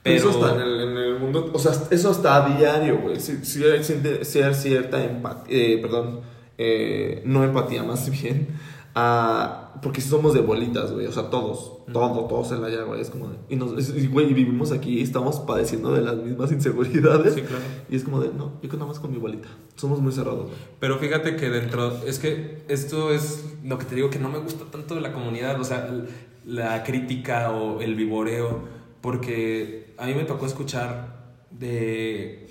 Pero 0.03 0.17
eso 0.17 0.31
está 0.31 0.55
en 0.55 0.61
el, 0.61 0.81
en 0.81 0.97
el 0.97 1.19
mundo, 1.19 1.51
o 1.53 1.59
sea, 1.59 1.73
eso 1.91 2.11
está 2.11 2.45
a 2.45 2.57
diario, 2.57 2.99
güey. 2.99 3.19
Si, 3.21 3.45
si 3.45 3.65
hay 3.65 3.83
si 3.83 4.43
hay 4.43 4.55
cierta 4.55 5.03
empatía, 5.03 5.81
perdón, 5.81 6.21
eh, 6.59 7.23
no 7.25 7.45
empatía, 7.45 7.83
más 7.83 8.11
bien, 8.23 8.49
ah, 8.95 9.65
porque 9.83 10.01
si 10.01 10.09
somos 10.09 10.35
de 10.35 10.41
bolitas, 10.41 10.93
güey, 10.93 11.07
o 11.07 11.13
sea, 11.13 11.31
todos, 11.31 11.85
todo, 11.93 12.25
todos 12.27 12.53
en 12.53 12.63
la 12.63 12.69
llave, 12.69 12.85
güey, 12.85 13.01
es 13.01 13.11
como 13.11 13.29
de, 13.29 13.37
y, 13.49 13.57
nos, 13.57 13.89
y, 13.95 14.07
güey, 14.07 14.31
y 14.31 14.35
vivimos 14.35 14.73
aquí 14.73 14.99
y 14.99 15.03
estamos 15.03 15.41
padeciendo 15.41 15.93
de 15.93 16.01
las 16.01 16.17
mismas 16.17 16.53
inseguridades. 16.53 17.35
Sí, 17.35 17.43
claro. 17.43 17.65
Y 17.91 17.97
es 17.97 18.05
como 18.05 18.21
de, 18.21 18.29
no, 18.33 18.53
yo 18.63 18.73
nada 18.73 18.87
más 18.87 19.01
con 19.01 19.11
mi 19.11 19.19
bolita. 19.19 19.49
Somos 19.77 20.01
muy 20.01 20.13
cerrados, 20.13 20.45
güey. 20.45 20.57
Pero 20.81 20.99
fíjate 20.99 21.37
que 21.37 21.51
dentro, 21.51 21.93
es 22.07 22.19
que 22.19 22.63
esto 22.69 23.13
es 23.13 23.45
lo 23.65 23.79
que 23.79 23.85
te 23.85 23.95
digo 23.95 24.11
que 24.11 24.19
no 24.19 24.31
me 24.31 24.39
gusta 24.39 24.65
tanto 24.71 24.95
de 24.95 25.01
la 25.01 25.13
comunidad, 25.13 25.61
o 25.61 25.65
sea, 25.65 25.89
la 26.47 26.83
crítica 26.85 27.51
o 27.51 27.81
el 27.81 27.95
vivoreo, 27.95 28.61
porque 29.01 29.95
a 29.99 30.07
mí 30.07 30.15
me 30.15 30.25
tocó 30.25 30.47
escuchar 30.47 31.35
de 31.51 32.47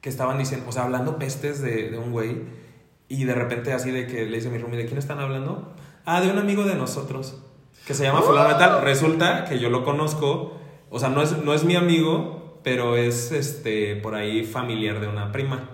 que 0.00 0.08
estaban 0.08 0.38
diciendo, 0.38 0.66
o 0.68 0.72
sea, 0.72 0.84
hablando 0.84 1.18
pestes 1.18 1.62
de, 1.62 1.90
de 1.90 1.98
un 1.98 2.12
güey 2.12 2.65
y 3.08 3.24
de 3.24 3.34
repente 3.34 3.72
así 3.72 3.90
de 3.90 4.06
que 4.06 4.26
le 4.26 4.36
dice 4.36 4.48
a 4.48 4.50
mi 4.50 4.58
roomie, 4.58 4.76
¿de 4.78 4.86
quién 4.86 4.98
están 4.98 5.18
hablando? 5.20 5.72
Ah, 6.04 6.20
de 6.20 6.30
un 6.30 6.38
amigo 6.38 6.64
de 6.64 6.74
nosotros 6.74 7.40
que 7.86 7.94
se 7.94 8.04
llama 8.04 8.22
fulano 8.22 8.56
tal. 8.58 8.82
Resulta 8.82 9.44
que 9.44 9.58
yo 9.58 9.70
lo 9.70 9.84
conozco, 9.84 10.58
o 10.90 10.98
sea, 10.98 11.08
no 11.08 11.22
es, 11.22 11.36
no 11.44 11.54
es 11.54 11.64
mi 11.64 11.76
amigo, 11.76 12.60
pero 12.64 12.96
es 12.96 13.30
este 13.32 13.96
por 13.96 14.14
ahí 14.14 14.44
familiar 14.44 15.00
de 15.00 15.08
una 15.08 15.30
prima. 15.32 15.70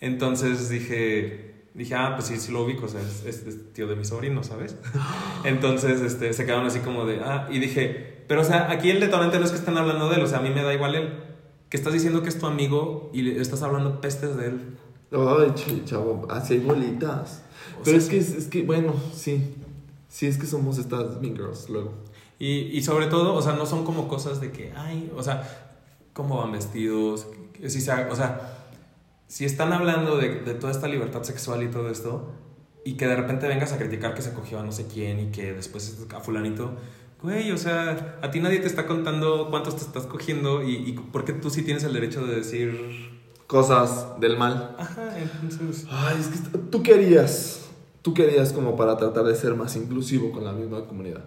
Entonces 0.00 0.68
dije, 0.68 1.64
dije, 1.74 1.94
ah, 1.94 2.12
pues 2.14 2.28
sí, 2.28 2.36
sí 2.38 2.52
lo 2.52 2.62
ubico, 2.64 2.86
o 2.86 2.88
sea, 2.88 3.00
es, 3.00 3.24
es- 3.24 3.46
es 3.46 3.72
tío 3.72 3.86
de 3.86 3.96
mi 3.96 4.04
sobrino, 4.04 4.42
¿sabes? 4.42 4.76
Entonces 5.44 6.00
este, 6.00 6.32
se 6.32 6.44
quedaron 6.44 6.66
así 6.66 6.80
como 6.80 7.04
de, 7.04 7.20
ah, 7.24 7.48
y 7.50 7.58
dije, 7.58 8.24
pero 8.28 8.42
o 8.42 8.44
sea, 8.44 8.70
aquí 8.70 8.90
el 8.90 9.00
detonante 9.00 9.38
no 9.38 9.44
es 9.44 9.50
que 9.52 9.58
estén 9.58 9.76
hablando 9.78 10.08
de 10.08 10.16
él, 10.16 10.22
o 10.22 10.26
sea, 10.26 10.38
a 10.38 10.42
mí 10.42 10.50
me 10.50 10.62
da 10.62 10.72
igual 10.74 10.94
él. 10.94 11.12
Que 11.68 11.76
estás 11.76 11.92
diciendo 11.92 12.22
que 12.22 12.30
es 12.30 12.38
tu 12.38 12.46
amigo 12.46 13.10
y 13.12 13.22
le 13.22 13.40
estás 13.42 13.62
hablando 13.62 14.00
pestes 14.00 14.36
de 14.36 14.46
él. 14.46 14.77
Ay, 15.10 15.50
ch- 15.54 15.84
chavo, 15.84 16.26
así 16.30 16.54
hay 16.54 16.60
bolitas. 16.60 17.42
O 17.80 17.82
Pero 17.84 17.98
sea, 18.00 18.16
es 18.18 18.30
que, 18.30 18.38
es, 18.38 18.46
que, 18.46 18.62
bueno, 18.62 18.94
sí. 19.14 19.54
Sí, 20.08 20.26
es 20.26 20.38
que 20.38 20.46
somos 20.46 20.78
estas 20.78 21.20
Mean 21.20 21.36
Girls 21.36 21.68
luego. 21.68 21.92
Y, 22.38 22.60
y 22.76 22.82
sobre 22.82 23.06
todo, 23.06 23.34
o 23.34 23.42
sea, 23.42 23.54
no 23.54 23.66
son 23.66 23.84
como 23.84 24.08
cosas 24.08 24.40
de 24.40 24.52
que, 24.52 24.72
ay, 24.76 25.10
o 25.16 25.22
sea, 25.22 25.76
cómo 26.12 26.38
van 26.38 26.52
vestidos, 26.52 27.26
si 27.66 27.80
se 27.80 27.92
o 27.92 28.16
sea, 28.16 28.66
si 29.26 29.44
están 29.44 29.72
hablando 29.72 30.16
de, 30.16 30.40
de 30.40 30.54
toda 30.54 30.72
esta 30.72 30.88
libertad 30.88 31.22
sexual 31.24 31.62
y 31.62 31.68
todo 31.68 31.90
esto, 31.90 32.30
y 32.84 32.94
que 32.96 33.06
de 33.06 33.16
repente 33.16 33.46
vengas 33.48 33.72
a 33.72 33.78
criticar 33.78 34.14
que 34.14 34.22
se 34.22 34.32
cogió 34.32 34.60
a 34.60 34.62
no 34.62 34.72
sé 34.72 34.86
quién 34.86 35.20
y 35.20 35.26
que 35.30 35.52
después 35.52 35.98
a 36.14 36.20
fulanito, 36.20 36.72
güey, 37.22 37.50
o 37.50 37.58
sea, 37.58 38.18
a 38.22 38.30
ti 38.30 38.40
nadie 38.40 38.60
te 38.60 38.68
está 38.68 38.86
contando 38.86 39.48
cuántos 39.50 39.76
te 39.76 39.82
estás 39.82 40.06
cogiendo 40.06 40.62
y, 40.62 40.76
y 40.76 40.92
por 40.92 41.24
qué 41.24 41.32
tú 41.32 41.50
sí 41.50 41.62
tienes 41.62 41.82
el 41.84 41.92
derecho 41.92 42.24
de 42.24 42.36
decir, 42.36 43.07
Cosas 43.48 44.06
del 44.20 44.36
mal. 44.36 44.76
ajá, 44.78 45.18
entonces... 45.18 45.86
Ay, 45.90 46.16
es 46.20 46.28
que 46.28 46.58
tú 46.58 46.82
querías. 46.82 47.62
Tú 48.02 48.14
querías 48.14 48.52
como 48.52 48.76
para 48.76 48.96
tratar 48.96 49.24
de 49.24 49.34
ser 49.34 49.54
más 49.56 49.74
inclusivo 49.74 50.30
con 50.30 50.44
la 50.44 50.52
misma 50.52 50.86
comunidad. 50.86 51.24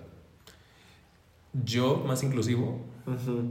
Yo, 1.66 2.04
más 2.08 2.24
inclusivo, 2.24 2.80
Ujú. 3.06 3.42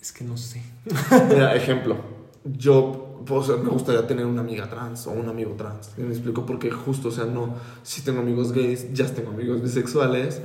es 0.00 0.10
que 0.12 0.24
no 0.24 0.36
sé. 0.36 0.62
Mira, 1.28 1.54
ejemplo. 1.54 1.96
Yo, 2.44 3.22
pues, 3.26 3.48
me 3.48 3.68
gustaría 3.68 4.06
tener 4.06 4.24
una 4.26 4.40
amiga 4.40 4.68
trans 4.68 5.06
o 5.06 5.10
un 5.10 5.28
amigo 5.28 5.52
trans. 5.52 5.90
Y 5.96 6.00
me 6.00 6.08
explico 6.08 6.44
porque 6.46 6.70
justo, 6.70 7.08
o 7.08 7.12
sea, 7.12 7.26
no. 7.26 7.54
Si 7.82 8.02
tengo 8.02 8.20
amigos 8.20 8.52
gays, 8.52 8.92
ya 8.92 9.06
tengo 9.06 9.30
amigos 9.30 9.62
bisexuales. 9.62 10.40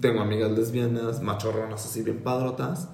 Tengo 0.00 0.20
amigas 0.20 0.52
lesbianas, 0.52 1.20
machorronas 1.20 1.84
así 1.84 2.02
bien 2.02 2.22
padrotas. 2.22 2.88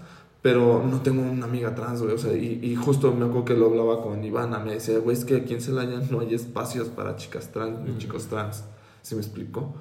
Pero 0.46 0.80
no 0.88 1.00
tengo 1.00 1.22
una 1.22 1.46
amiga 1.46 1.74
trans, 1.74 2.00
güey. 2.02 2.14
O 2.14 2.18
sea, 2.18 2.32
y, 2.32 2.60
y 2.62 2.76
justo 2.76 3.12
me 3.12 3.24
acuerdo 3.24 3.44
que 3.46 3.54
lo 3.54 3.66
hablaba 3.66 4.00
con 4.00 4.22
Ivana. 4.22 4.60
Me 4.60 4.74
decía, 4.74 4.98
güey, 5.00 5.16
es 5.16 5.24
que 5.24 5.34
aquí 5.38 5.54
en 5.54 5.60
Celaya 5.60 6.00
no 6.08 6.20
hay 6.20 6.34
espacios 6.34 6.86
para 6.88 7.16
chicas 7.16 7.50
trans 7.50 7.80
ni 7.80 7.90
Mm. 7.90 7.98
chicos 7.98 8.26
trans. 8.28 8.62
¿Sí 9.02 9.16
me 9.16 9.22
explico? 9.22 9.74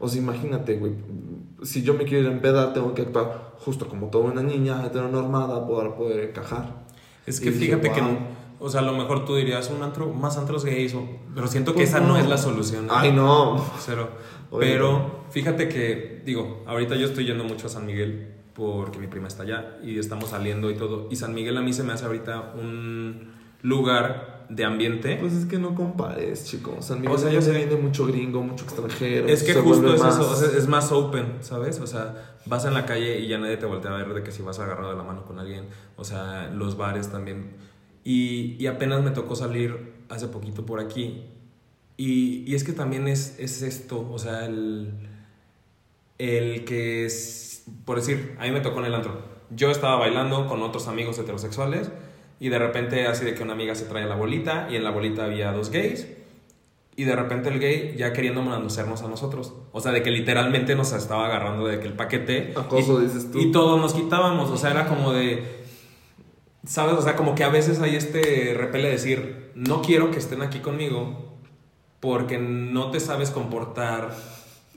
O 0.00 0.08
sea, 0.08 0.20
imagínate, 0.20 0.76
güey. 0.76 0.94
Si 1.62 1.82
yo 1.82 1.94
me 1.94 2.04
quiero 2.04 2.26
ir 2.26 2.32
en 2.32 2.40
peda, 2.40 2.72
tengo 2.72 2.94
que 2.94 3.02
actuar 3.02 3.52
justo 3.58 3.88
como 3.88 4.08
toda 4.08 4.24
una 4.32 4.42
niña 4.42 4.84
heteronormada 4.86 5.68
para 5.68 5.94
poder 5.94 6.30
encajar. 6.30 6.84
Es 7.24 7.40
Y 7.40 7.44
que 7.44 7.50
dije, 7.52 7.66
fíjate 7.76 7.92
que, 7.92 8.02
o 8.58 8.68
sea, 8.68 8.80
a 8.80 8.84
lo 8.84 8.94
mejor 8.94 9.24
tú 9.24 9.36
dirías 9.36 9.70
un 9.70 9.84
antro, 9.84 10.08
más 10.12 10.36
antros 10.36 10.64
gays, 10.64 10.94
o- 10.94 11.06
pero 11.32 11.46
siento 11.46 11.72
que 11.74 11.78
Pues 11.80 11.90
esa 11.90 12.00
no. 12.00 12.08
no. 12.08 12.16
es 12.16 12.28
la 12.28 12.38
solución. 12.38 12.88
¿no? 12.88 12.92
Ay, 12.96 13.12
no. 13.12 13.64
Cero. 13.78 14.08
Oye, 14.50 14.66
Pero 14.66 15.26
fíjate 15.30 15.68
que, 15.68 16.22
digo, 16.24 16.64
ahorita 16.66 16.96
yo 16.96 17.06
estoy 17.06 17.24
yendo 17.26 17.44
mucho 17.44 17.66
a 17.68 17.70
San 17.70 17.86
Miguel 17.86 18.34
porque 18.58 18.98
mi 18.98 19.06
prima 19.06 19.28
está 19.28 19.44
allá 19.44 19.78
y 19.82 19.98
estamos 19.98 20.28
saliendo 20.30 20.70
y 20.70 20.74
todo. 20.74 21.08
Y 21.10 21.16
San 21.16 21.32
Miguel 21.32 21.56
a 21.56 21.62
mí 21.62 21.72
se 21.72 21.82
me 21.84 21.92
hace 21.94 22.04
ahorita 22.04 22.52
un 22.60 23.30
lugar 23.62 24.46
de 24.50 24.64
ambiente. 24.64 25.16
Pues 25.20 25.32
es 25.32 25.46
que 25.46 25.58
no 25.58 25.74
compares, 25.74 26.44
chicos. 26.44 26.84
San 26.84 27.00
Miguel 27.00 27.14
O 27.14 27.18
sea, 27.18 27.28
ya 27.28 27.36
yo 27.36 27.42
se 27.42 27.52
viene 27.52 27.76
mucho 27.76 28.06
gringo, 28.06 28.42
mucho 28.42 28.64
extranjero. 28.64 29.28
es 29.28 29.42
que 29.42 29.54
justo 29.54 29.94
es 29.94 30.00
más- 30.02 30.14
eso, 30.18 30.30
o 30.30 30.34
sea, 30.34 30.58
es 30.58 30.66
más 30.68 30.90
open, 30.92 31.38
¿sabes? 31.40 31.78
O 31.80 31.86
sea, 31.86 32.36
vas 32.46 32.64
en 32.64 32.74
la 32.74 32.84
calle 32.84 33.20
y 33.20 33.28
ya 33.28 33.38
nadie 33.38 33.56
te 33.56 33.66
voltea 33.66 33.92
a 33.94 33.96
ver 33.98 34.12
de 34.14 34.22
que 34.22 34.32
si 34.32 34.42
vas 34.42 34.58
agarrado 34.58 34.90
de 34.90 34.96
la 34.96 35.02
mano 35.04 35.24
con 35.24 35.38
alguien. 35.38 35.66
O 35.96 36.04
sea, 36.04 36.50
los 36.52 36.76
bares 36.76 37.08
también. 37.10 37.52
Y, 38.04 38.56
y 38.58 38.66
apenas 38.66 39.02
me 39.02 39.10
tocó 39.12 39.36
salir 39.36 39.92
hace 40.08 40.28
poquito 40.28 40.64
por 40.66 40.80
aquí. 40.80 41.24
Y, 41.98 42.44
y 42.50 42.54
es 42.54 42.64
que 42.64 42.72
también 42.72 43.06
es, 43.08 43.36
es 43.38 43.60
esto, 43.62 44.08
o 44.10 44.18
sea, 44.18 44.46
el, 44.46 44.92
el 46.18 46.64
que 46.64 47.04
es, 47.04 47.47
por 47.84 47.96
decir, 47.96 48.36
a 48.38 48.44
mí 48.44 48.50
me 48.50 48.60
tocó 48.60 48.80
en 48.80 48.86
el 48.86 48.94
antro. 48.94 49.22
Yo 49.50 49.70
estaba 49.70 49.96
bailando 49.96 50.46
con 50.46 50.62
otros 50.62 50.88
amigos 50.88 51.18
heterosexuales 51.18 51.90
y 52.40 52.48
de 52.48 52.58
repente 52.58 53.06
así 53.06 53.24
de 53.24 53.34
que 53.34 53.42
una 53.42 53.54
amiga 53.54 53.74
se 53.74 53.86
trae 53.86 54.06
la 54.06 54.14
bolita 54.14 54.68
y 54.70 54.76
en 54.76 54.84
la 54.84 54.90
bolita 54.90 55.24
había 55.24 55.52
dos 55.52 55.70
gays 55.70 56.06
y 56.98 57.04
de 57.04 57.14
repente 57.14 57.48
el 57.48 57.60
gay 57.60 57.94
ya 57.96 58.12
queriendo 58.12 58.42
manosearnos 58.42 59.02
a 59.02 59.08
nosotros. 59.08 59.52
O 59.70 59.80
sea, 59.80 59.92
de 59.92 60.02
que 60.02 60.10
literalmente 60.10 60.74
nos 60.74 60.92
estaba 60.92 61.26
agarrando 61.26 61.64
de 61.64 61.78
que 61.78 61.86
el 61.86 61.92
paquete. 61.92 62.52
Acoso, 62.56 63.00
y, 63.00 63.04
dices 63.04 63.30
tú. 63.30 63.38
Y 63.38 63.52
todos 63.52 63.80
nos 63.80 63.94
quitábamos. 63.94 64.50
O 64.50 64.56
sea, 64.56 64.72
era 64.72 64.88
como 64.88 65.12
de. 65.12 65.64
¿Sabes? 66.66 66.94
O 66.94 67.02
sea, 67.02 67.14
como 67.14 67.36
que 67.36 67.44
a 67.44 67.50
veces 67.50 67.80
hay 67.80 67.94
este 67.94 68.52
repele 68.52 68.88
de 68.88 68.94
decir, 68.94 69.52
no 69.54 69.80
quiero 69.80 70.10
que 70.10 70.18
estén 70.18 70.42
aquí 70.42 70.58
conmigo 70.58 71.36
porque 72.00 72.38
no 72.38 72.90
te 72.90 72.98
sabes 72.98 73.30
comportar 73.30 74.10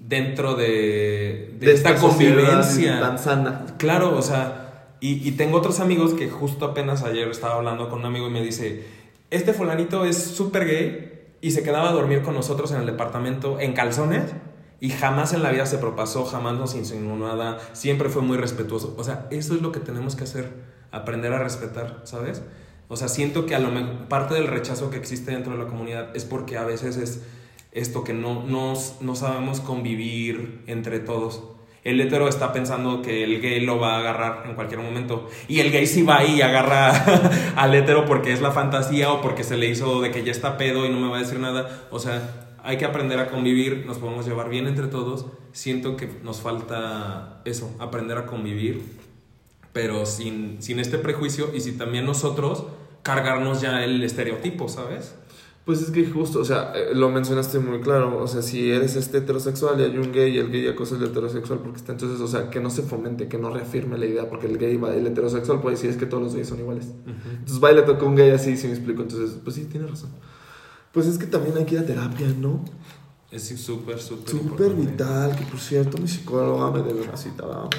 dentro 0.01 0.55
de, 0.55 1.55
de, 1.59 1.71
esta, 1.71 1.95
convivencia. 1.95 2.99
Tan 2.99 3.19
sana. 3.19 3.65
Claro, 3.77 4.17
o 4.17 4.21
sea, 4.21 4.87
y, 4.99 5.27
y 5.27 5.31
tengo 5.33 5.57
otros 5.57 5.79
amigos 5.79 6.13
que 6.13 6.29
justo 6.29 6.65
apenas 6.65 7.03
ayer 7.03 7.27
estaba 7.29 7.55
hablando 7.55 7.89
con 7.89 7.99
un 7.99 8.05
amigo 8.05 8.27
y 8.27 8.31
me 8.31 8.43
dice, 8.43 8.83
este 9.29 9.53
fulanito 9.53 10.05
es 10.05 10.17
súper 10.17 10.65
gay 10.65 11.11
y 11.41 11.51
se 11.51 11.63
quedaba 11.63 11.89
a 11.89 11.93
dormir 11.93 12.21
con 12.21 12.33
nosotros 12.33 12.71
en 12.71 12.79
el 12.81 12.85
departamento 12.85 13.59
en 13.59 13.73
calzones 13.73 14.33
y 14.79 14.89
jamás 14.89 15.33
en 15.33 15.43
la 15.43 15.51
vida 15.51 15.65
se 15.67 15.77
propasó, 15.77 16.25
jamás 16.25 16.55
nos 16.55 16.75
insinuó 16.75 17.15
nada, 17.15 17.59
siempre 17.73 18.09
fue 18.09 18.23
muy 18.23 18.37
respetuoso. 18.37 18.95
O 18.97 19.03
sea, 19.03 19.27
eso 19.29 19.53
es 19.53 19.61
lo 19.61 19.71
que 19.71 19.79
tenemos 19.79 20.15
que 20.15 20.23
hacer, 20.23 20.51
aprender 20.91 21.31
a 21.33 21.39
respetar, 21.39 22.01
¿sabes? 22.03 22.41
O 22.87 22.97
sea, 22.97 23.07
siento 23.07 23.45
que 23.45 23.53
a 23.53 23.59
lo 23.59 23.69
mejor 23.69 24.07
parte 24.07 24.33
del 24.33 24.47
rechazo 24.47 24.89
que 24.89 24.97
existe 24.97 25.31
dentro 25.31 25.53
de 25.53 25.59
la 25.59 25.67
comunidad 25.67 26.09
es 26.15 26.25
porque 26.25 26.57
a 26.57 26.63
veces 26.63 26.97
es 26.97 27.21
esto 27.71 28.03
que 28.03 28.13
no, 28.13 28.43
no, 28.43 28.73
no 28.99 29.15
sabemos 29.15 29.61
convivir 29.61 30.63
entre 30.67 30.99
todos. 30.99 31.43
El 31.83 31.99
hetero 31.99 32.27
está 32.27 32.53
pensando 32.53 33.01
que 33.01 33.23
el 33.23 33.41
gay 33.41 33.59
lo 33.61 33.79
va 33.79 33.95
a 33.95 33.99
agarrar 33.99 34.43
en 34.47 34.53
cualquier 34.53 34.81
momento. 34.81 35.29
Y 35.47 35.61
el 35.61 35.71
gay 35.71 35.87
sí 35.87 36.03
va 36.03 36.23
y 36.23 36.41
agarra 36.41 36.91
al 37.55 37.73
hetero 37.73 38.05
porque 38.05 38.33
es 38.33 38.41
la 38.41 38.51
fantasía 38.51 39.11
o 39.11 39.21
porque 39.21 39.43
se 39.43 39.57
le 39.57 39.67
hizo 39.67 40.01
de 40.01 40.11
que 40.11 40.23
ya 40.23 40.31
está 40.31 40.57
pedo 40.57 40.85
y 40.85 40.89
no 40.89 40.99
me 40.99 41.09
va 41.09 41.17
a 41.17 41.21
decir 41.21 41.39
nada. 41.39 41.87
O 41.89 41.97
sea, 41.97 42.49
hay 42.63 42.77
que 42.77 42.85
aprender 42.85 43.19
a 43.19 43.29
convivir, 43.29 43.85
nos 43.87 43.97
podemos 43.97 44.27
llevar 44.27 44.49
bien 44.49 44.67
entre 44.67 44.87
todos. 44.87 45.25
Siento 45.53 45.97
que 45.97 46.07
nos 46.23 46.41
falta 46.41 47.41
eso, 47.45 47.75
aprender 47.79 48.17
a 48.19 48.27
convivir, 48.27 48.83
pero 49.73 50.05
sin, 50.05 50.61
sin 50.61 50.79
este 50.79 50.99
prejuicio 50.99 51.49
y 51.53 51.61
si 51.61 51.71
también 51.71 52.05
nosotros 52.05 52.65
cargarnos 53.01 53.61
ya 53.61 53.83
el 53.83 54.03
estereotipo, 54.03 54.69
¿sabes? 54.69 55.15
Pues 55.65 55.79
es 55.81 55.91
que 55.91 56.05
justo, 56.07 56.39
o 56.39 56.45
sea, 56.45 56.73
eh, 56.75 56.95
lo 56.95 57.09
mencionaste 57.09 57.59
muy 57.59 57.81
claro. 57.81 58.21
O 58.21 58.27
sea, 58.27 58.41
si 58.41 58.71
eres 58.71 58.95
este 58.95 59.19
heterosexual 59.19 59.79
y 59.79 59.83
hay 59.83 59.97
un 59.97 60.11
gay 60.11 60.35
y 60.35 60.39
el 60.39 60.51
gay 60.51 60.67
acosa 60.67 60.95
al 60.95 61.03
heterosexual 61.03 61.59
porque 61.59 61.77
está 61.77 61.91
entonces, 61.91 62.19
o 62.19 62.27
sea, 62.27 62.49
que 62.49 62.59
no 62.59 62.71
se 62.71 62.81
fomente, 62.81 63.27
que 63.27 63.37
no 63.37 63.51
reafirme 63.51 63.97
la 63.97 64.07
idea, 64.07 64.27
porque 64.27 64.47
el 64.47 64.57
gay 64.57 64.77
va, 64.77 64.95
el 64.95 65.05
heterosexual 65.05 65.61
puede 65.61 65.75
decir 65.75 65.91
es 65.91 65.97
que 65.97 66.07
todos 66.07 66.23
los 66.23 66.35
gays 66.35 66.47
son 66.47 66.59
iguales. 66.59 66.87
Entonces 67.05 67.63
va 67.63 67.71
y 67.71 67.75
le 67.75 67.83
toca 67.83 68.03
un 68.05 68.15
gay 68.15 68.31
así, 68.31 68.57
si 68.57 68.67
me 68.67 68.73
explico. 68.73 69.03
Entonces, 69.03 69.37
pues 69.43 69.55
sí, 69.55 69.65
tiene 69.65 69.85
razón. 69.85 70.09
Pues 70.91 71.05
es 71.05 71.17
que 71.19 71.27
también 71.27 71.55
hay 71.57 71.65
que 71.65 71.75
ir 71.75 71.81
a 71.81 71.85
terapia, 71.85 72.27
¿no? 72.39 72.65
Es 73.31 73.47
súper, 73.47 73.97
súper 73.97 74.29
Súper 74.29 74.73
vital, 74.73 75.33
que 75.37 75.45
por 75.45 75.57
cierto 75.57 75.97
mi 75.97 76.07
psicóloga 76.09 76.69
me 76.69 76.81
debe 76.81 77.01
una 77.01 77.15
cita, 77.15 77.45
¿verdad? 77.45 77.69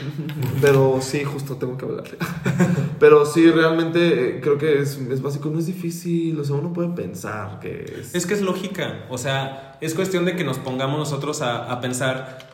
Pero 0.62 0.98
sí, 1.02 1.24
justo 1.24 1.56
tengo 1.56 1.76
que 1.76 1.84
hablarle. 1.84 2.16
Pero 2.98 3.26
sí, 3.26 3.50
realmente 3.50 4.38
eh, 4.38 4.40
creo 4.40 4.56
que 4.56 4.80
es, 4.80 4.96
es 4.96 5.20
básico, 5.20 5.50
no 5.50 5.58
es 5.58 5.66
difícil, 5.66 6.40
o 6.40 6.44
sea, 6.44 6.56
uno 6.56 6.72
puede 6.72 6.88
pensar 6.88 7.60
que 7.60 7.84
es... 8.00 8.14
Es 8.14 8.24
que 8.24 8.32
es 8.32 8.40
lógica, 8.40 9.04
o 9.10 9.18
sea, 9.18 9.76
es 9.82 9.92
cuestión 9.92 10.24
de 10.24 10.36
que 10.36 10.44
nos 10.44 10.56
pongamos 10.56 10.98
nosotros 10.98 11.42
a, 11.42 11.70
a 11.70 11.82
pensar 11.82 12.51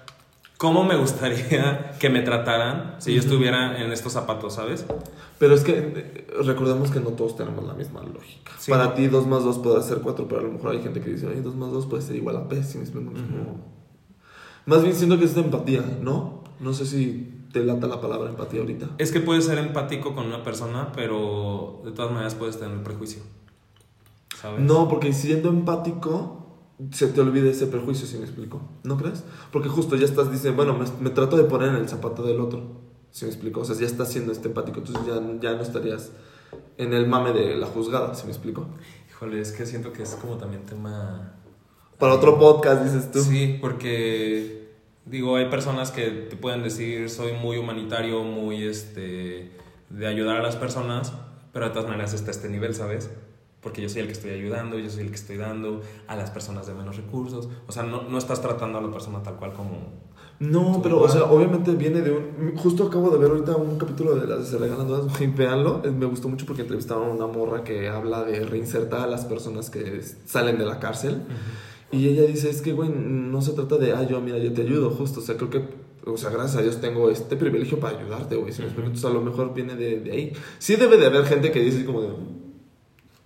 cómo 0.58 0.84
me 0.84 0.96
gustaría 0.96 1.92
que 2.00 2.10
me 2.10 2.20
trataran 2.20 2.96
si 2.98 3.14
yo 3.14 3.20
estuviera 3.20 3.80
en 3.82 3.90
estos 3.92 4.12
zapatos, 4.12 4.54
¿sabes? 4.54 4.84
Pero 5.38 5.54
es 5.54 5.62
que 5.64 5.72
eh, 5.78 6.26
recordemos 6.44 6.90
que 6.90 7.00
no 7.00 7.10
todos 7.10 7.36
tenemos 7.36 7.64
la 7.64 7.72
misma 7.74 8.02
lógica. 8.02 8.52
Sí, 8.58 8.70
Para 8.70 8.94
ti 8.94 9.06
2 9.06 9.26
más 9.26 9.44
2 9.44 9.58
puede 9.60 9.82
ser 9.82 9.98
4, 10.00 10.26
pero 10.28 10.40
a 10.40 10.44
lo 10.44 10.50
mejor 10.52 10.72
hay 10.72 10.82
gente 10.82 11.00
que 11.00 11.10
dice, 11.10 11.26
oye, 11.26 11.40
2 11.40 11.54
más 11.56 11.70
2 11.70 11.86
puede 11.86 12.02
ser 12.02 12.16
igual 12.16 12.36
a 12.36 12.48
P, 12.48 12.62
si? 12.62 12.78
Es 12.78 12.90
como- 12.90 13.12
Más 14.66 14.82
bien 14.82 14.94
siento 14.94 15.18
que 15.18 15.24
es 15.24 15.34
de 15.34 15.40
empatía, 15.42 15.82
¿no? 16.02 16.42
No 16.60 16.74
sé 16.74 16.84
si 16.86 17.34
te 17.52 17.64
lata 17.64 17.86
la 17.86 18.00
palabra 18.00 18.28
empatía 18.28 18.60
ahorita. 18.60 18.90
Es 18.98 19.10
que 19.12 19.20
puedes 19.20 19.44
ser 19.46 19.58
empático 19.58 20.14
con 20.14 20.26
una 20.26 20.42
persona, 20.42 20.92
pero 20.94 21.80
de 21.84 21.92
todas 21.92 22.10
maneras 22.10 22.34
puedes 22.34 22.58
tener 22.58 22.82
prejuicio, 22.82 23.22
¿sabes? 24.40 24.60
No, 24.60 24.88
porque 24.88 25.12
siendo 25.12 25.48
empático 25.48 26.47
se 26.92 27.08
te 27.08 27.20
olvida 27.20 27.50
ese 27.50 27.66
prejuicio, 27.66 28.06
si 28.06 28.18
me 28.18 28.24
explico. 28.24 28.60
¿No 28.84 28.96
crees? 28.96 29.24
Porque 29.52 29.68
justo 29.68 29.96
ya 29.96 30.04
estás 30.04 30.30
diciendo, 30.30 30.56
bueno, 30.56 30.78
me, 30.78 30.86
me 31.00 31.10
trato 31.10 31.36
de 31.36 31.44
poner 31.44 31.70
en 31.70 31.76
el 31.76 31.88
zapato 31.88 32.22
del 32.22 32.40
otro. 32.40 32.62
¿Sí 33.10 33.24
me 33.24 33.30
explico? 33.30 33.60
O 33.60 33.64
sea, 33.64 33.76
ya 33.76 33.86
estás 33.86 34.12
siendo 34.12 34.32
este 34.32 34.48
empático, 34.48 34.78
entonces 34.78 35.04
ya, 35.06 35.14
ya 35.40 35.56
no 35.56 35.62
estarías 35.62 36.12
en 36.76 36.92
el 36.92 37.06
mame 37.08 37.32
de 37.32 37.56
la 37.56 37.66
juzgada, 37.66 38.14
¿sí 38.14 38.24
me 38.26 38.32
explico? 38.32 38.66
Híjole, 39.10 39.40
es 39.40 39.52
que 39.52 39.66
siento 39.66 39.92
que 39.92 40.02
es 40.02 40.14
como 40.14 40.36
también 40.36 40.64
tema... 40.64 41.34
Para 41.98 42.14
otro 42.14 42.38
podcast, 42.38 42.84
dices 42.84 43.10
tú. 43.10 43.20
Sí, 43.20 43.58
porque 43.60 44.68
digo, 45.04 45.36
hay 45.36 45.50
personas 45.50 45.90
que 45.90 46.10
te 46.10 46.36
pueden 46.36 46.62
decir 46.62 47.10
soy 47.10 47.32
muy 47.32 47.56
humanitario, 47.56 48.22
muy 48.22 48.64
este 48.64 49.50
de 49.90 50.06
ayudar 50.06 50.36
a 50.36 50.42
las 50.42 50.54
personas, 50.54 51.12
pero 51.52 51.66
de 51.66 51.72
todas 51.72 51.88
maneras 51.88 52.14
está 52.14 52.30
este 52.30 52.48
nivel, 52.48 52.74
¿sabes? 52.74 53.10
Porque 53.60 53.82
yo 53.82 53.88
soy 53.88 54.02
el 54.02 54.06
que 54.06 54.12
estoy 54.12 54.30
ayudando, 54.30 54.78
yo 54.78 54.88
soy 54.88 55.02
el 55.02 55.10
que 55.10 55.16
estoy 55.16 55.36
dando 55.36 55.80
a 56.06 56.14
las 56.16 56.30
personas 56.30 56.66
de 56.66 56.74
menos 56.74 56.96
recursos. 56.96 57.48
O 57.66 57.72
sea, 57.72 57.82
no, 57.82 58.02
no 58.02 58.18
estás 58.18 58.40
tratando 58.40 58.78
a 58.78 58.82
la 58.82 58.90
persona 58.90 59.22
tal 59.22 59.36
cual 59.36 59.52
como... 59.52 60.08
No, 60.38 60.78
pero, 60.80 61.00
o 61.00 61.08
sea, 61.08 61.24
obviamente 61.24 61.72
viene 61.72 62.00
de 62.00 62.12
un... 62.12 62.56
Justo 62.56 62.84
acabo 62.86 63.10
de 63.10 63.18
ver 63.18 63.30
ahorita 63.30 63.56
un 63.56 63.76
capítulo 63.76 64.14
de 64.14 64.28
las 64.28 64.38
de 64.38 64.44
Se 64.44 64.58
Regalan 64.58 64.86
Dudas, 64.86 65.06
véanlo. 65.36 65.82
Eh, 65.84 65.90
Me 65.90 66.06
gustó 66.06 66.28
mucho 66.28 66.46
porque 66.46 66.62
entrevistaron 66.62 67.08
a 67.08 67.12
una 67.12 67.26
morra 67.26 67.64
que 67.64 67.88
habla 67.88 68.22
de 68.22 68.44
reinsertar 68.44 69.00
a 69.00 69.06
las 69.08 69.24
personas 69.24 69.68
que 69.70 70.00
salen 70.26 70.56
de 70.58 70.64
la 70.64 70.78
cárcel. 70.78 71.22
Y 71.90 72.06
ella 72.06 72.22
dice, 72.22 72.50
es 72.50 72.62
que, 72.62 72.72
güey, 72.72 72.90
no 72.90 73.42
se 73.42 73.52
trata 73.54 73.78
de, 73.78 73.92
ah, 73.92 74.06
yo, 74.06 74.20
mira, 74.20 74.38
yo 74.38 74.52
te 74.52 74.62
ayudo, 74.62 74.90
justo. 74.90 75.18
O 75.18 75.22
sea, 75.24 75.36
creo 75.36 75.50
que, 75.50 75.64
o 76.06 76.16
sea, 76.16 76.30
gracias 76.30 76.56
a 76.56 76.62
Dios 76.62 76.80
tengo 76.80 77.10
este 77.10 77.34
privilegio 77.34 77.80
para 77.80 77.98
ayudarte, 77.98 78.36
güey. 78.36 78.52
¿sí 78.52 78.60
me 78.60 78.66
explico? 78.66 78.86
Entonces, 78.86 79.10
a 79.10 79.12
lo 79.12 79.20
mejor 79.20 79.52
viene 79.54 79.74
de, 79.74 79.98
de 79.98 80.12
ahí. 80.12 80.32
Sí 80.60 80.76
debe 80.76 80.98
de 80.98 81.06
haber 81.06 81.24
gente 81.24 81.50
que 81.50 81.58
dice 81.58 81.84
como 81.84 82.02
de, 82.02 82.10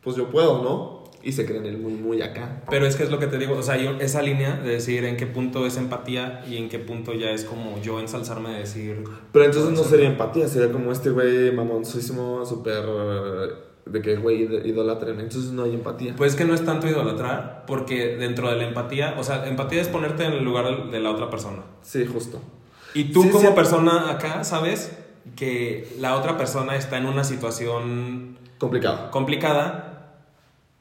pues 0.02 0.16
yo 0.16 0.28
puedo, 0.30 0.62
¿no? 0.62 1.02
Y 1.24 1.30
se 1.32 1.46
creen 1.46 1.66
el 1.66 1.78
muy, 1.78 1.92
muy 1.92 2.20
acá. 2.20 2.62
Pero 2.68 2.84
es 2.84 2.96
que 2.96 3.04
es 3.04 3.10
lo 3.10 3.20
que 3.20 3.28
te 3.28 3.38
digo, 3.38 3.54
o 3.56 3.62
sea, 3.62 3.76
yo, 3.76 3.92
esa 4.00 4.22
línea 4.22 4.56
de 4.56 4.70
decir 4.70 5.04
en 5.04 5.16
qué 5.16 5.26
punto 5.26 5.64
es 5.66 5.76
empatía 5.76 6.44
y 6.50 6.56
en 6.56 6.68
qué 6.68 6.80
punto 6.80 7.12
ya 7.14 7.30
es 7.30 7.44
como 7.44 7.80
yo 7.80 8.00
ensalzarme 8.00 8.50
de 8.50 8.58
decir... 8.58 9.04
Pero 9.32 9.44
entonces 9.44 9.70
no 9.72 9.84
sería 9.84 10.08
empatía, 10.08 10.48
sería 10.48 10.72
como 10.72 10.90
este 10.90 11.10
güey 11.10 11.52
mamoncísimo, 11.52 12.44
súper... 12.44 12.82
de 13.86 14.02
que, 14.02 14.16
güey, 14.16 14.48
id- 14.48 14.66
idolatren. 14.66 15.20
Entonces 15.20 15.52
no 15.52 15.62
hay 15.62 15.74
empatía. 15.74 16.14
Pues 16.16 16.34
que 16.34 16.44
no 16.44 16.54
es 16.54 16.64
tanto 16.64 16.88
idolatrar, 16.88 17.64
porque 17.68 18.16
dentro 18.16 18.50
de 18.50 18.56
la 18.56 18.66
empatía, 18.66 19.14
o 19.16 19.22
sea, 19.22 19.46
empatía 19.46 19.80
es 19.80 19.86
ponerte 19.86 20.24
en 20.24 20.32
el 20.32 20.42
lugar 20.44 20.90
de 20.90 20.98
la 20.98 21.12
otra 21.12 21.30
persona. 21.30 21.62
Sí, 21.82 22.04
justo. 22.04 22.40
Y 22.94 23.12
tú 23.12 23.22
Sí, 23.22 23.28
como 23.30 23.50
sí. 23.50 23.54
persona 23.54 24.10
acá, 24.10 24.42
sabes 24.42 24.90
que 25.36 25.86
la 26.00 26.16
otra 26.16 26.36
persona 26.36 26.74
está 26.74 26.98
en 26.98 27.06
una 27.06 27.22
situación 27.22 28.38
Complicado. 28.58 29.10
complicada 29.12 29.91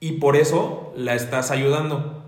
y 0.01 0.13
por 0.13 0.35
eso 0.35 0.91
la 0.97 1.15
estás 1.15 1.51
ayudando. 1.51 2.25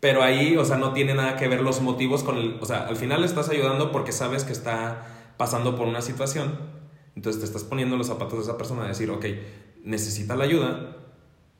Pero 0.00 0.22
ahí, 0.22 0.56
o 0.56 0.64
sea, 0.64 0.78
no 0.78 0.94
tiene 0.94 1.14
nada 1.14 1.36
que 1.36 1.48
ver 1.48 1.60
los 1.60 1.82
motivos 1.82 2.22
con 2.22 2.38
el... 2.38 2.58
O 2.60 2.64
sea, 2.64 2.86
al 2.86 2.96
final 2.96 3.20
le 3.20 3.26
estás 3.26 3.50
ayudando 3.50 3.92
porque 3.92 4.12
sabes 4.12 4.44
que 4.44 4.52
está 4.52 5.34
pasando 5.36 5.76
por 5.76 5.86
una 5.86 6.00
situación. 6.00 6.58
Entonces 7.14 7.40
te 7.40 7.46
estás 7.46 7.64
poniendo 7.64 7.96
en 7.96 7.98
los 7.98 8.06
zapatos 8.06 8.38
de 8.38 8.44
esa 8.44 8.56
persona 8.56 8.84
a 8.84 8.88
decir, 8.88 9.10
ok, 9.10 9.26
necesita 9.84 10.36
la 10.36 10.44
ayuda, 10.44 10.96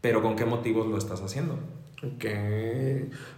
pero 0.01 0.23
¿con 0.23 0.37
qué 0.37 0.45
motivos 0.45 0.87
lo 0.87 0.97
estás 0.97 1.21
haciendo? 1.21 1.55
Ok. 2.05 2.25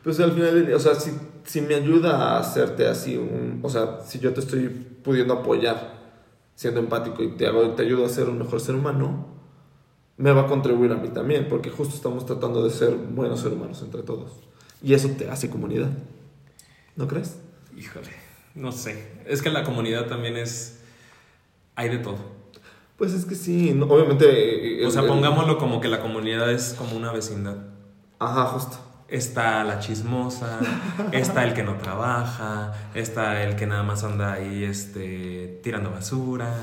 Pues 0.02 0.20
al 0.20 0.32
final, 0.32 0.72
o 0.72 0.78
sea, 0.78 0.94
si, 0.94 1.10
si 1.44 1.62
me 1.62 1.74
ayuda 1.74 2.36
a 2.36 2.38
hacerte 2.38 2.86
así 2.86 3.16
un... 3.16 3.60
O 3.62 3.68
sea, 3.68 4.00
si 4.06 4.18
yo 4.18 4.32
te 4.32 4.40
estoy 4.40 4.68
pudiendo 5.02 5.34
apoyar 5.34 5.94
siendo 6.54 6.80
empático 6.80 7.22
y 7.22 7.30
te, 7.30 7.46
hago, 7.46 7.70
te 7.70 7.82
ayudo 7.82 8.04
a 8.04 8.08
ser 8.08 8.28
un 8.28 8.38
mejor 8.38 8.60
ser 8.60 8.74
humano, 8.74 9.33
me 10.16 10.32
va 10.32 10.42
a 10.42 10.46
contribuir 10.46 10.92
a 10.92 10.96
mí 10.96 11.08
también, 11.08 11.48
porque 11.48 11.70
justo 11.70 11.94
estamos 11.94 12.24
tratando 12.26 12.62
de 12.64 12.70
ser 12.70 12.94
buenos 12.94 13.40
seres 13.40 13.56
humanos 13.58 13.82
entre 13.82 14.02
todos. 14.02 14.32
Y 14.82 14.94
eso 14.94 15.08
te 15.10 15.28
hace 15.30 15.50
comunidad. 15.50 15.90
¿No 16.96 17.08
crees? 17.08 17.38
Híjole, 17.76 18.10
no 18.54 18.70
sé. 18.72 19.10
Es 19.26 19.42
que 19.42 19.50
la 19.50 19.64
comunidad 19.64 20.06
también 20.06 20.36
es... 20.36 20.80
Hay 21.76 21.88
de 21.88 21.98
todo. 21.98 22.18
Pues 22.96 23.12
es 23.12 23.24
que 23.24 23.34
sí, 23.34 23.72
no- 23.74 23.86
obviamente... 23.86 24.82
eh, 24.82 24.86
O 24.86 24.90
sea, 24.90 25.02
el- 25.02 25.08
pongámoslo 25.08 25.58
como 25.58 25.80
que 25.80 25.88
la 25.88 26.00
comunidad 26.00 26.50
es 26.52 26.74
como 26.78 26.96
una 26.96 27.10
vecindad. 27.12 27.56
Ajá, 28.20 28.44
justo. 28.46 28.76
Está 29.08 29.64
la 29.64 29.80
chismosa, 29.80 30.60
está 31.12 31.44
el 31.44 31.52
que 31.52 31.62
no 31.62 31.76
trabaja, 31.76 32.72
está 32.94 33.42
el 33.44 33.54
que 33.54 33.66
nada 33.66 33.82
más 33.82 34.02
anda 34.02 34.32
ahí 34.32 34.64
este, 34.64 35.60
tirando 35.62 35.90
basura, 35.90 36.54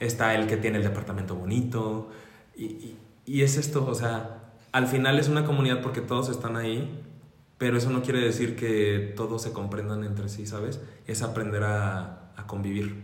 está 0.00 0.34
el 0.34 0.46
que 0.48 0.56
tiene 0.56 0.78
el 0.78 0.82
departamento 0.84 1.36
bonito. 1.36 2.10
Y, 2.56 2.64
y- 2.64 2.96
y 3.26 3.42
es 3.42 3.56
esto, 3.56 3.84
o 3.86 3.94
sea, 3.94 4.42
al 4.72 4.86
final 4.86 5.18
es 5.18 5.28
una 5.28 5.44
comunidad 5.44 5.82
porque 5.82 6.00
todos 6.00 6.28
están 6.28 6.56
ahí, 6.56 7.02
pero 7.58 7.76
eso 7.76 7.90
no 7.90 8.02
quiere 8.02 8.20
decir 8.20 8.54
que 8.56 9.12
todos 9.16 9.42
se 9.42 9.52
comprendan 9.52 10.04
entre 10.04 10.28
sí, 10.28 10.46
¿sabes? 10.46 10.80
Es 11.06 11.22
aprender 11.22 11.64
a, 11.64 12.30
a 12.36 12.46
convivir. 12.46 13.02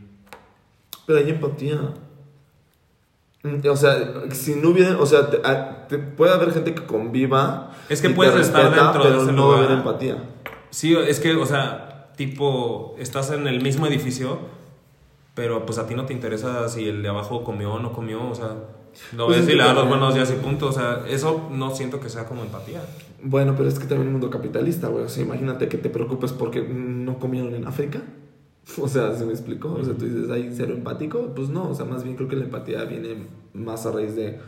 Pero 1.06 1.18
hay 1.18 1.30
empatía. 1.30 1.80
Mm, 3.42 3.66
O 3.68 3.76
sea, 3.76 3.96
si 4.30 4.54
no 4.54 4.68
hubiera, 4.70 4.98
o 5.00 5.06
sea, 5.06 5.28
te- 5.30 5.40
a- 5.44 5.88
te- 5.88 5.98
puede 5.98 6.32
haber 6.32 6.52
gente 6.52 6.74
que 6.74 6.84
conviva. 6.86 7.72
Es 7.88 8.00
que 8.00 8.10
puedes 8.10 8.34
estar 8.36 8.72
dentro 8.74 9.02
de 9.04 9.10
pero 9.10 9.22
ese 9.24 9.32
no 9.32 9.46
lugar. 9.46 9.64
haber 9.64 9.78
empatía. 9.78 10.22
Sí, 10.70 10.94
es 10.96 11.18
que, 11.20 11.34
o 11.34 11.46
sea, 11.46 12.12
tipo, 12.16 12.94
estás 12.98 13.30
en 13.32 13.46
el 13.48 13.60
mismo 13.60 13.86
edificio, 13.86 14.38
pero 15.34 15.66
pues 15.66 15.78
a 15.78 15.86
ti 15.86 15.94
no 15.94 16.06
te 16.06 16.12
interesa 16.12 16.68
si 16.68 16.88
el 16.88 17.02
de 17.02 17.08
abajo 17.08 17.42
comió 17.42 17.72
o 17.74 17.78
no 17.80 17.92
comió, 17.92 18.28
o 18.28 18.34
sea, 18.34 18.54
lo 19.16 19.26
Pues 19.26 19.38
ves 19.38 19.48
es 19.48 19.54
y 19.54 19.56
le 19.56 19.64
das 19.64 19.74
los 19.74 19.88
buenos 19.88 20.14
días 20.14 20.30
y 20.30 20.34
punto, 20.42 20.68
o 20.68 20.72
sea, 20.72 21.04
eso 21.08 21.48
no 21.50 21.74
siento 21.74 22.00
que 22.00 22.08
sea 22.08 22.26
como 22.26 22.42
empatía. 22.42 22.82
Bueno, 23.22 23.54
pero 23.56 23.68
es 23.68 23.78
que 23.78 23.86
también 23.86 24.08
el 24.08 24.12
mundo 24.12 24.30
capitalista, 24.30 24.88
güey. 24.88 25.04
O 25.04 25.08
sea, 25.08 25.22
imagínate 25.22 25.68
que 25.68 25.78
te 25.78 25.90
preocupes 25.90 26.32
porque 26.32 26.62
no 26.62 27.18
comieron 27.18 27.54
en 27.54 27.66
África. 27.66 28.02
O 28.80 28.86
sea, 28.86 29.12
¿se 29.16 29.26
me 29.26 29.32
explicó? 29.32 29.72
O 29.72 29.84
sea, 29.84 29.94
tú 29.94 30.04
dices, 30.04 30.30
¿hay 30.30 30.52
cero 30.54 30.74
empático? 30.74 31.32
Pues 31.34 31.48
no, 31.48 31.68
o 31.68 31.74
sea, 31.74 31.84
más 31.84 32.04
bien 32.04 32.14
creo 32.14 32.28
que 32.28 32.36
la 32.36 32.44
empatía 32.44 32.84
viene 32.84 33.26
más 33.54 33.86
a 33.86 33.90
raíz 33.90 34.14
de, 34.14 34.38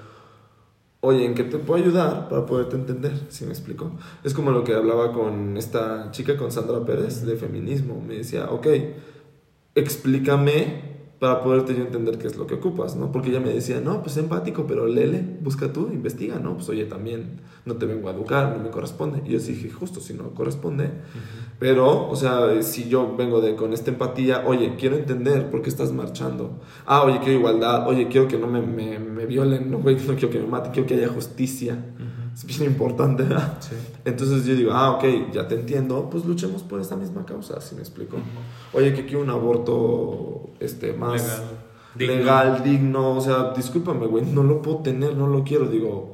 oye, 1.01 1.25
¿en 1.25 1.35
qué 1.35 1.43
te 1.43 1.59
puedo 1.59 1.83
ayudar 1.83 2.29
para 2.29 2.47
poderte 2.47 2.77
entender? 2.77 3.13
¿Sí 3.29 3.45
me 3.45 3.51
explico? 3.51 3.91
Es 4.23 4.33
como 4.33 4.53
lo 4.53 4.63
que 4.63 4.73
hablaba 4.73 5.13
con 5.13 5.57
esta 5.57 6.13
chica, 6.13 6.37
con 6.37 6.53
Sandra 6.53 6.85
Pérez, 6.85 7.27
de 7.27 7.37
feminismo. 7.37 8.01
Me 8.01 8.19
decía, 8.19 8.49
ok, 8.51 8.69
explícame 9.75 10.94
para 11.25 11.43
poderte 11.43 11.75
yo 11.75 11.81
entender 11.81 12.19
qué 12.19 12.27
es 12.27 12.37
lo 12.37 12.47
que 12.47 12.57
ocupas, 12.57 12.97
¿no? 12.97 13.11
Porque 13.11 13.31
ella 13.31 13.41
me 13.41 13.49
decía, 13.49 13.81
no, 13.81 14.03
pues 14.03 14.19
empático, 14.19 14.67
pero 14.67 14.87
lele, 14.87 15.25
busca 15.41 15.73
tú, 15.73 15.89
investiga, 15.91 16.39
¿no? 16.39 16.53
Pues 16.57 16.69
oye, 16.69 16.85
también 16.85 17.41
no 17.65 17.77
te 17.77 17.87
vengo 17.87 18.11
a 18.11 18.13
educar, 18.13 18.55
no 18.55 18.63
me 18.63 18.69
corresponde. 18.69 19.23
Y 19.25 19.33
yo 19.33 19.39
dije, 19.39 19.71
justo, 19.71 20.01
si 20.01 20.13
no 20.13 20.35
corresponde. 20.35 20.91
Pero, 21.59 22.11
o 22.11 22.15
sea, 22.15 22.63
si 22.63 22.91
yo 22.91 23.17
vengo 23.17 23.41
de 23.41 23.57
con 23.57 23.73
esta 23.73 23.91
empatía, 23.91 24.45
oye, 24.47 24.75
quiero 24.79 24.97
entender 24.97 25.51
por 25.51 25.63
qué 25.63 25.71
estás 25.71 25.93
marchando. 25.93 26.61
Ah, 26.85 27.05
oye, 27.05 27.21
quiero 27.21 27.39
igualdad, 27.39 27.89
oye, 27.89 28.09
quiero 28.09 28.29
que 28.29 28.37
no 28.37 28.47
me, 28.47 28.61
me, 28.61 28.99
me 28.99 29.25
violen, 29.25 29.71
no, 29.71 29.79
no 29.79 29.83
quiero 29.85 30.29
que 30.29 30.39
me 30.39 30.47
maten, 30.47 30.73
quiero 30.73 30.87
que 30.87 30.93
haya 30.93 31.09
justicia. 31.09 31.87
Es 32.35 32.45
bien 32.47 32.65
importante, 32.73 33.23
¿verdad? 33.23 33.59
Sí. 33.61 33.77
Entonces 34.05 34.45
yo 34.45 34.55
digo, 34.57 34.73
ah, 34.73 34.91
ok, 34.97 35.05
ya 35.33 35.47
te 35.47 35.55
entiendo, 35.55 36.09
pues 36.11 36.25
luchemos 36.25 36.63
por 36.65 36.81
esa 36.81 36.97
misma 36.97 37.25
causa, 37.25 37.61
si 37.61 37.75
me 37.77 37.81
explico. 37.81 38.17
Oye, 38.73 38.93
que 38.93 39.05
quiero 39.07 39.23
un 39.23 39.31
aborto 39.31 40.51
este, 40.61 40.93
más 40.95 41.41
Legal. 41.97 42.19
legal, 42.19 42.63
Digno. 42.65 42.71
digno. 42.73 43.17
o 43.17 43.21
sea, 43.21 43.53
discúlpame, 43.55 44.07
güey, 44.07 44.25
no 44.27 44.43
lo 44.43 44.61
puedo 44.63 44.79
tener, 44.79 45.17
no 45.17 45.27
lo 45.29 45.45
quiero, 45.45 45.67
digo. 45.69 46.13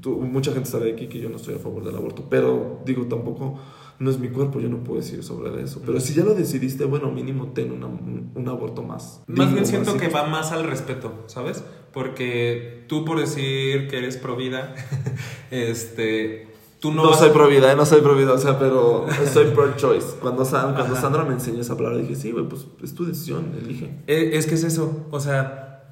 tú- 0.00 0.20
mucha 0.20 0.52
gente 0.52 0.68
sabe 0.70 0.92
aquí 0.92 1.08
que 1.08 1.18
yo 1.18 1.28
no 1.28 1.36
estoy 1.36 1.54
a 1.54 1.58
favor 1.58 1.84
del 1.84 1.96
aborto, 1.96 2.24
pero 2.28 2.80
digo, 2.84 3.06
tampoco, 3.06 3.58
no 3.98 4.10
es 4.10 4.18
mi 4.18 4.28
cuerpo, 4.28 4.60
yo 4.60 4.68
no 4.68 4.84
puedo 4.84 5.00
decir 5.00 5.22
sobre 5.24 5.62
eso. 5.62 5.80
Pero 5.84 5.98
si 6.00 6.14
ya 6.14 6.22
lo 6.24 6.34
decidiste, 6.34 6.84
bueno, 6.84 7.10
mínimo 7.10 7.48
ten 7.48 7.72
una- 7.72 7.86
un, 7.86 8.30
un 8.34 8.48
aborto 8.48 8.82
más. 8.82 9.22
Más 9.26 9.38
digno, 9.38 9.52
bien 9.54 9.66
siento 9.66 9.96
que 9.96 10.08
va 10.08 10.26
más 10.26 10.52
al 10.52 10.64
respeto, 10.64 11.24
¿sabes? 11.26 11.64
Porque 11.96 12.84
tú 12.88 13.06
por 13.06 13.18
decir 13.18 13.88
que 13.88 13.96
eres 13.96 14.18
pro 14.18 14.36
vida, 14.36 14.74
este, 15.50 16.46
tú 16.78 16.92
no, 16.92 17.04
No, 17.04 17.08
vas- 17.10 17.18
soy 17.20 17.30
pro 17.30 17.48
vida, 17.48 17.72
eh, 17.72 17.74
no 17.74 17.86
soy 17.86 18.02
pro 18.02 18.14
vida, 18.14 18.34
o 18.34 18.38
sea, 18.38 18.58
pero 18.58 19.06
soy 19.32 19.46
pro 19.46 19.74
choice. 19.76 20.08
Cuando, 20.20 20.44
San- 20.44 20.74
cuando 20.74 20.92
Ajá. 20.92 21.00
Sandra 21.00 21.24
me 21.24 21.32
enseñó 21.32 21.62
esa 21.62 21.74
palabra, 21.74 21.96
dije, 21.96 22.14
sí, 22.14 22.32
güey, 22.32 22.46
pues 22.46 22.66
es 22.84 22.94
tu 22.94 23.06
decisión, 23.06 23.54
elige. 23.58 23.94
Eh, 24.06 24.32
Es 24.34 24.46
que 24.46 24.56
es 24.56 24.64
eso, 24.64 25.06
o 25.10 25.20
sea, 25.20 25.84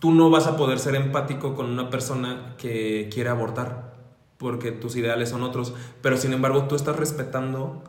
tú 0.00 0.12
no 0.12 0.30
vas 0.30 0.46
a 0.46 0.56
poder 0.56 0.78
ser 0.78 0.94
empático 0.94 1.56
con 1.56 1.66
una 1.66 1.90
persona 1.90 2.54
que 2.56 3.10
quiere 3.12 3.30
abortar, 3.30 3.96
porque 4.38 4.70
tus 4.70 4.94
ideales 4.94 5.30
son 5.30 5.42
otros, 5.42 5.74
pero 6.00 6.16
sin 6.16 6.32
embargo 6.32 6.68
tú 6.68 6.76
estás 6.76 6.94
respetando 6.94 7.82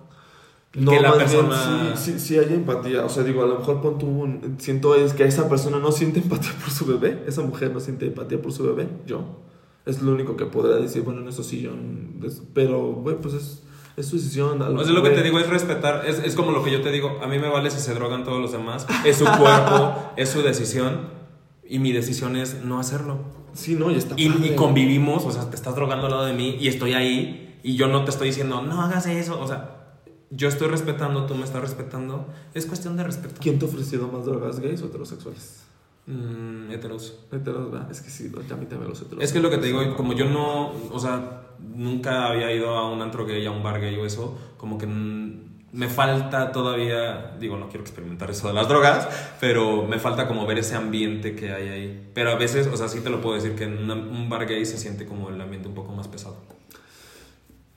No, 0.73 0.91
que 0.91 1.01
la 1.01 1.13
persona... 1.13 1.95
sí, 1.97 2.13
sí, 2.13 2.19
sí 2.19 2.37
hay 2.39 2.53
empatía. 2.53 3.03
O 3.05 3.09
sea, 3.09 3.23
digo, 3.23 3.43
a 3.43 3.45
lo 3.47 3.59
mejor 3.59 3.81
pon 3.81 3.97
tú 3.97 4.07
un- 4.07 4.55
siento 4.59 4.95
es 4.95 5.13
que 5.13 5.25
esa 5.25 5.49
persona 5.49 5.79
no 5.79 5.91
siente 5.91 6.19
empatía 6.19 6.51
por 6.61 6.71
su 6.71 6.85
bebé. 6.85 7.23
Esa 7.27 7.41
mujer 7.41 7.71
no 7.73 7.79
siente 7.79 8.05
empatía 8.05 8.41
por 8.41 8.53
su 8.53 8.63
bebé. 8.63 8.87
Yo. 9.05 9.23
Es 9.85 10.01
lo 10.01 10.13
único 10.13 10.37
que 10.37 10.45
podría 10.45 10.75
decir, 10.77 11.01
bueno, 11.01 11.21
en 11.21 11.27
eso 11.27 11.43
sí 11.43 11.61
yo... 11.61 11.71
es- 12.25 12.41
Pero, 12.53 12.79
güey, 12.93 13.17
pues 13.17 13.33
es, 13.33 13.63
es 13.97 14.05
su 14.05 14.15
decisión. 14.15 14.61
O 14.61 14.83
sea, 14.83 14.93
lo 14.93 15.03
que 15.03 15.09
te 15.09 15.23
digo 15.23 15.39
es 15.39 15.49
respetar, 15.49 16.05
es, 16.07 16.19
es 16.19 16.35
como 16.35 16.51
lo 16.51 16.63
que 16.63 16.71
yo 16.71 16.81
te 16.81 16.91
digo, 16.91 17.19
a 17.21 17.27
mí 17.27 17.37
me 17.39 17.49
vale 17.49 17.69
si 17.69 17.79
se 17.79 17.93
drogan 17.93 18.23
todos 18.23 18.39
los 18.39 18.51
demás, 18.53 18.87
es 19.03 19.17
su 19.17 19.25
cuerpo, 19.25 20.13
es 20.15 20.29
su 20.29 20.41
decisión, 20.41 21.09
y 21.67 21.79
mi 21.79 21.91
decisión 21.91 22.35
es 22.37 22.63
no 22.63 22.79
hacerlo. 22.79 23.17
Sí, 23.53 23.75
no, 23.75 23.91
y 23.91 23.95
está 23.95 24.13
Y, 24.17 24.29
padre. 24.29 24.47
y 24.47 24.55
convivimos, 24.55 25.25
o 25.25 25.31
sea, 25.31 25.49
te 25.49 25.57
estás 25.57 25.75
drogando 25.75 26.05
al 26.05 26.11
lado 26.13 26.25
de 26.25 26.33
mí 26.33 26.55
y 26.59 26.67
estoy 26.69 26.93
ahí 26.93 27.59
y 27.63 27.75
yo 27.75 27.87
no 27.87 28.05
te 28.05 28.11
estoy 28.11 28.27
diciendo, 28.27 28.61
no 28.61 28.81
hagas 28.81 29.05
eso, 29.07 29.37
o 29.41 29.47
sea, 29.47 29.80
yo 30.31 30.47
estoy 30.47 30.67
respetando, 30.69 31.25
tú 31.25 31.35
me 31.35 31.43
estás 31.43 31.61
respetando. 31.61 32.25
Es 32.53 32.65
cuestión 32.65 32.97
de 32.97 33.03
respeto. 33.03 33.35
¿Quién 33.39 33.59
te 33.59 33.65
ha 33.65 33.67
ofrecido 33.67 34.07
más 34.07 34.25
drogas, 34.25 34.59
gays 34.59 34.81
o 34.81 34.85
heterosexuales? 34.87 35.63
Mm, 36.07 36.71
heteros. 36.71 37.19
Heteros, 37.31 37.71
¿verdad? 37.71 37.91
Es 37.91 38.01
que 38.01 38.09
sí, 38.09 38.31
a 38.35 38.55
mí 38.55 38.65
también 38.65 38.89
los 38.89 39.01
heteros. 39.01 39.23
Es 39.23 39.31
que 39.33 39.39
lo 39.39 39.49
que 39.49 39.57
te 39.57 39.67
digo, 39.67 39.95
como 39.95 40.13
yo 40.13 40.25
no, 40.25 40.71
o 40.91 40.99
sea, 40.99 41.43
nunca 41.59 42.27
había 42.27 42.51
ido 42.51 42.69
a 42.75 42.89
un 42.91 43.01
antro 43.01 43.25
gay, 43.25 43.45
a 43.45 43.51
un 43.51 43.61
bar 43.61 43.79
gay 43.79 43.95
o 43.97 44.05
eso, 44.05 44.37
como 44.57 44.77
que 44.77 44.87
me 44.87 45.87
falta 45.87 46.51
todavía, 46.51 47.35
digo, 47.39 47.55
no 47.57 47.67
quiero 47.69 47.81
experimentar 47.81 48.29
eso 48.29 48.47
de 48.47 48.53
las 48.53 48.67
drogas, 48.67 49.07
pero 49.39 49.85
me 49.87 49.99
falta 49.99 50.27
como 50.27 50.45
ver 50.45 50.57
ese 50.59 50.75
ambiente 50.75 51.35
que 51.35 51.53
hay 51.53 51.69
ahí. 51.69 52.11
Pero 52.13 52.31
a 52.31 52.35
veces, 52.35 52.67
o 52.67 52.75
sea, 52.75 52.87
sí 52.89 52.99
te 53.01 53.09
lo 53.09 53.21
puedo 53.21 53.35
decir 53.35 53.55
que 53.55 53.65
en 53.65 53.77
una- 53.77 53.93
un 53.93 54.27
bar 54.29 54.47
gay 54.47 54.65
se 54.65 54.77
siente 54.77 55.05
como 55.05 55.29
el 55.29 55.39
ambiente 55.39 55.67
un 55.69 55.75
poco 55.75 55.93
más 55.93 56.07
pesado. 56.07 56.35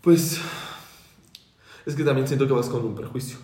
Pues. 0.00 0.40
Es 1.86 1.94
que 1.94 2.04
también 2.04 2.26
siento 2.26 2.46
que 2.46 2.52
vas 2.52 2.68
con 2.68 2.84
un 2.84 2.94
prejuicio. 2.94 3.38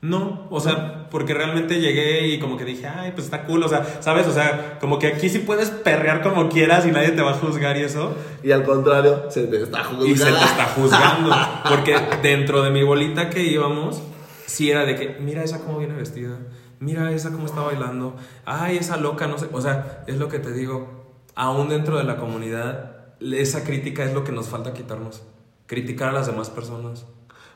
No, 0.00 0.46
o 0.50 0.60
sea, 0.60 1.08
porque 1.10 1.34
realmente 1.34 1.80
llegué 1.80 2.28
y 2.28 2.38
como 2.38 2.56
que 2.56 2.64
dije, 2.64 2.86
ay, 2.86 3.10
pues 3.12 3.24
está 3.24 3.44
cool, 3.46 3.64
o 3.64 3.68
sea, 3.68 4.00
¿sabes? 4.00 4.28
O 4.28 4.32
sea, 4.32 4.78
como 4.78 5.00
que 5.00 5.08
aquí 5.08 5.28
sí 5.28 5.40
puedes 5.40 5.70
perrear 5.70 6.22
como 6.22 6.48
quieras 6.48 6.86
y 6.86 6.92
nadie 6.92 7.10
te 7.10 7.20
va 7.20 7.32
a 7.32 7.34
juzgar 7.34 7.76
y 7.76 7.82
eso. 7.82 8.14
Y 8.44 8.52
al 8.52 8.62
contrario, 8.62 9.24
se 9.28 9.48
te 9.48 9.60
está 9.60 9.82
jugando. 9.82 10.06
Y 10.06 10.16
se 10.16 10.26
te 10.26 10.44
está 10.44 10.66
juzgando. 10.66 11.34
Porque 11.68 11.96
dentro 12.22 12.62
de 12.62 12.70
mi 12.70 12.84
bolita 12.84 13.28
que 13.28 13.42
íbamos, 13.42 14.00
sí 14.46 14.70
era 14.70 14.84
de 14.84 14.94
que, 14.94 15.16
mira 15.18 15.42
esa 15.42 15.64
cómo 15.64 15.78
viene 15.78 15.94
vestida, 15.94 16.38
mira 16.78 17.10
esa 17.10 17.32
cómo 17.32 17.46
está 17.46 17.62
bailando, 17.62 18.14
ay, 18.44 18.76
esa 18.76 18.98
loca, 18.98 19.26
no 19.26 19.36
sé. 19.36 19.48
O 19.50 19.60
sea, 19.60 20.04
es 20.06 20.16
lo 20.16 20.28
que 20.28 20.38
te 20.38 20.52
digo, 20.52 21.06
aún 21.34 21.68
dentro 21.68 21.98
de 21.98 22.04
la 22.04 22.18
comunidad, 22.18 23.16
esa 23.20 23.64
crítica 23.64 24.04
es 24.04 24.14
lo 24.14 24.22
que 24.22 24.30
nos 24.30 24.46
falta 24.46 24.74
quitarnos. 24.74 25.22
Criticar 25.66 26.10
a 26.10 26.12
las 26.12 26.28
demás 26.28 26.50
personas. 26.50 27.04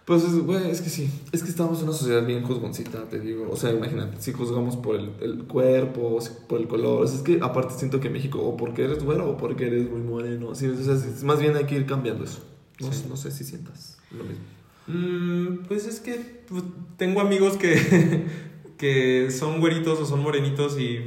Pues, 0.04 0.24
es- 0.24 0.34
güey, 0.44 0.68
es 0.70 0.80
que 0.80 0.90
sí. 0.90 1.08
Es 1.30 1.42
que 1.44 1.50
estamos 1.50 1.78
en 1.78 1.84
una 1.88 1.92
sociedad 1.96 2.26
bien 2.26 2.42
juzgoncita, 2.42 3.08
te 3.08 3.20
digo. 3.20 3.48
O 3.50 3.56
sea, 3.56 3.70
imagínate, 3.72 4.16
si 4.20 4.32
juzgamos 4.32 4.76
por 4.76 4.96
el, 4.96 5.10
el 5.20 5.44
cuerpo, 5.44 6.20
si- 6.20 6.30
por 6.48 6.60
el 6.60 6.66
color. 6.66 7.04
O 7.04 7.06
sea, 7.06 7.16
es 7.18 7.22
que 7.22 7.38
aparte 7.40 7.74
siento 7.76 8.00
que 8.00 8.10
México, 8.10 8.40
o 8.40 8.56
porque 8.56 8.84
eres 8.84 9.04
güero 9.04 9.30
o 9.30 9.36
porque 9.36 9.68
eres 9.68 9.88
muy 9.88 10.00
moreno. 10.00 10.54
Sí, 10.56 10.66
o 10.66 10.76
sea, 10.76 10.94
es- 10.94 11.22
más 11.22 11.38
bien 11.40 11.56
hay 11.56 11.64
que 11.66 11.76
ir 11.76 11.86
cambiando 11.86 12.24
eso. 12.24 12.40
No, 12.80 12.92
Sí. 12.92 13.04
no 13.08 13.16
sé 13.16 13.30
si 13.30 13.44
sientas 13.44 13.98
lo 14.10 14.24
mismo. 14.24 14.42
Mm, 14.88 15.66
pues 15.68 15.86
es 15.86 16.00
que 16.00 16.42
pues, 16.48 16.64
tengo 16.96 17.20
amigos 17.20 17.56
que, 17.56 17.72
que 18.78 19.30
son 19.30 19.60
güeritos 19.60 20.00
o 20.00 20.06
son 20.06 20.20
morenitos 20.20 20.78
y... 20.80 20.98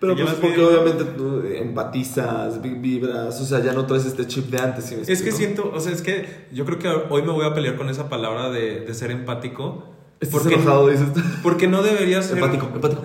Pero 0.00 0.14
pues 0.14 0.30
porque 0.34 0.56
bien. 0.56 0.68
obviamente 0.68 1.04
tú 1.04 1.42
empatizas, 1.44 2.62
vi- 2.62 2.74
vibras, 2.74 3.40
o 3.40 3.44
sea, 3.44 3.60
ya 3.60 3.72
no 3.72 3.84
traes 3.86 4.06
este 4.06 4.26
chip 4.28 4.46
de 4.50 4.58
antes. 4.60 4.84
¿sí 4.84 4.94
me 4.96 5.02
Es 5.02 5.22
que 5.22 5.32
siento, 5.32 5.72
o 5.74 5.80
sea, 5.80 5.92
es 5.92 6.02
que 6.02 6.46
yo 6.52 6.64
creo 6.64 6.78
que 6.78 6.88
hoy 7.10 7.22
me 7.22 7.32
voy 7.32 7.44
a 7.44 7.52
pelear 7.52 7.74
con 7.76 7.88
esa 7.90 8.08
palabra 8.08 8.48
de, 8.50 8.80
de 8.80 8.94
ser 8.94 9.10
empático. 9.10 9.92
Estás 10.20 10.40
Porque, 10.42 10.54
enojado, 10.56 10.88
dices. 10.88 11.08
porque 11.42 11.66
no 11.68 11.82
debería 11.82 12.22
ser... 12.22 12.38
Empático, 12.38 12.66
empático. 12.74 13.02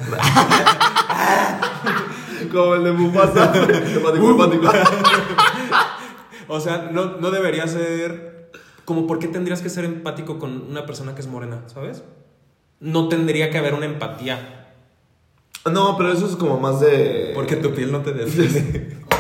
Como 2.52 2.76
el 2.76 2.84
de 2.84 2.92
Mufasa. 2.92 3.46
empático, 3.96 4.30
empático. 4.32 4.64
O 6.50 6.60
sea, 6.60 6.90
no, 6.92 7.18
no 7.20 7.32
debería 7.32 7.66
ser... 7.68 8.52
Como, 8.86 9.08
¿por 9.08 9.18
qué 9.18 9.28
tendrías 9.30 9.62
que 9.62 9.70
ser 9.70 9.86
empático 9.86 10.40
con 10.40 10.70
una 10.70 10.86
persona 10.86 11.16
que 11.16 11.22
es 11.22 11.28
morena, 11.28 11.62
sabes? 11.68 12.04
No 12.82 13.08
tendría 13.08 13.50
que 13.50 13.58
haber 13.58 13.74
una 13.74 13.86
empatía. 13.86 14.63
No, 15.72 15.96
pero 15.98 16.12
eso 16.12 16.26
es 16.26 16.36
como 16.36 16.60
más 16.60 16.82
de. 16.82 17.32
Porque 17.34 17.56
tu 17.56 17.74
piel 17.74 17.92
no 17.92 18.02
te 18.02 18.14
define. 18.14 19.02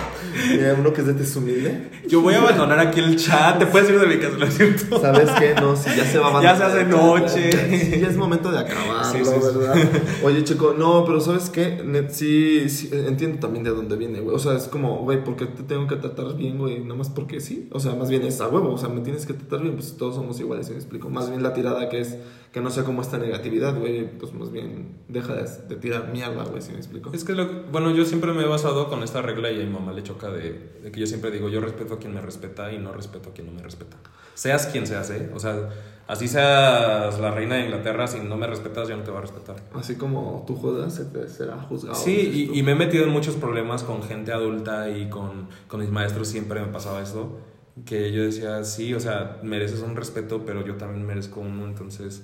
Mira, 0.50 0.76
uno 0.78 0.91
que 0.91 1.02
es 1.02 1.08
de 1.08 1.14
tez 1.14 1.36
humilde. 1.36 1.89
Yo 2.08 2.22
voy 2.22 2.34
a 2.34 2.39
abandonar 2.39 2.80
aquí 2.80 3.00
el 3.00 3.16
chat. 3.16 3.60
Te 3.60 3.68
puedes 3.68 3.89
ir 3.89 4.00
de 4.00 4.08
mi 4.08 4.18
casa, 4.18 4.38
lo 4.38 4.50
siento. 4.50 5.00
¿Sabes 5.00 5.30
qué? 5.39 5.54
No, 5.54 5.76
si 5.76 5.96
ya 5.96 6.06
se 6.06 6.18
va 6.18 6.41
Ya 6.41 6.56
se 6.56 6.64
hace 6.64 6.84
noche. 6.86 8.00
Ya 8.02 8.08
es 8.08 8.18
momento 8.18 8.52
de 8.52 8.60
acabarlo, 8.60 9.04
Sí, 9.12 9.24
sí, 9.24 9.32
sí. 9.32 9.58
¿verdad? 9.58 9.76
Oye, 10.24 10.44
chico, 10.44 10.76
no, 10.78 11.06
pero 11.06 11.22
¿sabes 11.22 11.50
qué? 11.50 11.82
Sí, 12.10 12.68
sí, 12.70 12.89
entiendo 12.91 13.39
también 13.39 13.64
de 13.64 13.70
dónde 13.70 13.96
viene, 13.96 14.20
güey. 14.20 14.36
O 14.36 14.39
sea, 14.39 14.56
es 14.58 14.68
como, 14.68 14.98
güey, 15.04 15.24
¿por 15.24 15.36
qué 15.36 15.46
te 15.46 15.64
tengo 15.64 15.88
que 15.88 15.96
tratar 15.98 16.36
bien, 16.36 16.58
güey? 16.58 16.80
Nada 16.80 16.96
más 16.96 17.10
porque 17.10 17.39
sí. 17.39 17.70
O 17.72 17.80
sea, 17.80 17.94
más 17.94 18.10
bien 18.10 18.24
es 18.24 18.41
a 18.41 18.48
huevo. 18.48 18.74
O 18.74 18.78
sea, 18.78 18.89
me 18.89 19.02
tienes 19.02 19.26
que 19.26 19.34
tratar 19.34 19.62
bien, 19.62 19.76
pues 19.76 19.96
todos 19.98 20.16
somos 20.16 20.39
iguales, 20.39 20.66
¿sí 20.66 20.74
me 20.74 20.80
explico? 20.80 21.10
Más 21.10 21.30
bien 21.30 21.44
la 21.44 21.54
tirada 21.54 21.89
que 21.89 22.02
es 22.02 22.18
que 22.54 22.62
no 22.62 22.70
sea 22.70 22.84
como 22.84 23.01
esta 23.01 23.18
negatividad, 23.18 23.78
güey. 23.78 24.18
Pues 24.18 24.32
más 24.34 24.51
bien 24.51 24.99
deja 25.08 25.34
de, 25.34 25.49
de 25.68 25.76
tirar 25.76 26.10
mierda, 26.14 26.43
güey, 26.45 26.62
¿sí 26.62 26.72
me 26.72 26.78
explico? 26.78 27.12
Es 27.12 27.24
que, 27.24 27.34
lo, 27.34 27.64
bueno, 27.72 27.89
yo 27.91 28.06
siempre 28.06 28.32
me 28.32 28.43
he 28.43 28.47
basado 28.47 28.88
con 28.88 29.01
esta 29.01 29.24
regla 29.24 29.51
y 29.51 29.60
a 29.60 29.66
mi 29.66 29.72
mamá 29.72 29.91
le 29.91 30.04
choca 30.04 30.30
de, 30.30 30.80
de 30.84 30.91
que 30.91 30.99
yo 30.99 31.08
siempre 31.08 31.32
digo, 31.32 31.49
yo 31.49 31.60
respeto 31.60 31.95
a 31.95 31.99
quien 31.99 32.14
me 32.14 32.22
respeta 32.22 32.72
y 32.72 32.78
no 32.78 32.93
respeto 32.93 33.32
a 33.32 33.34
quien 33.34 33.47
no 33.47 33.54
me 33.54 33.64
respeta. 33.64 33.97
Seas 34.36 34.68
quien 34.68 34.86
seas, 34.86 35.10
¿eh? 35.10 35.32
O 35.34 35.39
sea, 35.39 35.70
así 36.08 36.28
seas 36.28 37.20
la 37.20 37.32
reina 37.32 37.56
de 37.56 37.66
Inglaterra, 37.66 38.06
si 38.06 38.20
no 38.20 38.38
me 38.38 38.45
respetas, 38.45 38.88
yo 38.88 38.97
no 38.97 39.04
te 39.04 39.10
voy 39.10 39.18
a 39.18 39.22
respetar. 39.22 39.56
Así 39.74 39.95
como 39.95 40.43
tú 40.45 40.56
juzgas, 40.56 40.93
se 40.93 41.06
te 41.06 41.28
será 41.28 41.58
juzgado. 41.58 41.95
Sí, 41.95 42.49
y, 42.54 42.60
y 42.60 42.62
me 42.62 42.74
he 42.74 42.76
metido 42.76 43.04
en 43.04 43.10
muchos 43.10 43.36
problemas 43.36 43.84
con 43.84 44.04
gente 44.04 44.32
adulta 44.32 44.89
y 44.89 45.10
con, 45.10 45.47
con 45.68 45.80
mis 45.80 45.89
maestros, 45.89 46.28
siempre 46.28 46.62
me 46.62 46.68
pasaba 46.68 47.01
esto, 47.01 47.39
que 47.86 48.12
yo 48.12 48.22
decía, 48.22 48.64
sí, 48.64 48.93
o 48.93 48.99
sea, 48.99 49.39
mereces 49.41 49.82
un 49.82 49.95
respeto, 49.95 50.43
pero 50.45 50.64
yo 50.64 50.76
también 50.76 51.04
merezco 51.06 51.39
uno, 51.39 51.66
entonces, 51.66 52.24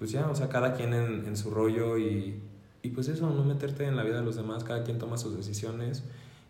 pues 0.00 0.10
ya, 0.10 0.28
o 0.28 0.34
sea, 0.34 0.48
cada 0.48 0.72
quien 0.74 0.94
en, 0.94 1.26
en 1.26 1.36
su 1.36 1.50
rollo 1.50 1.98
y, 1.98 2.40
y 2.82 2.88
pues 2.88 3.06
eso, 3.08 3.30
no 3.30 3.44
meterte 3.44 3.84
en 3.84 3.94
la 3.96 4.02
vida 4.02 4.16
de 4.16 4.24
los 4.24 4.34
demás, 4.34 4.64
cada 4.64 4.82
quien 4.82 4.98
toma 4.98 5.16
sus 5.18 5.36
decisiones 5.36 6.02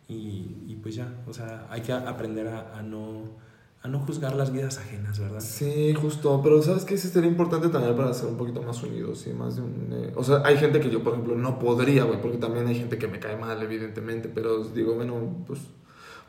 y, 0.08 0.64
y 0.68 0.78
pues 0.80 0.94
ya, 0.94 1.12
o 1.28 1.34
sea, 1.34 1.66
hay 1.68 1.82
que 1.82 1.92
aprender 1.92 2.46
a, 2.46 2.78
a 2.78 2.82
no, 2.82 3.24
a 3.82 3.88
no 3.88 3.98
juzgar 3.98 4.36
las 4.36 4.52
vidas 4.52 4.78
ajenas, 4.78 5.18
¿verdad? 5.18 5.40
Sí, 5.40 5.92
justo, 5.94 6.40
pero 6.44 6.62
¿sabes 6.62 6.84
qué? 6.84 6.96
Sí 6.96 7.08
sería 7.08 7.28
importante 7.28 7.68
también 7.70 7.96
para 7.96 8.14
ser 8.14 8.28
un 8.28 8.36
poquito 8.36 8.62
más 8.62 8.80
unidos 8.84 9.26
y 9.26 9.32
más 9.32 9.56
de 9.56 9.62
un... 9.62 9.88
eh, 9.92 10.12
o 10.14 10.22
sea, 10.22 10.42
hay 10.44 10.56
gente 10.56 10.78
que 10.80 10.88
yo, 10.88 11.02
por 11.02 11.14
ejemplo, 11.14 11.34
no 11.34 11.58
podría, 11.58 12.04
güey, 12.04 12.20
porque 12.22 12.38
también 12.38 12.68
hay 12.68 12.76
gente 12.76 12.98
que 12.98 13.08
me 13.08 13.18
cae 13.18 13.36
mal, 13.36 13.60
evidentemente, 13.62 14.28
pero 14.32 14.62
digo, 14.62 14.94
bueno, 14.94 15.44
pues... 15.46 15.60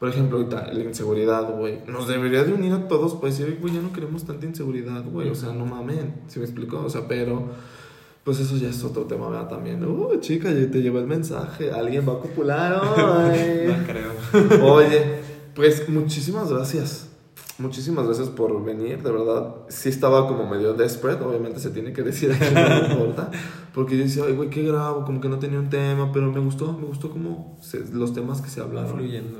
Por 0.01 0.09
ejemplo, 0.09 0.37
ahorita 0.39 0.73
la 0.73 0.83
inseguridad, 0.83 1.49
güey. 1.57 1.79
Nos 1.87 2.07
debería 2.09 2.43
de 2.43 2.51
unir 2.51 2.73
a 2.73 2.87
todos 2.89 3.13
para 3.13 3.27
decir, 3.31 3.57
güey, 3.61 3.73
ya 3.75 3.81
no 3.81 3.93
queremos 3.93 4.25
tanta 4.25 4.45
inseguridad, 4.45 5.05
güey. 5.05 5.29
O 5.29 5.35
sea, 5.35 5.53
no 5.53 5.65
mamen, 5.65 6.15
¿sí 6.27 6.39
me 6.39 6.45
explico? 6.45 6.81
O 6.83 6.89
sea, 6.89 7.07
pero... 7.07 7.49
Pues 8.23 8.39
eso 8.39 8.55
ya 8.55 8.69
es 8.69 8.83
otro 8.83 9.05
tema, 9.05 9.29
¿verdad? 9.29 9.47
También. 9.47 9.83
Uh, 9.83 10.19
chica, 10.19 10.51
ya 10.51 10.69
te 10.69 10.79
llevo 10.83 10.99
el 10.99 11.07
mensaje. 11.07 11.71
Alguien 11.71 12.07
va 12.07 12.13
a 12.13 12.19
copular 12.19 12.73
hoy. 12.81 13.67
No 13.67 13.83
creo. 13.87 14.73
Oye, 14.75 15.01
pues 15.55 15.89
muchísimas 15.89 16.51
gracias. 16.51 17.07
Muchísimas 17.57 18.05
gracias 18.05 18.29
por 18.29 18.63
venir, 18.63 19.01
de 19.01 19.11
verdad. 19.11 19.55
Sí 19.69 19.89
estaba 19.89 20.27
como 20.27 20.47
medio 20.47 20.73
desperate, 20.75 21.23
obviamente 21.23 21.59
se 21.59 21.71
tiene 21.71 21.93
que 21.93 22.03
decir 22.03 22.31
aquí, 22.31 22.53
no 22.53 22.87
importa. 22.93 23.31
Porque 23.73 23.97
yo 23.97 24.03
decía, 24.03 24.23
ay, 24.27 24.33
güey, 24.33 24.49
¿qué 24.51 24.61
grabo? 24.63 25.03
Como 25.03 25.19
que 25.19 25.27
no 25.29 25.39
tenía 25.39 25.59
un 25.59 25.69
tema, 25.71 26.11
pero 26.11 26.31
me 26.31 26.39
gustó, 26.41 26.73
me 26.73 26.85
gustó 26.85 27.09
como 27.09 27.57
se- 27.61 27.85
los 27.91 28.13
temas 28.13 28.41
que 28.41 28.49
se 28.49 28.61
hablaron. 28.61 28.93
Fluyendo. 28.97 29.39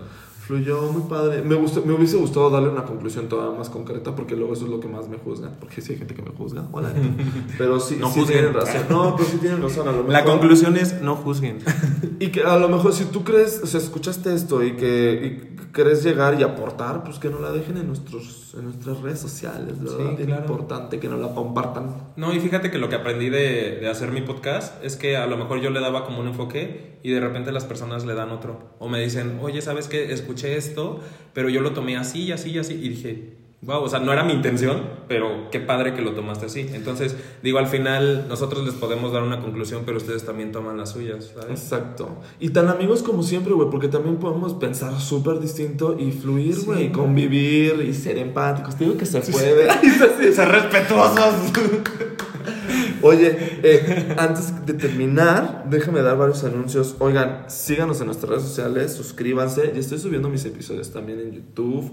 Fluyó 0.52 0.82
muy 0.92 1.04
padre. 1.04 1.42
Me, 1.44 1.56
gustó, 1.56 1.82
me 1.86 1.94
hubiese 1.94 2.18
gustado 2.18 2.50
darle 2.50 2.68
una 2.68 2.84
conclusión 2.84 3.30
todavía 3.30 3.58
más 3.58 3.70
concreta, 3.70 4.14
porque 4.14 4.36
luego 4.36 4.52
eso 4.52 4.66
es 4.66 4.72
lo 4.72 4.82
que 4.82 4.88
más 4.90 5.08
me 5.08 5.18
juzga. 5.18 5.50
Porque 5.58 5.80
sí 5.80 5.94
hay 5.94 6.00
gente 6.00 6.14
que 6.14 6.22
me 6.22 6.32
juzga. 6.32 6.68
Hola. 6.74 6.92
Pero 7.58 7.80
sí, 7.80 7.96
No 7.98 8.08
sí 8.12 8.20
juzguen. 8.20 8.40
tienen 8.40 8.54
razón. 8.54 8.82
No, 8.90 9.16
pero 9.16 9.30
sí 9.30 9.38
tienen 9.38 9.62
razón. 9.62 9.88
A 9.88 9.94
lo 9.94 10.04
La 10.04 10.20
mejor- 10.20 10.40
conclusión 10.40 10.76
es, 10.76 11.02
no 11.02 11.16
juzguen. 11.16 11.60
y 12.20 12.28
que 12.32 12.44
a 12.44 12.58
lo 12.58 12.68
mejor 12.68 12.92
si 12.92 13.06
tú 13.06 13.24
crees, 13.24 13.62
o 13.64 13.66
sea, 13.66 13.80
escuchaste 13.80 14.34
esto 14.36 14.62
y 14.62 14.74
que 14.76 15.48
y 15.58 15.72
querés 15.72 16.04
llegar 16.04 16.38
y 16.38 16.44
aportar, 16.44 17.06
pues 17.06 17.18
que 17.18 17.30
no 17.30 17.40
la 17.40 17.52
dejen 17.54 17.78
en, 17.78 17.88
nuestros, 17.88 18.54
en 18.58 18.66
nuestras 18.66 19.00
redes 19.00 19.20
sociales. 19.20 19.76
Sí, 19.80 20.26
claro. 20.26 20.42
importante 20.42 21.00
que 21.00 21.08
no 21.08 21.16
la 21.16 21.34
compartan. 21.34 22.12
No, 22.18 22.34
y 22.34 22.42
fíjate 22.42 22.70
que 22.70 22.78
lo 22.78 22.90
que 22.90 22.96
aprendí 22.96 23.30
de, 23.30 23.78
de 23.80 23.90
hacer 23.90 24.12
mi 24.12 24.20
podcast 24.20 24.84
es 24.84 24.98
que 24.98 25.16
a 25.16 25.28
lo 25.28 25.38
mejor 25.38 25.62
yo 25.62 25.70
le 25.70 25.80
daba 25.80 26.04
como 26.04 26.20
un 26.20 26.28
enfoque 26.28 26.91
y 27.04 27.12
de 27.12 27.20
repente 27.20 27.52
las 27.52 27.66
personas 27.66 28.06
le 28.06 28.14
dan 28.14 28.30
otro. 28.32 28.60
O 28.80 28.88
me 28.90 29.00
dicen, 29.02 29.40
oye, 29.42 29.62
¿sabes 29.62 29.88
qué? 29.88 30.12
Escuché 30.14 30.58
esto, 30.58 31.00
pero 31.34 31.50
yo 31.50 31.62
lo 31.62 31.72
tomé 31.72 31.98
así 31.98 32.24
y 32.24 32.32
así 32.32 32.52
y 32.52 32.60
así. 32.60 32.74
Y 32.74 32.90
dije, 32.90 33.34
wow, 33.64 33.84
o 33.84 33.88
sea, 33.90 34.00
no 34.00 34.12
era 34.12 34.24
mi 34.24 34.34
intención, 34.34 34.82
pero 35.08 35.50
qué 35.52 35.60
padre 35.60 35.94
que 35.94 36.02
lo 36.02 36.14
tomaste 36.14 36.48
así. 36.48 36.66
Entonces, 36.74 37.16
digo, 37.44 37.60
al 37.60 37.68
final 37.68 38.26
nosotros 38.28 38.66
les 38.66 38.74
podemos 38.74 39.12
dar 39.14 39.22
una 39.22 39.40
conclusión, 39.40 39.84
pero 39.86 39.98
ustedes 39.98 40.26
también 40.26 40.52
toman 40.52 40.78
las 40.78 40.90
suyas, 40.92 41.32
¿sabes? 41.36 41.62
Exacto. 41.62 42.10
Y 42.40 42.50
tan 42.50 42.70
amigos 42.70 43.04
como 43.04 43.22
siempre, 43.22 43.54
güey, 43.54 43.70
porque 43.70 43.88
también 43.88 44.18
podemos 44.18 44.56
pensar 44.56 45.00
súper 45.00 45.40
distinto 45.40 45.96
y 46.00 46.12
fluir, 46.12 46.56
Sí. 46.56 46.66
güey, 46.66 46.92
convivir 46.92 47.86
y 47.88 47.94
ser 47.94 48.18
empáticos. 48.18 48.76
Te 48.76 48.86
digo 48.86 48.98
que 48.98 49.06
se 49.06 49.22
puede. 49.22 49.68
Ser 50.34 50.48
respetuosos. 50.50 51.52
Oye, 53.02 53.38
eh, 53.64 54.16
antes 54.18 54.66
de 54.66 54.74
terminar, 54.74 55.66
déjame 55.70 56.02
dar 56.02 56.18
varios 56.18 56.44
anuncios. 56.44 56.96
Oigan, 57.00 57.46
síganos 57.48 58.00
en 58.02 58.08
nuestras 58.08 58.30
redes 58.30 58.44
sociales, 58.44 58.94
suscríbanse. 58.94 59.72
Ya 59.74 59.80
estoy 59.80 60.00
subiendo 60.00 60.30
mis 60.30 60.46
episodios 60.46 60.92
también 60.92 61.20
en 61.20 61.32
YouTube, 61.32 61.92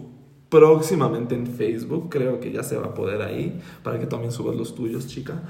próximamente 0.49 1.35
en 1.35 1.47
Facebook, 1.47 2.09
creo 2.09 2.41
que 2.41 2.51
ya 2.51 2.63
se 2.63 2.77
va 2.77 2.87
a 2.87 2.95
poder 2.95 3.21
ahí, 3.23 3.61
para 3.83 3.99
que 3.99 4.07
también 4.07 4.33
subas 4.33 4.57
los 4.57 4.75
tuyos, 4.75 5.07
chica. 5.07 5.43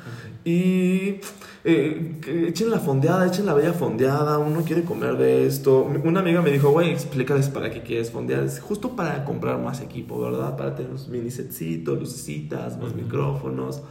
Y 0.44 1.20
eh, 1.64 2.20
echen 2.48 2.70
la 2.70 2.80
fondeada, 2.80 3.26
echen 3.26 3.46
la 3.46 3.54
bella 3.54 3.72
fondeada, 3.72 4.38
uno 4.38 4.62
quiere 4.62 4.82
comer 4.82 5.16
de 5.16 5.46
esto. 5.46 5.88
Una 6.04 6.20
amiga 6.20 6.42
me 6.42 6.50
dijo, 6.50 6.70
güey, 6.70 6.90
explícales 6.90 7.48
para 7.48 7.70
qué 7.70 7.82
quieres 7.82 8.10
fondear. 8.10 8.42
Es 8.42 8.60
justo 8.60 8.96
para 8.96 9.24
comprar 9.24 9.60
más 9.60 9.80
equipo, 9.80 10.20
¿verdad? 10.20 10.56
Para 10.56 10.74
tener 10.74 10.90
unos 10.90 11.08
mini 11.08 11.30
setcitos, 11.30 11.98
lucecitas, 11.98 12.78
más 12.80 12.94
micrófonos. 12.94 13.82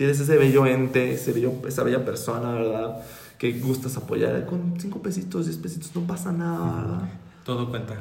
Si 0.00 0.04
eres 0.04 0.18
ese 0.18 0.38
bello 0.38 0.64
ente, 0.64 1.12
ese 1.12 1.30
bello, 1.30 1.52
esa 1.68 1.82
bella 1.82 2.02
persona, 2.02 2.52
¿verdad? 2.52 3.02
Que 3.36 3.52
gustas 3.52 3.98
apoyar 3.98 4.46
con 4.46 4.80
5 4.80 5.02
pesitos, 5.02 5.44
10 5.44 5.58
pesitos, 5.58 5.94
no 5.94 6.06
pasa 6.06 6.32
nada, 6.32 6.80
¿verdad? 6.80 7.08
Todo 7.44 7.68
cuenta. 7.68 7.96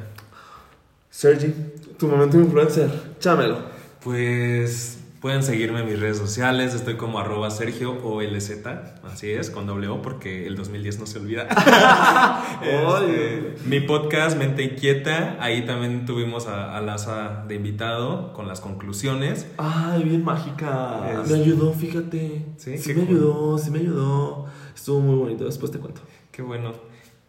Sergi, 1.10 1.54
tu 1.98 2.08
momento 2.08 2.40
influencer, 2.40 2.90
chámelo. 3.20 3.58
Pues 4.02 4.99
pueden 5.22 5.44
seguirme 5.44 5.82
en 5.82 5.88
mis 5.88 6.00
redes 6.00 6.18
sociales. 6.18 6.74
Estoy 6.74 6.96
como 6.96 7.20
arroba 7.20 7.50
Sergio 7.52 7.92
OLZ. 8.04 8.52
Así 9.04 9.30
es, 9.32 9.50
con 9.50 9.66
doble 9.68 9.88
O, 9.88 10.02
porque 10.02 10.48
el 10.48 10.56
2010 10.56 11.00
no 11.00 11.06
se 11.06 11.20
olvida. 11.20 11.48
Este, 12.62 13.56
mi 13.66 13.80
podcast 13.82 14.38
Mente 14.38 14.64
Inquieta. 14.64 15.38
Ahí 15.40 15.66
también 15.66 16.06
tuvimos 16.06 16.48
a, 16.48 16.76
a 16.76 16.82
Laza 16.82 17.46
de 17.48 17.56
invitado 17.56 18.34
con 18.34 18.48
las 18.48 18.60
conclusiones. 18.62 19.48
Ay, 19.58 20.04
bien 20.04 20.24
mágica. 20.24 21.22
Es- 21.24 21.30
Me 21.32 21.40
ayudó, 21.40 21.74
fíjate. 21.74 22.46
Sí, 22.58 22.78
Sí, 22.78 22.94
me 22.94 23.06
cool. 23.06 23.16
ayudó, 23.18 23.58
sí 23.58 23.72
me 23.72 23.80
ayudó. 23.80 24.46
Estuvo 24.76 25.00
muy 25.00 25.16
bonito, 25.16 25.46
después 25.46 25.72
te 25.72 25.80
cuento. 25.80 26.02
Qué 26.32 26.42
bueno. 26.42 26.74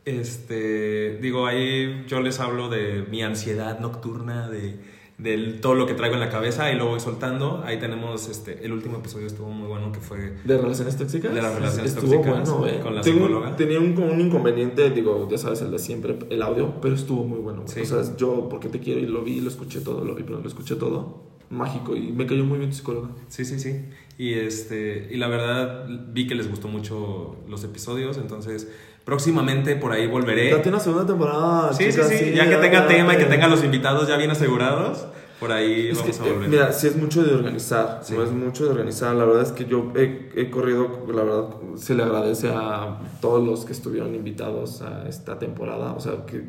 Este, 0.04 1.18
digo, 1.20 1.46
ahí 1.46 2.04
yo 2.08 2.20
les 2.20 2.40
hablo 2.40 2.68
de 2.68 3.04
mi 3.10 3.22
ansiedad 3.22 3.78
nocturna, 3.80 4.48
de, 4.48 4.80
de 5.22 5.36
todo 5.60 5.74
lo 5.74 5.86
que 5.86 5.94
traigo 5.94 6.14
en 6.14 6.20
la 6.20 6.30
cabeza 6.30 6.72
y 6.72 6.76
lo 6.76 6.86
voy 6.86 7.00
soltando. 7.00 7.62
Ahí 7.64 7.78
tenemos, 7.78 8.28
este, 8.28 8.64
el 8.64 8.72
último 8.72 8.98
episodio 8.98 9.26
estuvo 9.26 9.50
muy 9.50 9.68
bueno 9.68 9.92
que 9.92 10.00
fue 10.00 10.34
¿De 10.44 10.56
relaciones 10.58 10.96
tóxicas? 10.96 11.34
De 11.34 11.42
las 11.42 11.54
relaciones 11.54 11.92
estuvo 11.94 12.12
tóxicas, 12.14 12.50
bueno, 12.50 12.66
eh. 12.66 12.80
con 12.82 12.94
la 12.94 13.00
Tengo- 13.02 13.26
psicóloga. 13.26 13.56
Tenía 13.56 13.78
un, 13.80 13.98
un 13.98 14.20
inconveniente, 14.20 14.88
digo, 14.90 15.28
ya 15.30 15.36
sabes, 15.38 15.60
el 15.62 15.70
de 15.70 15.78
siempre, 15.78 16.18
el 16.30 16.40
audio, 16.42 16.80
pero 16.80 16.94
estuvo 16.94 17.24
muy 17.24 17.38
bueno. 17.38 17.62
Sí. 17.66 17.80
O 17.80 17.84
sea, 17.84 18.16
yo, 18.16 18.48
porque 18.48 18.68
te 18.68 18.80
quiero 18.80 19.00
y 19.00 19.06
lo 19.06 19.22
vi, 19.22 19.40
lo 19.40 19.48
escuché 19.48 19.80
todo, 19.80 20.04
lo 20.04 20.14
vi, 20.14 20.22
pero 20.22 20.40
lo 20.40 20.48
escuché 20.48 20.76
todo. 20.76 21.28
Mágico 21.50 21.96
y 21.96 22.12
me 22.12 22.26
cayó 22.26 22.44
muy 22.44 22.58
bien 22.58 22.70
tu 22.70 22.76
psicóloga. 22.76 23.08
Sí, 23.28 23.44
sí, 23.44 23.58
sí. 23.58 23.84
Y 24.18 24.34
este, 24.34 25.08
y 25.10 25.16
la 25.16 25.26
verdad 25.26 25.86
vi 26.12 26.26
que 26.28 26.34
les 26.36 26.48
gustó 26.48 26.68
mucho 26.68 27.36
los 27.48 27.64
episodios, 27.64 28.18
entonces 28.18 28.70
próximamente 29.04 29.76
por 29.76 29.92
ahí 29.92 30.06
volveré. 30.06 30.50
Ya 30.50 30.62
tiene 30.62 30.76
una 30.76 30.84
segunda 30.84 31.06
temporada. 31.06 31.72
Sí, 31.72 31.84
chicas, 31.90 32.08
sí, 32.08 32.16
sí, 32.18 32.32
ya 32.34 32.48
que 32.48 32.56
tenga 32.56 32.86
tema 32.86 33.14
y 33.14 33.16
que 33.18 33.24
tenga 33.24 33.48
los 33.48 33.64
invitados 33.64 34.06
ya 34.08 34.16
bien 34.16 34.30
asegurados, 34.30 35.06
por 35.40 35.52
ahí 35.52 35.88
Es 35.88 35.98
vamos 35.98 36.18
que, 36.18 36.22
a 36.22 36.26
eh, 36.28 36.32
volver. 36.32 36.48
mira, 36.50 36.72
sí 36.72 36.86
es 36.86 36.96
mucho 36.96 37.22
de 37.22 37.34
organizar, 37.34 38.00
Sí. 38.02 38.14
no 38.14 38.22
es 38.22 38.30
mucho 38.30 38.64
de 38.64 38.70
organizar. 38.70 39.14
La 39.14 39.24
verdad 39.24 39.42
es 39.42 39.52
que 39.52 39.64
yo 39.64 39.92
he, 39.96 40.30
he 40.36 40.50
corrido, 40.50 41.06
la 41.12 41.22
verdad, 41.24 41.44
se 41.76 41.94
le 41.94 42.02
agradece 42.02 42.48
a 42.50 42.98
todos 43.20 43.44
los 43.46 43.64
que 43.64 43.72
estuvieron 43.72 44.14
invitados 44.14 44.82
a 44.82 45.08
esta 45.08 45.38
temporada, 45.38 45.92
o 45.92 46.00
sea, 46.00 46.26
que, 46.26 46.44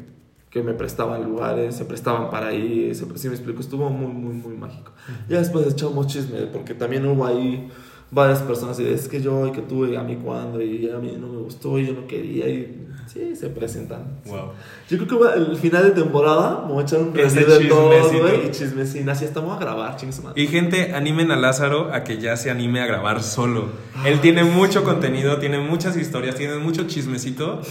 que 0.49 0.62
me 0.62 0.74
prestaban 0.74 1.24
lugares, 1.24 1.76
se 1.76 1.86
prestaban 1.86 2.30
para 2.30 2.54
ir, 2.54 2.93
se, 2.93 3.06
sí 3.18 3.30
me 3.30 3.36
explico, 3.36 3.62
estuvo 3.62 3.89
muy, 3.89 4.12
muy, 4.12 4.34
muy 4.34 4.58
mágico. 4.58 4.91
Ya 5.30 5.38
después 5.39 5.66
echamos 5.72 6.08
chisme, 6.08 6.41
porque 6.52 6.74
también 6.74 7.06
hubo 7.08 7.26
ahí 7.26 7.70
varias 8.12 8.39
personas 8.39 8.78
y 8.80 8.88
es 8.88 9.07
que 9.07 9.22
yo 9.22 9.47
y 9.47 9.51
que 9.51 9.62
tú 9.62 9.86
y 9.86 9.95
a 9.95 10.03
mí 10.03 10.18
cuando 10.18 10.62
y 10.62 10.89
a 10.89 10.97
mí 10.97 11.16
no 11.20 11.28
me 11.28 11.38
gustó 11.38 11.80
y 11.80 11.88
yo 11.88 11.93
no 11.93 12.05
quería 12.07 12.47
y 12.49 12.88
sí, 13.07 13.36
se 13.36 13.49
presentan. 13.49 14.20
Wow. 14.26 14.51
Yo 14.89 14.97
creo 14.97 15.20
que 15.22 15.39
el 15.39 15.55
final 15.55 15.84
de 15.84 15.91
temporada 15.91 16.64
me 16.68 16.74
voy 16.74 16.82
a 16.82 16.86
echar 16.86 16.99
un 16.99 17.14
review 17.14 17.45
de 17.47 17.66
todo, 17.68 18.20
güey, 18.20 18.47
y 18.47 18.51
chismecín. 18.51 19.07
Así 19.09 19.24
estamos 19.26 19.55
a 19.55 19.59
grabar, 19.59 19.95
madre. 20.24 20.41
Y 20.41 20.47
gente, 20.47 20.93
animen 20.93 21.32
a 21.32 21.38
Lázaro 21.38 21.93
a 21.93 22.03
que 22.03 22.18
ya 22.18 22.36
se 22.36 22.51
anime 22.51 22.82
a 22.82 22.86
grabar 22.86 23.24
solo. 23.24 23.70
Él 24.05 24.20
tiene 24.20 24.43
mucho 24.43 24.84
contenido, 24.84 25.38
tiene 25.38 25.59
muchas 25.59 25.95
historias, 25.95 26.36
tiene 26.36 26.57
mucho 26.57 26.88
chismecito. 26.88 27.62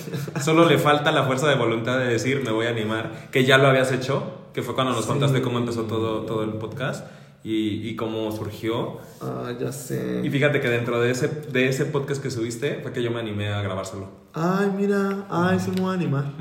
Solo 0.42 0.66
le 0.66 0.78
falta 0.78 1.12
la 1.12 1.24
fuerza 1.24 1.48
de 1.48 1.56
voluntad 1.56 1.98
de 1.98 2.06
decir, 2.06 2.42
me 2.44 2.50
voy 2.50 2.66
a 2.66 2.70
animar, 2.70 3.28
que 3.30 3.44
ya 3.44 3.58
lo 3.58 3.68
habías 3.68 3.92
hecho, 3.92 4.22
que 4.54 4.62
fue 4.62 4.74
cuando 4.74 4.92
nos 4.94 5.04
Sí. 5.04 5.08
contaste 5.10 5.42
cómo 5.42 5.58
empezó 5.58 5.82
todo, 5.82 6.22
todo 6.22 6.44
el 6.44 6.50
podcast 6.54 7.04
y, 7.42 7.88
y 7.88 7.96
cómo 7.96 8.30
surgió. 8.32 8.98
Ah, 9.20 9.52
ya 9.58 9.72
sé. 9.72 10.22
Y 10.24 10.30
fíjate 10.30 10.60
que 10.60 10.68
dentro 10.68 11.00
de 11.00 11.10
ese, 11.10 11.28
de 11.28 11.68
ese 11.68 11.86
podcast 11.86 12.22
que 12.22 12.30
subiste 12.30 12.80
fue 12.82 12.92
que 12.92 13.02
yo 13.02 13.10
me 13.10 13.20
animé 13.20 13.48
a 13.48 13.62
grabar 13.62 13.86
solo. 13.86 14.08
Ay, 14.32 14.70
mira, 14.76 15.26
ay, 15.28 15.58
sí 15.58 15.70
me 15.70 15.80
voy 15.80 15.90
a 15.90 15.94
animar. 15.94 16.32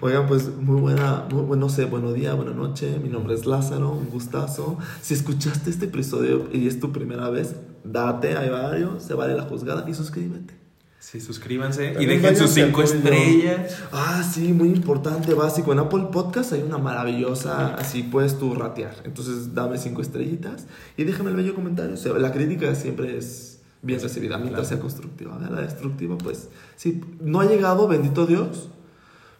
Oigan, 0.00 0.26
pues 0.26 0.54
muy 0.54 0.80
buena, 0.80 1.24
muy, 1.30 1.42
bueno, 1.42 1.66
no 1.66 1.68
sé, 1.68 1.86
buenos 1.86 2.14
días, 2.14 2.36
buena 2.36 2.52
noche. 2.52 2.98
Mi 3.02 3.08
nombre 3.08 3.34
es 3.34 3.46
Lázaro, 3.46 3.90
un 3.92 4.10
gustazo. 4.10 4.78
Si 5.00 5.14
escuchaste 5.14 5.70
este 5.70 5.86
episodio 5.86 6.48
y 6.52 6.66
es 6.66 6.80
tu 6.80 6.92
primera 6.92 7.30
vez, 7.30 7.56
date, 7.84 8.36
hay 8.36 8.50
varios, 8.50 9.02
se 9.02 9.14
vale 9.14 9.34
la 9.34 9.42
juzgada 9.42 9.88
y 9.88 9.94
suscríbete. 9.94 10.59
Sí, 11.00 11.18
suscríbanse 11.18 11.96
y 11.98 12.04
dejen 12.04 12.36
sus 12.36 12.50
cinco 12.50 12.82
estrellas. 12.82 13.78
Ah, 13.90 14.22
sí, 14.22 14.52
muy 14.52 14.68
importante, 14.68 15.32
básico. 15.32 15.72
En 15.72 15.78
Apple 15.78 16.08
Podcast 16.12 16.52
hay 16.52 16.60
una 16.60 16.76
maravillosa, 16.76 17.74
así 17.74 18.02
puedes 18.02 18.38
tú 18.38 18.54
ratear. 18.54 18.94
Entonces, 19.04 19.54
dame 19.54 19.78
cinco 19.78 20.02
estrellitas 20.02 20.66
y 20.98 21.04
déjame 21.04 21.30
el 21.30 21.36
bello 21.36 21.54
comentario. 21.54 21.94
O 21.94 21.96
sea, 21.96 22.12
la 22.12 22.30
crítica 22.30 22.74
siempre 22.74 23.16
es 23.16 23.60
bien 23.80 23.98
recibida, 23.98 24.36
mientras 24.36 24.68
sea 24.68 24.78
constructiva. 24.78 25.38
La 25.50 25.62
destructiva, 25.62 26.18
pues, 26.18 26.50
sí, 26.76 27.00
no 27.18 27.40
ha 27.40 27.46
llegado, 27.46 27.88
bendito 27.88 28.26
Dios. 28.26 28.68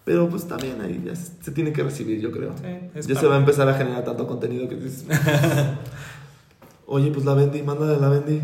Pero 0.04 0.30
pues 0.30 0.48
también 0.48 0.80
ahí 0.80 1.02
ya 1.04 1.14
se 1.14 1.52
tiene 1.52 1.74
que 1.74 1.82
recibir, 1.82 2.20
yo 2.20 2.32
creo. 2.32 2.54
Sí, 2.56 3.06
ya 3.06 3.20
se 3.20 3.26
va 3.26 3.36
a 3.36 3.38
empezar 3.38 3.68
a 3.68 3.74
generar 3.74 4.02
tanto 4.02 4.26
contenido 4.26 4.66
que 4.66 4.76
dices. 4.76 5.04
Oye, 6.86 7.10
pues 7.12 7.24
la 7.24 7.34
Bendy, 7.34 7.62
mándale 7.62 8.00
la 8.00 8.08
Bendy. 8.08 8.40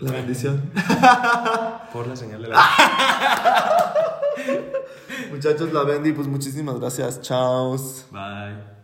La 0.00 0.12
bendición. 0.12 0.70
Por 1.92 2.06
la 2.06 2.16
señal 2.16 2.42
de 2.42 2.48
la... 2.48 2.60
Muchachos, 5.30 5.72
la 5.72 5.82
Bendy, 5.82 6.12
pues 6.12 6.28
muchísimas 6.28 6.78
gracias. 6.78 7.20
Chao. 7.20 7.76
Bye. 8.10 8.77